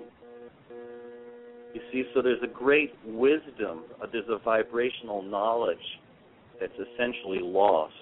You 1.74 1.80
see, 1.90 2.04
so 2.14 2.20
there's 2.20 2.42
a 2.42 2.52
great 2.52 2.92
wisdom, 3.06 3.84
uh, 4.02 4.06
there's 4.12 4.28
a 4.28 4.38
vibrational 4.44 5.22
knowledge 5.22 5.78
that's 6.60 6.72
essentially 6.74 7.40
lost. 7.40 7.94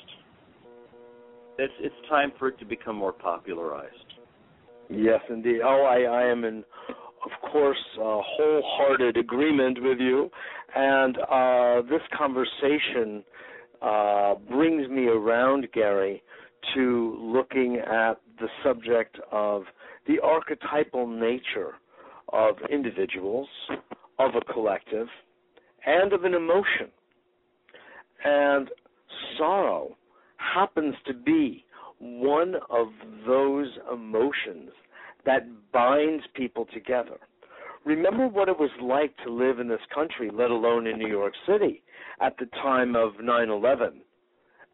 It's, 1.58 1.72
it's 1.80 1.94
time 2.08 2.32
for 2.38 2.48
it 2.48 2.58
to 2.58 2.64
become 2.64 2.96
more 2.96 3.12
popularized. 3.12 3.94
Yes, 4.88 5.20
indeed. 5.28 5.60
Oh, 5.62 5.84
I, 5.84 6.02
I 6.02 6.30
am 6.30 6.44
in, 6.44 6.64
of 7.24 7.50
course, 7.50 7.78
uh, 7.96 8.20
wholehearted 8.22 9.16
agreement 9.16 9.78
with 9.82 9.98
you. 9.98 10.30
And 10.74 11.18
uh, 11.18 11.82
this 11.82 12.02
conversation 12.16 13.24
uh, 13.82 14.34
brings 14.50 14.88
me 14.88 15.06
around, 15.06 15.68
Gary, 15.72 16.22
to 16.74 17.16
looking 17.20 17.76
at 17.76 18.20
the 18.38 18.48
subject 18.64 19.18
of 19.32 19.64
the 20.06 20.18
archetypal 20.20 21.06
nature 21.06 21.74
of 22.32 22.56
individuals, 22.70 23.48
of 24.18 24.32
a 24.34 24.52
collective, 24.52 25.08
and 25.86 26.12
of 26.12 26.24
an 26.24 26.34
emotion. 26.34 26.90
And 28.24 28.68
sorrow 29.38 29.96
happens 30.36 30.94
to 31.06 31.14
be 31.14 31.64
one 31.98 32.54
of 32.70 32.88
those 33.26 33.66
emotions 33.92 34.70
that 35.26 35.46
binds 35.72 36.24
people 36.34 36.66
together. 36.72 37.18
Remember 37.84 38.28
what 38.28 38.48
it 38.48 38.58
was 38.58 38.70
like 38.82 39.14
to 39.24 39.32
live 39.32 39.58
in 39.58 39.68
this 39.68 39.80
country, 39.94 40.30
let 40.32 40.50
alone 40.50 40.86
in 40.86 40.98
New 40.98 41.08
York 41.08 41.32
City, 41.48 41.82
at 42.20 42.36
the 42.38 42.46
time 42.62 42.94
of 42.94 43.12
9 43.20 43.48
11 43.48 44.02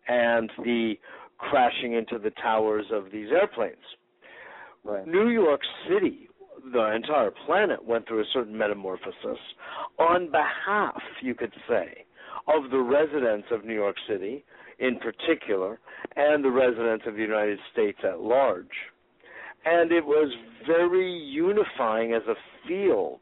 and 0.08 0.50
the 0.58 0.94
crashing 1.38 1.94
into 1.94 2.18
the 2.18 2.30
towers 2.42 2.86
of 2.92 3.10
these 3.12 3.28
airplanes. 3.30 3.76
Right. 4.84 5.06
New 5.06 5.28
York 5.28 5.60
City, 5.88 6.28
the 6.72 6.94
entire 6.94 7.32
planet, 7.44 7.84
went 7.84 8.06
through 8.06 8.20
a 8.20 8.26
certain 8.32 8.56
metamorphosis 8.56 9.38
on 9.98 10.30
behalf, 10.30 11.00
you 11.22 11.34
could 11.34 11.52
say, 11.68 12.04
of 12.48 12.70
the 12.70 12.78
residents 12.78 13.48
of 13.50 13.64
New 13.64 13.74
York 13.74 13.96
City 14.08 14.44
in 14.78 14.98
particular 14.98 15.80
and 16.14 16.44
the 16.44 16.50
residents 16.50 17.04
of 17.06 17.14
the 17.14 17.22
United 17.22 17.58
States 17.72 17.98
at 18.04 18.20
large. 18.20 18.66
And 19.66 19.90
it 19.90 20.04
was 20.04 20.32
very 20.66 21.12
unifying 21.12 22.12
as 22.14 22.22
a 22.28 22.34
field. 22.66 23.20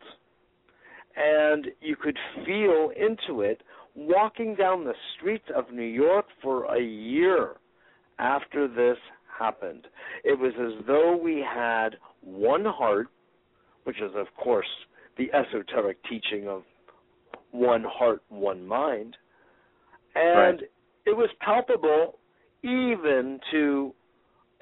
And 1.16 1.68
you 1.80 1.96
could 1.96 2.18
feel 2.44 2.90
into 2.96 3.40
it 3.40 3.62
walking 3.94 4.54
down 4.54 4.84
the 4.84 4.94
streets 5.16 5.44
of 5.56 5.72
New 5.72 5.82
York 5.82 6.26
for 6.42 6.66
a 6.74 6.80
year 6.82 7.54
after 8.18 8.68
this 8.68 8.98
happened. 9.38 9.86
It 10.22 10.38
was 10.38 10.52
as 10.60 10.84
though 10.86 11.16
we 11.16 11.42
had 11.42 11.96
one 12.20 12.64
heart, 12.64 13.08
which 13.84 14.00
is, 14.00 14.12
of 14.14 14.26
course, 14.36 14.66
the 15.16 15.32
esoteric 15.32 15.98
teaching 16.08 16.48
of 16.48 16.62
one 17.52 17.84
heart, 17.84 18.22
one 18.28 18.66
mind. 18.66 19.16
And 20.14 20.60
Right. 20.60 20.70
it 21.06 21.16
was 21.16 21.30
palpable 21.40 22.18
even 22.62 23.40
to 23.50 23.94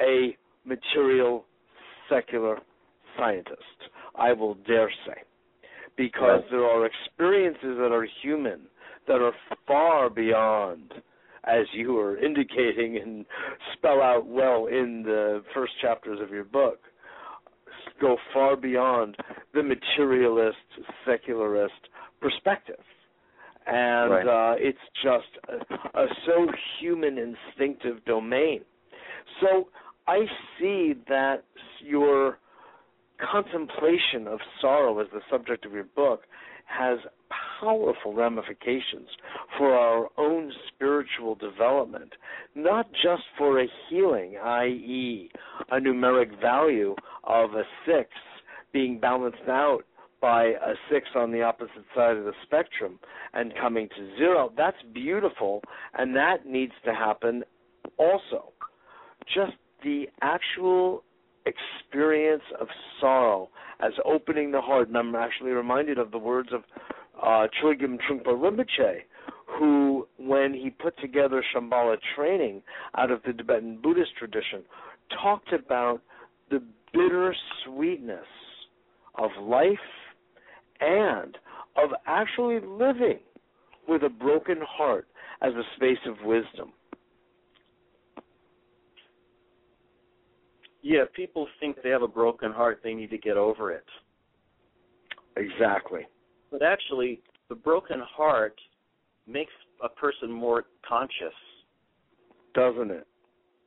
a 0.00 0.36
material 0.64 1.46
secular 2.12 2.58
scientist, 3.16 3.78
I 4.14 4.32
will 4.32 4.54
dare 4.66 4.90
say. 5.06 5.22
Because 5.96 6.42
Right. 6.42 6.50
there 6.50 6.64
are 6.64 6.86
experiences 6.86 7.76
that 7.78 7.92
are 7.92 8.04
human, 8.22 8.60
that 9.06 9.20
are 9.20 9.34
far 9.66 10.08
beyond, 10.08 11.02
as 11.44 11.66
you 11.72 11.92
were 11.94 12.16
indicating 12.18 12.96
and 12.96 13.26
spell 13.74 14.00
out 14.00 14.26
well 14.26 14.66
in 14.66 15.02
the 15.02 15.42
first 15.54 15.72
chapters 15.80 16.20
of 16.20 16.30
your 16.30 16.44
book, 16.44 16.80
go 18.00 18.16
far 18.32 18.56
beyond 18.56 19.16
the 19.52 19.62
materialist, 19.62 20.56
secularist 21.04 21.88
perspective. 22.20 22.80
And 23.66 24.10
Right. 24.10 24.26
uh, 24.26 24.54
it's 24.58 24.78
just 25.02 25.28
a, 25.48 26.00
a 26.00 26.06
so 26.26 26.46
human 26.80 27.18
instinctive 27.18 28.04
domain. 28.04 28.64
So 29.40 29.68
I 30.06 30.26
see 30.58 30.94
that 31.08 31.44
your 31.80 32.38
contemplation 33.30 34.26
of 34.26 34.40
sorrow 34.60 34.98
as 34.98 35.06
the 35.12 35.20
subject 35.30 35.64
of 35.64 35.72
your 35.72 35.84
book 35.84 36.22
has 36.66 36.98
powerful 37.60 38.14
ramifications 38.14 39.08
for 39.56 39.74
our 39.74 40.08
own 40.18 40.52
spiritual 40.68 41.34
development, 41.36 42.12
not 42.54 42.90
just 42.92 43.22
for 43.38 43.60
a 43.60 43.66
healing, 43.88 44.36
i.e., 44.42 45.30
a 45.70 45.76
numeric 45.76 46.40
value 46.40 46.94
of 47.24 47.50
a 47.52 47.62
six 47.86 48.10
being 48.72 48.98
balanced 48.98 49.48
out 49.48 49.82
by 50.20 50.44
a 50.44 50.74
six 50.90 51.08
on 51.14 51.32
the 51.32 51.42
opposite 51.42 51.84
side 51.94 52.16
of 52.16 52.24
the 52.24 52.32
spectrum 52.44 52.98
and 53.34 53.52
coming 53.60 53.88
to 53.88 54.16
zero. 54.16 54.52
That's 54.56 54.76
beautiful, 54.94 55.62
and 55.94 56.14
that 56.16 56.46
needs 56.46 56.72
to 56.84 56.94
happen 56.94 57.42
also. 57.98 58.52
Just 59.34 59.52
the 59.82 60.08
actual 60.20 61.02
experience 61.46 62.42
of 62.60 62.68
sorrow 63.00 63.48
as 63.80 63.92
opening 64.04 64.52
the 64.52 64.60
heart, 64.60 64.88
and 64.88 64.96
I'm 64.96 65.14
actually 65.14 65.50
reminded 65.50 65.98
of 65.98 66.10
the 66.10 66.18
words 66.18 66.50
of 66.52 66.62
uh, 67.20 67.46
Chogyam 67.62 67.98
Trungpa 67.98 68.28
Rinpoche, 68.28 69.00
who, 69.46 70.06
when 70.18 70.54
he 70.54 70.70
put 70.70 70.98
together 70.98 71.44
Shambhala 71.54 71.96
training 72.16 72.62
out 72.96 73.10
of 73.10 73.22
the 73.24 73.32
Tibetan 73.32 73.78
Buddhist 73.82 74.12
tradition, 74.18 74.62
talked 75.22 75.52
about 75.52 76.00
the 76.50 76.62
bitter 76.92 77.34
sweetness 77.64 78.26
of 79.16 79.30
life 79.40 79.78
and 80.80 81.36
of 81.76 81.90
actually 82.06 82.60
living 82.64 83.18
with 83.88 84.02
a 84.02 84.08
broken 84.08 84.58
heart 84.66 85.06
as 85.42 85.52
a 85.54 85.62
space 85.76 85.98
of 86.06 86.24
wisdom. 86.24 86.72
Yeah, 90.82 91.04
people 91.14 91.46
think 91.60 91.76
they 91.82 91.90
have 91.90 92.02
a 92.02 92.08
broken 92.08 92.52
heart, 92.52 92.80
they 92.82 92.92
need 92.94 93.10
to 93.10 93.18
get 93.18 93.36
over 93.36 93.70
it. 93.70 93.84
Exactly. 95.36 96.02
But 96.50 96.62
actually, 96.62 97.20
the 97.48 97.54
broken 97.54 98.00
heart 98.00 98.56
makes 99.26 99.52
a 99.82 99.88
person 99.88 100.30
more 100.30 100.64
conscious. 100.86 101.32
Doesn't 102.54 102.90
it? 102.90 103.06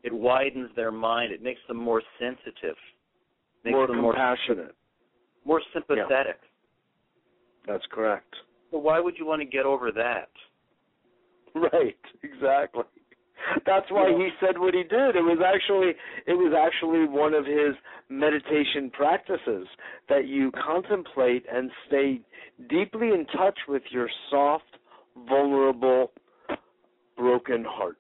It 0.04 0.14
widens 0.14 0.70
their 0.76 0.92
mind. 0.92 1.32
It 1.32 1.42
makes 1.42 1.62
them 1.68 1.78
more 1.78 2.04
sensitive. 2.20 2.76
Makes 3.64 3.74
More 3.74 3.88
them 3.88 4.02
more 4.02 4.14
compassionate. 4.14 4.76
more 5.46 5.62
sympathetic. 5.74 6.40
That's 7.66 7.84
correct. 7.92 8.32
So 8.70 8.78
why 8.78 9.00
would 9.00 9.18
you 9.18 9.26
want 9.26 9.42
to 9.42 9.46
get 9.48 9.66
over 9.66 9.92
that? 9.94 10.30
Right, 11.56 11.96
exactly. 12.22 12.84
That's 13.66 13.90
why 13.90 14.10
he 14.10 14.30
said 14.40 14.58
what 14.58 14.74
he 14.74 14.84
did. 14.84 15.16
It 15.16 15.24
was 15.24 15.40
actually 15.46 15.92
it 16.26 16.34
was 16.34 16.54
actually 16.58 17.06
one 17.08 17.34
of 17.34 17.46
his 17.46 17.76
meditation 18.10 18.90
practices 18.92 19.68
that 20.10 20.28
you 20.28 20.52
contemplate 20.52 21.46
and 21.52 21.70
stay 21.88 22.22
deeply 22.70 23.10
in 23.10 23.26
touch 23.36 23.58
with 23.68 23.84
your 23.92 24.10
soft, 24.30 24.78
vulnerable, 25.28 26.12
broken 27.18 27.66
heart. 27.68 27.98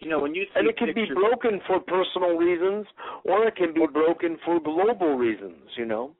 You 0.00 0.10
know, 0.10 0.20
when 0.20 0.34
you 0.34 0.44
And 0.54 0.68
it 0.68 0.76
can 0.76 0.94
be 0.94 1.06
broken 1.14 1.60
for 1.66 1.80
personal 1.80 2.36
reasons 2.36 2.86
or 3.24 3.46
it 3.46 3.56
can 3.56 3.72
be 3.72 3.86
broken 3.92 4.38
for 4.44 4.60
global 4.60 5.16
reasons, 5.16 5.62
you 5.76 5.86
know. 5.86 6.12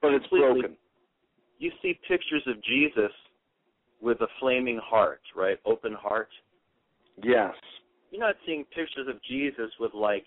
But 0.00 0.14
it's 0.14 0.26
Completely. 0.28 0.60
broken. 0.60 0.76
you 1.58 1.72
see 1.82 1.98
pictures 2.06 2.42
of 2.46 2.62
Jesus 2.62 3.10
with 4.00 4.20
a 4.20 4.28
flaming 4.38 4.80
heart, 4.82 5.20
right? 5.34 5.58
Open 5.66 5.92
heart. 5.92 6.28
Yes. 7.22 7.54
You're 8.10 8.26
not 8.26 8.36
seeing 8.46 8.64
pictures 8.64 9.06
of 9.08 9.16
Jesus 9.28 9.70
with 9.78 9.92
like, 9.94 10.24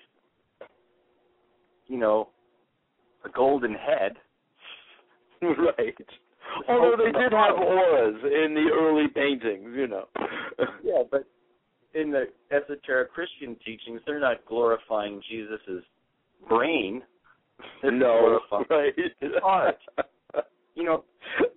you 1.88 1.98
know, 1.98 2.30
a 3.26 3.30
golden 3.30 3.74
head. 3.74 4.14
right. 5.42 5.96
Although 6.68 6.96
they 6.98 7.12
did 7.12 7.32
have 7.32 7.56
auras 7.56 8.16
in 8.24 8.54
the 8.54 8.70
early 8.74 9.08
paintings, 9.14 9.74
you 9.76 9.88
know. 9.88 10.06
Yeah, 10.84 11.04
but 11.10 11.26
in 11.94 12.12
the 12.12 12.26
esoteric 12.52 13.14
Christian 13.14 13.56
teachings, 13.66 14.02
they're 14.06 14.20
not 14.20 14.46
glorifying 14.48 15.22
Jesus's 15.30 15.84
brain. 16.50 17.04
They're 17.82 17.92
no, 17.92 18.40
glorifying 18.50 18.66
right. 18.70 18.94
his 19.20 19.32
heart. 19.42 19.78
You 20.74 20.86
know, 20.86 21.04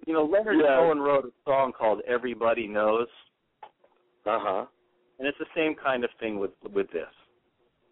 you 0.06 0.12
know, 0.12 0.24
Leonard 0.24 0.56
Yeah. 0.60 0.76
Cohen 0.76 0.98
wrote 0.98 1.24
a 1.24 1.30
song 1.44 1.72
called 1.72 2.00
"Everybody 2.06 2.66
Knows," 2.66 3.06
Uh 4.26 4.38
huh. 4.42 4.64
And 5.18 5.28
it's 5.28 5.38
the 5.38 5.46
same 5.54 5.74
kind 5.74 6.04
of 6.04 6.10
thing 6.20 6.38
with 6.38 6.52
with 6.72 6.90
this. 6.90 7.12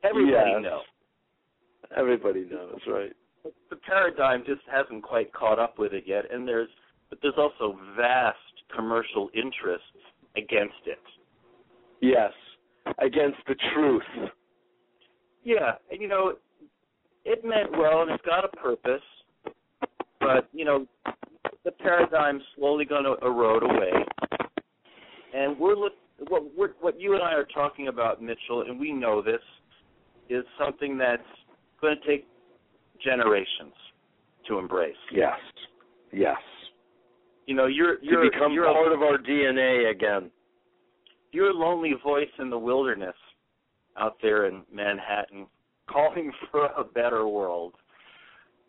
Everybody 0.04 0.50
Yes. 0.50 0.62
knows. 0.62 0.84
Everybody 1.96 2.44
knows, 2.50 2.80
right? 2.86 3.12
the 3.70 3.76
paradigm 3.76 4.44
just 4.46 4.60
hasn't 4.70 5.02
quite 5.02 5.32
caught 5.32 5.58
up 5.58 5.78
with 5.78 5.92
it 5.92 6.04
yet, 6.06 6.30
and 6.30 6.46
there's 6.46 6.68
but 7.10 7.18
there's 7.22 7.34
also 7.36 7.78
vast 7.96 8.38
commercial 8.74 9.30
interests 9.34 9.86
against 10.36 10.86
it. 10.86 11.00
Yes. 12.00 12.32
Against 12.98 13.38
the 13.46 13.54
truth. 13.74 14.30
Yeah, 15.44 15.72
and 15.90 16.00
you 16.00 16.08
know, 16.08 16.34
it 17.24 17.44
meant 17.44 17.72
well 17.72 18.02
and 18.02 18.10
it's 18.10 18.24
got 18.24 18.44
a 18.44 18.48
purpose, 18.56 19.02
but 20.20 20.48
you 20.52 20.64
know, 20.64 20.86
the 21.64 21.72
paradigm's 21.72 22.42
slowly 22.56 22.84
going 22.84 23.04
to 23.04 23.16
erode 23.24 23.62
away, 23.64 23.92
and 25.34 25.58
we're 25.58 25.74
look 25.76 25.94
what 26.28 26.42
what 26.80 27.00
you 27.00 27.14
and 27.14 27.22
I 27.22 27.32
are 27.34 27.46
talking 27.54 27.88
about, 27.88 28.22
Mitchell, 28.22 28.62
and 28.68 28.78
we 28.78 28.92
know 28.92 29.22
this 29.22 29.40
is 30.28 30.44
something 30.58 30.96
that's 30.98 31.22
going 31.80 31.96
to 32.00 32.06
take 32.06 32.26
generations 33.02 33.74
to 34.48 34.58
embrace. 34.58 34.94
Yes. 35.12 35.38
Yes. 36.12 36.36
You 37.46 37.54
know, 37.56 37.66
you're 37.66 37.96
you're 38.02 38.24
to 38.24 38.30
become 38.30 38.52
you're 38.52 38.66
part 38.72 38.92
a, 38.92 38.94
of 38.94 39.02
our 39.02 39.18
DNA 39.18 39.90
again. 39.90 40.30
you're 41.32 41.50
a 41.50 41.54
lonely 41.54 41.92
voice 42.02 42.28
in 42.38 42.50
the 42.50 42.58
wilderness 42.58 43.16
out 43.98 44.16
there 44.22 44.46
in 44.46 44.62
Manhattan 44.72 45.46
calling 45.90 46.32
for 46.50 46.66
a 46.66 46.84
better 46.84 47.26
world. 47.26 47.74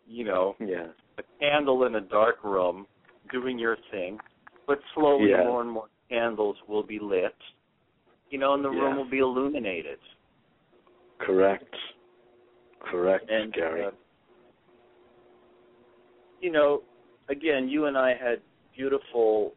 You 0.06 0.24
know, 0.24 0.56
Yeah. 0.60 0.88
a 1.18 1.22
candle 1.40 1.84
in 1.84 1.94
a 1.94 2.00
dark 2.00 2.42
room 2.44 2.86
doing 3.32 3.58
your 3.58 3.76
thing, 3.90 4.18
but 4.66 4.78
slowly 4.94 5.30
Yeah. 5.30 5.44
more 5.44 5.62
and 5.62 5.70
more 5.70 5.88
candles 6.08 6.56
will 6.68 6.82
be 6.82 6.98
lit. 6.98 7.34
You 8.30 8.38
know, 8.38 8.54
and 8.54 8.64
the 8.64 8.70
room 8.70 8.96
will 8.96 9.08
be 9.08 9.18
illuminated. 9.18 9.98
Correct. 11.18 11.74
Correct, 12.80 13.30
And 13.30 13.52
Gary. 13.52 13.86
uh, 13.86 13.90
you 16.40 16.50
know, 16.52 16.82
again, 17.28 17.68
you 17.68 17.86
and 17.86 17.96
I 17.96 18.10
had 18.10 18.40
beautiful 18.76 19.54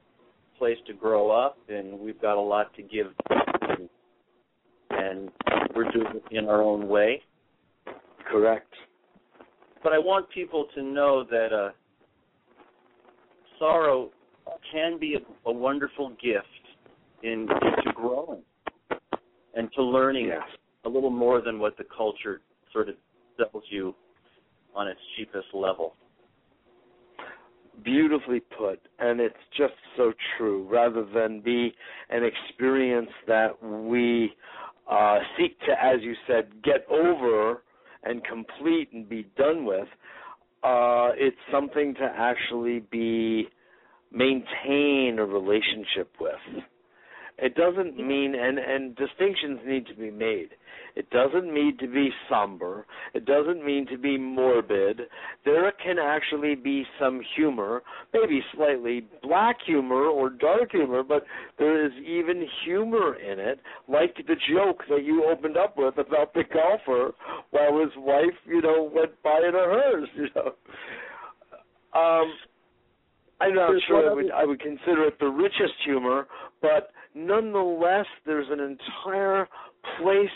place 0.57 0.77
to 0.87 0.93
grow 0.93 1.29
up, 1.29 1.57
and 1.67 1.99
we've 1.99 2.21
got 2.21 2.37
a 2.37 2.41
lot 2.41 2.73
to 2.75 2.81
give, 2.81 3.07
and, 3.29 3.89
and 4.91 5.29
we're 5.75 5.91
doing 5.91 6.07
it 6.15 6.23
in 6.31 6.47
our 6.47 6.61
own 6.61 6.87
way. 6.87 7.21
Correct. 8.31 8.71
But 9.83 9.93
I 9.93 9.99
want 9.99 10.29
people 10.29 10.67
to 10.75 10.81
know 10.81 11.23
that 11.29 11.53
uh, 11.53 11.69
sorrow 13.59 14.11
can 14.71 14.99
be 14.99 15.15
a, 15.15 15.49
a 15.49 15.51
wonderful 15.51 16.09
gift 16.21 16.45
in 17.23 17.47
to 17.47 17.91
growing 17.93 18.41
and 19.55 19.69
to 19.73 19.83
learning 19.83 20.31
a 20.85 20.89
little 20.89 21.09
more 21.09 21.41
than 21.41 21.59
what 21.59 21.77
the 21.77 21.83
culture 21.95 22.41
sort 22.71 22.89
of 22.89 22.95
sells 23.37 23.63
you 23.69 23.93
on 24.75 24.87
its 24.87 24.99
cheapest 25.17 25.47
level. 25.53 25.95
Beautifully 27.83 28.39
put, 28.57 28.79
and 28.99 29.19
it's 29.19 29.35
just 29.57 29.73
so 29.95 30.11
true. 30.37 30.67
Rather 30.69 31.05
than 31.13 31.41
be 31.41 31.73
an 32.09 32.23
experience 32.23 33.09
that 33.27 33.61
we 33.61 34.31
uh, 34.89 35.19
seek 35.37 35.59
to, 35.61 35.71
as 35.71 36.01
you 36.01 36.13
said, 36.27 36.47
get 36.63 36.85
over 36.89 37.63
and 38.03 38.23
complete 38.23 38.89
and 38.93 39.07
be 39.07 39.27
done 39.37 39.65
with, 39.65 39.87
uh, 40.63 41.09
it's 41.15 41.37
something 41.51 41.93
to 41.95 42.11
actually 42.15 42.79
be 42.91 43.47
maintain 44.11 45.17
a 45.19 45.25
relationship 45.25 46.11
with. 46.19 46.63
It 47.39 47.53
doesn't 47.53 47.95
mean, 47.95 48.33
and 48.33 48.57
and 48.57 48.95
distinctions 48.95 49.59
need 49.65 49.85
to 49.87 49.93
be 49.93 50.09
made. 50.09 50.49
It 50.95 51.07
doesn't 51.11 51.53
mean 51.53 51.77
to 51.77 51.87
be 51.87 52.09
somber. 52.27 52.87
It 53.13 53.25
doesn't 53.25 53.63
mean 53.63 53.85
to 53.91 53.97
be 53.99 54.17
morbid. 54.17 55.01
There 55.45 55.71
can 55.73 55.99
actually 55.99 56.55
be 56.55 56.83
some 56.99 57.21
humor, 57.35 57.83
maybe 58.11 58.41
slightly 58.55 59.05
black 59.21 59.57
humor 59.63 60.05
or 60.05 60.31
dark 60.31 60.71
humor, 60.71 61.03
but 61.03 61.25
there 61.59 61.85
is 61.85 61.91
even 62.03 62.47
humor 62.65 63.13
in 63.13 63.37
it, 63.37 63.59
like 63.87 64.15
the 64.27 64.35
joke 64.51 64.81
that 64.89 65.03
you 65.03 65.23
opened 65.25 65.57
up 65.57 65.77
with 65.77 65.99
about 65.99 66.33
the 66.33 66.43
golfer 66.51 67.13
while 67.51 67.79
his 67.79 67.91
wife, 67.97 68.33
you 68.47 68.63
know, 68.63 68.89
went 68.91 69.11
by 69.21 69.37
in 69.47 69.53
a 69.53 69.59
hearse, 69.59 70.09
you 70.15 70.29
know. 70.35 70.53
Um, 71.93 72.33
I'm 73.39 73.53
not 73.53 73.69
There's 73.69 73.83
sure 73.87 74.09
I 74.09 74.13
would, 74.13 74.31
I 74.31 74.45
would 74.45 74.59
consider 74.59 75.05
it 75.05 75.19
the 75.19 75.27
richest 75.27 75.73
humor, 75.85 76.27
but 76.61 76.91
nonetheless, 77.13 78.05
there's 78.25 78.47
an 78.49 78.59
entire 78.59 79.47
place 79.99 80.29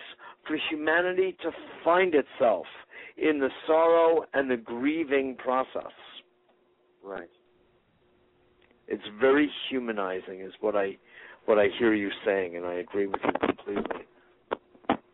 for 0.47 0.57
humanity 0.69 1.35
to 1.41 1.51
find 1.83 2.13
itself 2.13 2.65
in 3.17 3.39
the 3.39 3.49
sorrow 3.67 4.25
and 4.33 4.49
the 4.49 4.57
grieving 4.57 5.35
process. 5.35 5.91
Right. 7.03 7.29
It's 8.87 9.03
very 9.19 9.49
humanizing, 9.69 10.41
is 10.41 10.53
what 10.59 10.75
I 10.75 10.97
what 11.45 11.57
I 11.57 11.67
hear 11.79 11.93
you 11.93 12.09
saying, 12.23 12.55
and 12.55 12.65
I 12.65 12.75
agree 12.75 13.07
with 13.07 13.19
you 13.23 13.31
completely. 13.47 14.05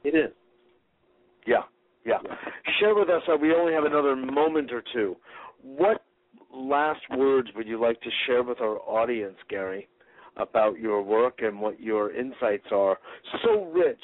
It 0.04 0.16
is. 0.16 0.32
Yeah, 1.46 1.64
yeah. 2.06 2.18
Share 2.80 2.96
with 2.96 3.10
us. 3.10 3.22
Uh, 3.32 3.38
we 3.38 3.54
only 3.54 3.74
have 3.74 3.86
another 3.86 4.16
moment 4.16 4.74
or 4.74 4.84
two. 4.94 5.16
What 5.62 6.04
last 6.58 7.02
words 7.16 7.50
would 7.56 7.68
you 7.68 7.80
like 7.80 8.02
to 8.02 8.10
share 8.26 8.44
with 8.44 8.60
our 8.62 8.80
audience, 8.80 9.38
Gary, 9.50 9.88
about 10.36 10.80
your 10.80 11.02
work 11.02 11.40
and 11.40 11.60
what 11.60 11.80
your 11.80 12.14
insights 12.14 12.68
are? 12.72 12.98
So 13.44 13.66
rich, 13.66 14.04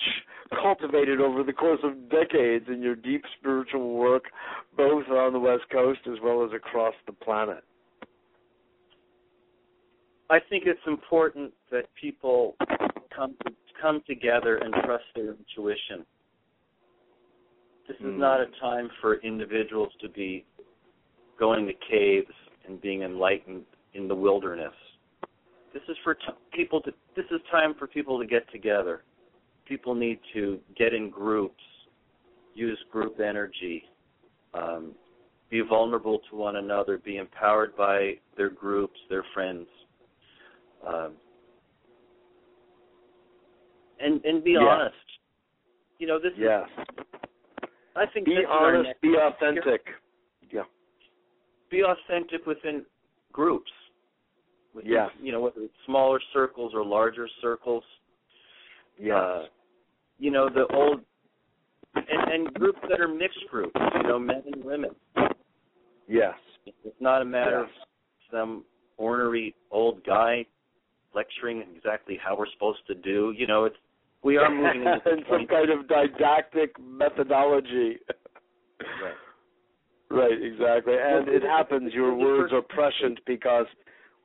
cultivated 0.61 1.19
over 1.19 1.43
the 1.43 1.53
course 1.53 1.79
of 1.83 2.09
decades 2.09 2.65
in 2.67 2.81
your 2.81 2.95
deep 2.95 3.23
spiritual 3.39 3.93
work, 3.93 4.25
both 4.77 5.07
on 5.09 5.33
the 5.33 5.39
West 5.39 5.63
Coast 5.71 6.01
as 6.07 6.19
well 6.23 6.45
as 6.45 6.51
across 6.53 6.93
the 7.07 7.13
planet. 7.13 7.63
I 10.29 10.39
think 10.49 10.63
it's 10.65 10.79
important 10.87 11.53
that 11.71 11.85
people 11.99 12.55
come 13.15 13.35
to, 13.45 13.51
come 13.81 14.01
together 14.07 14.57
and 14.57 14.73
trust 14.85 15.03
their 15.15 15.35
intuition. 15.35 16.05
This 17.87 17.97
is 17.97 18.05
Mm. 18.05 18.17
not 18.17 18.39
a 18.39 18.47
time 18.59 18.89
for 19.01 19.15
individuals 19.15 19.93
to 19.99 20.07
be 20.09 20.45
going 21.37 21.67
to 21.67 21.73
caves 21.73 22.33
and 22.67 22.81
being 22.81 23.03
enlightened 23.03 23.63
in 23.93 24.07
the 24.07 24.15
wilderness. 24.15 24.73
This 25.73 25.83
is 25.89 25.97
for 26.03 26.13
t- 26.13 26.21
people 26.53 26.81
to. 26.81 26.93
This 27.15 27.25
is 27.31 27.41
time 27.51 27.73
for 27.77 27.87
people 27.87 28.19
to 28.19 28.25
get 28.25 28.49
together. 28.51 29.03
People 29.67 29.95
need 29.95 30.19
to 30.33 30.59
get 30.77 30.93
in 30.93 31.09
groups, 31.09 31.63
use 32.53 32.77
group 32.91 33.19
energy, 33.19 33.83
um, 34.53 34.91
be 35.49 35.61
vulnerable 35.61 36.19
to 36.29 36.35
one 36.35 36.57
another, 36.57 36.97
be 36.97 37.17
empowered 37.17 37.75
by 37.75 38.13
their 38.37 38.49
groups, 38.49 38.99
their 39.09 39.23
friends, 39.33 39.67
um, 40.87 41.13
and 43.99 44.23
and 44.25 44.43
be 44.43 44.55
honest. 44.55 44.95
You 45.99 46.07
know, 46.07 46.19
this 46.19 46.33
Yes. 46.37 46.67
is. 46.77 47.05
I 47.95 48.05
think 48.07 48.25
Be 48.25 48.43
honest, 48.45 48.99
be 49.01 49.15
authentic. 49.15 49.81
Yeah. 49.85 49.93
Be 51.73 51.81
authentic 51.83 52.45
within 52.45 52.85
groups. 53.31 53.71
Within, 54.75 54.91
Yes. 54.91 55.09
You 55.19 55.31
know, 55.31 55.39
whether 55.41 55.61
it's 55.61 55.73
smaller 55.87 56.19
circles 56.31 56.71
or 56.75 56.85
larger 56.85 57.27
circles. 57.41 57.83
Yes. 58.99 59.15
Uh, 59.15 59.43
you 60.19 60.29
know, 60.29 60.49
the 60.49 60.67
old 60.71 61.01
and, 61.95 62.31
and 62.31 62.53
groups 62.53 62.77
that 62.89 63.01
are 63.01 63.07
mixed 63.07 63.39
groups. 63.49 63.73
You 63.95 64.03
know, 64.07 64.19
men 64.19 64.43
and 64.53 64.63
women. 64.63 64.91
yes. 66.07 66.35
It's 66.67 67.01
not 67.01 67.23
a 67.23 67.25
matter 67.25 67.61
Yes. 67.61 67.69
of 67.69 67.87
some 68.31 68.65
ornery 68.97 69.55
old 69.71 70.03
guy 70.05 70.45
lecturing 71.15 71.63
exactly 71.75 72.19
how 72.23 72.37
we're 72.37 72.49
supposed 72.53 72.85
to 72.85 72.93
do. 72.93 73.33
You 73.35 73.47
know, 73.47 73.65
it's 73.65 73.75
we 74.23 74.37
are 74.37 74.49
moving 74.49 74.81
into 75.05 75.23
some 75.27 75.47
kind 75.47 75.71
of 75.71 75.87
didactic 75.87 76.75
methodology. 76.79 77.97
Right. 78.79 79.13
Right, 80.13 80.41
exactly. 80.41 80.93
And 80.99 81.27
it 81.27 81.41
happens, 81.41 81.93
your 81.93 82.15
words 82.15 82.53
are 82.53 82.61
prescient 82.61 83.19
because 83.25 83.65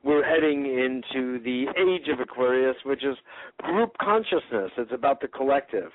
we're 0.03 0.23
heading 0.23 0.65
into 0.65 1.39
the 1.43 1.65
age 1.77 2.07
of 2.13 2.19
Aquarius, 2.19 2.75
which 2.85 3.03
is 3.03 3.17
group 3.63 3.97
consciousness. 3.99 4.71
It's 4.77 4.91
about 4.93 5.19
the 5.19 5.27
collective, 5.27 5.91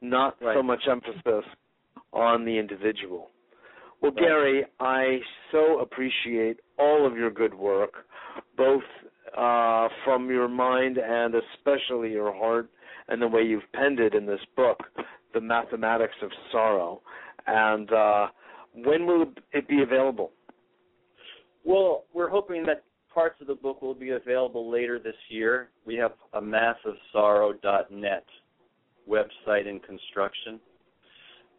not 0.00 0.36
so 0.40 0.62
much 0.62 0.82
emphasis 0.90 1.44
on 2.12 2.44
the 2.44 2.56
individual. 2.56 3.30
Well, 4.00 4.12
Right. 4.12 4.22
Gary, 4.22 4.64
I 4.80 5.18
so 5.50 5.80
appreciate 5.80 6.60
all 6.78 7.06
of 7.06 7.16
your 7.16 7.30
good 7.30 7.54
work, 7.54 8.06
both 8.56 8.82
uh, 9.36 9.88
from 10.04 10.28
your 10.30 10.48
mind 10.48 10.98
and 10.98 11.34
especially 11.34 12.10
your 12.10 12.32
heart, 12.32 12.68
and 13.08 13.20
the 13.20 13.28
way 13.28 13.42
you've 13.42 13.70
penned 13.72 14.00
it 14.00 14.14
in 14.14 14.26
this 14.26 14.40
book, 14.56 14.78
The 15.34 15.40
Mathematics 15.40 16.16
of 16.22 16.30
Sorrow. 16.50 17.02
And 17.46 17.92
uh, 17.92 18.26
when 18.74 19.06
will 19.06 19.26
it 19.52 19.68
be 19.68 19.82
available? 19.82 20.30
Well, 21.64 22.04
we're 22.12 22.28
hoping 22.30 22.64
that 22.66 22.84
parts 23.12 23.40
of 23.40 23.46
the 23.46 23.54
book 23.54 23.82
will 23.82 23.94
be 23.94 24.10
available 24.10 24.70
later 24.70 24.98
this 24.98 25.14
year. 25.28 25.68
We 25.86 25.94
have 25.96 26.12
a 26.32 26.40
massivesorrow.net 26.40 28.24
website 29.08 29.66
in 29.66 29.80
construction. 29.80 30.60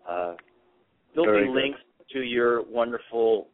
Uh, 0.09 0.33
there'll 1.13 1.29
Very 1.31 1.47
be 1.47 1.53
good. 1.53 1.61
links 1.61 1.79
to 2.11 2.19
your 2.21 2.63
wonderful 2.63 3.47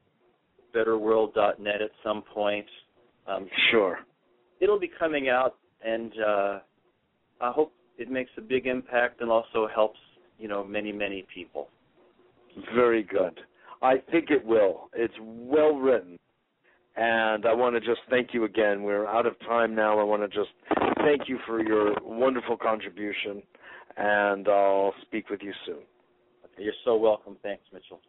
betterworld.net 0.75 1.81
at 1.81 1.91
some 2.03 2.23
point. 2.33 2.65
Um, 3.27 3.47
Sure. 3.71 3.99
it'll 4.59 4.79
be 4.79 4.91
coming 4.99 5.29
out, 5.29 5.57
and 5.83 6.11
uh, 6.25 6.59
I 7.41 7.51
hope 7.51 7.73
it 7.97 8.09
makes 8.09 8.31
a 8.37 8.41
big 8.41 8.65
impact 8.65 9.21
and 9.21 9.29
also 9.29 9.67
helps 9.73 9.99
you 10.37 10.47
know 10.47 10.63
many 10.63 10.91
many 10.91 11.25
people. 11.33 11.69
Very 12.73 13.03
good. 13.03 13.39
I 13.81 13.97
think 14.11 14.29
it 14.29 14.45
will. 14.45 14.89
It's 14.93 15.13
well 15.21 15.75
written. 15.75 16.19
And 16.95 17.45
I 17.45 17.53
want 17.53 17.75
to 17.75 17.79
just 17.79 18.01
thank 18.09 18.33
you 18.33 18.43
again. 18.43 18.83
We're 18.83 19.07
out 19.07 19.25
of 19.25 19.39
time 19.41 19.73
now. 19.73 19.99
I 19.99 20.03
want 20.03 20.21
to 20.21 20.27
just 20.27 20.49
thank 20.97 21.29
you 21.29 21.39
for 21.47 21.63
your 21.63 21.93
wonderful 22.03 22.57
contribution, 22.57 23.41
and 23.95 24.47
I'll 24.49 24.93
speak 25.03 25.29
with 25.29 25.41
you 25.41 25.53
soon. 25.65 25.83
You're 26.57 26.73
so 26.83 26.97
welcome. 26.97 27.37
Thanks, 27.41 27.63
Mitchell. 27.71 28.01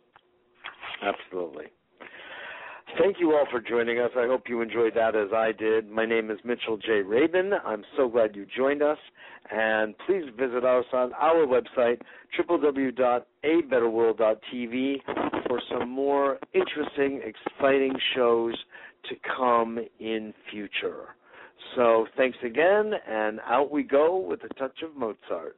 Absolutely. 1.02 1.66
Thank 2.98 3.20
you 3.20 3.36
all 3.36 3.46
for 3.50 3.60
joining 3.60 4.00
us. 4.00 4.10
I 4.16 4.26
hope 4.26 4.48
you 4.48 4.62
enjoyed 4.62 4.94
that 4.96 5.14
as 5.14 5.28
I 5.32 5.52
did. 5.52 5.88
My 5.88 6.04
name 6.04 6.28
is 6.30 6.38
Mitchell 6.44 6.76
J. 6.76 7.02
Rabin. 7.02 7.52
I'm 7.64 7.84
so 7.96 8.08
glad 8.08 8.34
you 8.34 8.44
joined 8.56 8.82
us. 8.82 8.98
And 9.52 9.94
please 10.06 10.24
visit 10.36 10.64
us 10.64 10.84
on 10.92 11.12
our 11.14 11.46
website, 11.46 12.00
www.abetterworld.tv, 12.38 14.96
for 15.50 15.60
some 15.68 15.90
more 15.90 16.38
interesting, 16.54 17.20
exciting 17.24 17.92
shows 18.14 18.54
to 19.08 19.16
come 19.36 19.80
in 19.98 20.32
future. 20.48 21.08
So 21.74 22.06
thanks 22.16 22.38
again, 22.44 22.92
and 23.08 23.40
out 23.40 23.68
we 23.68 23.82
go 23.82 24.16
with 24.16 24.44
a 24.44 24.54
touch 24.54 24.82
of 24.84 24.94
Mozart. 24.94 25.56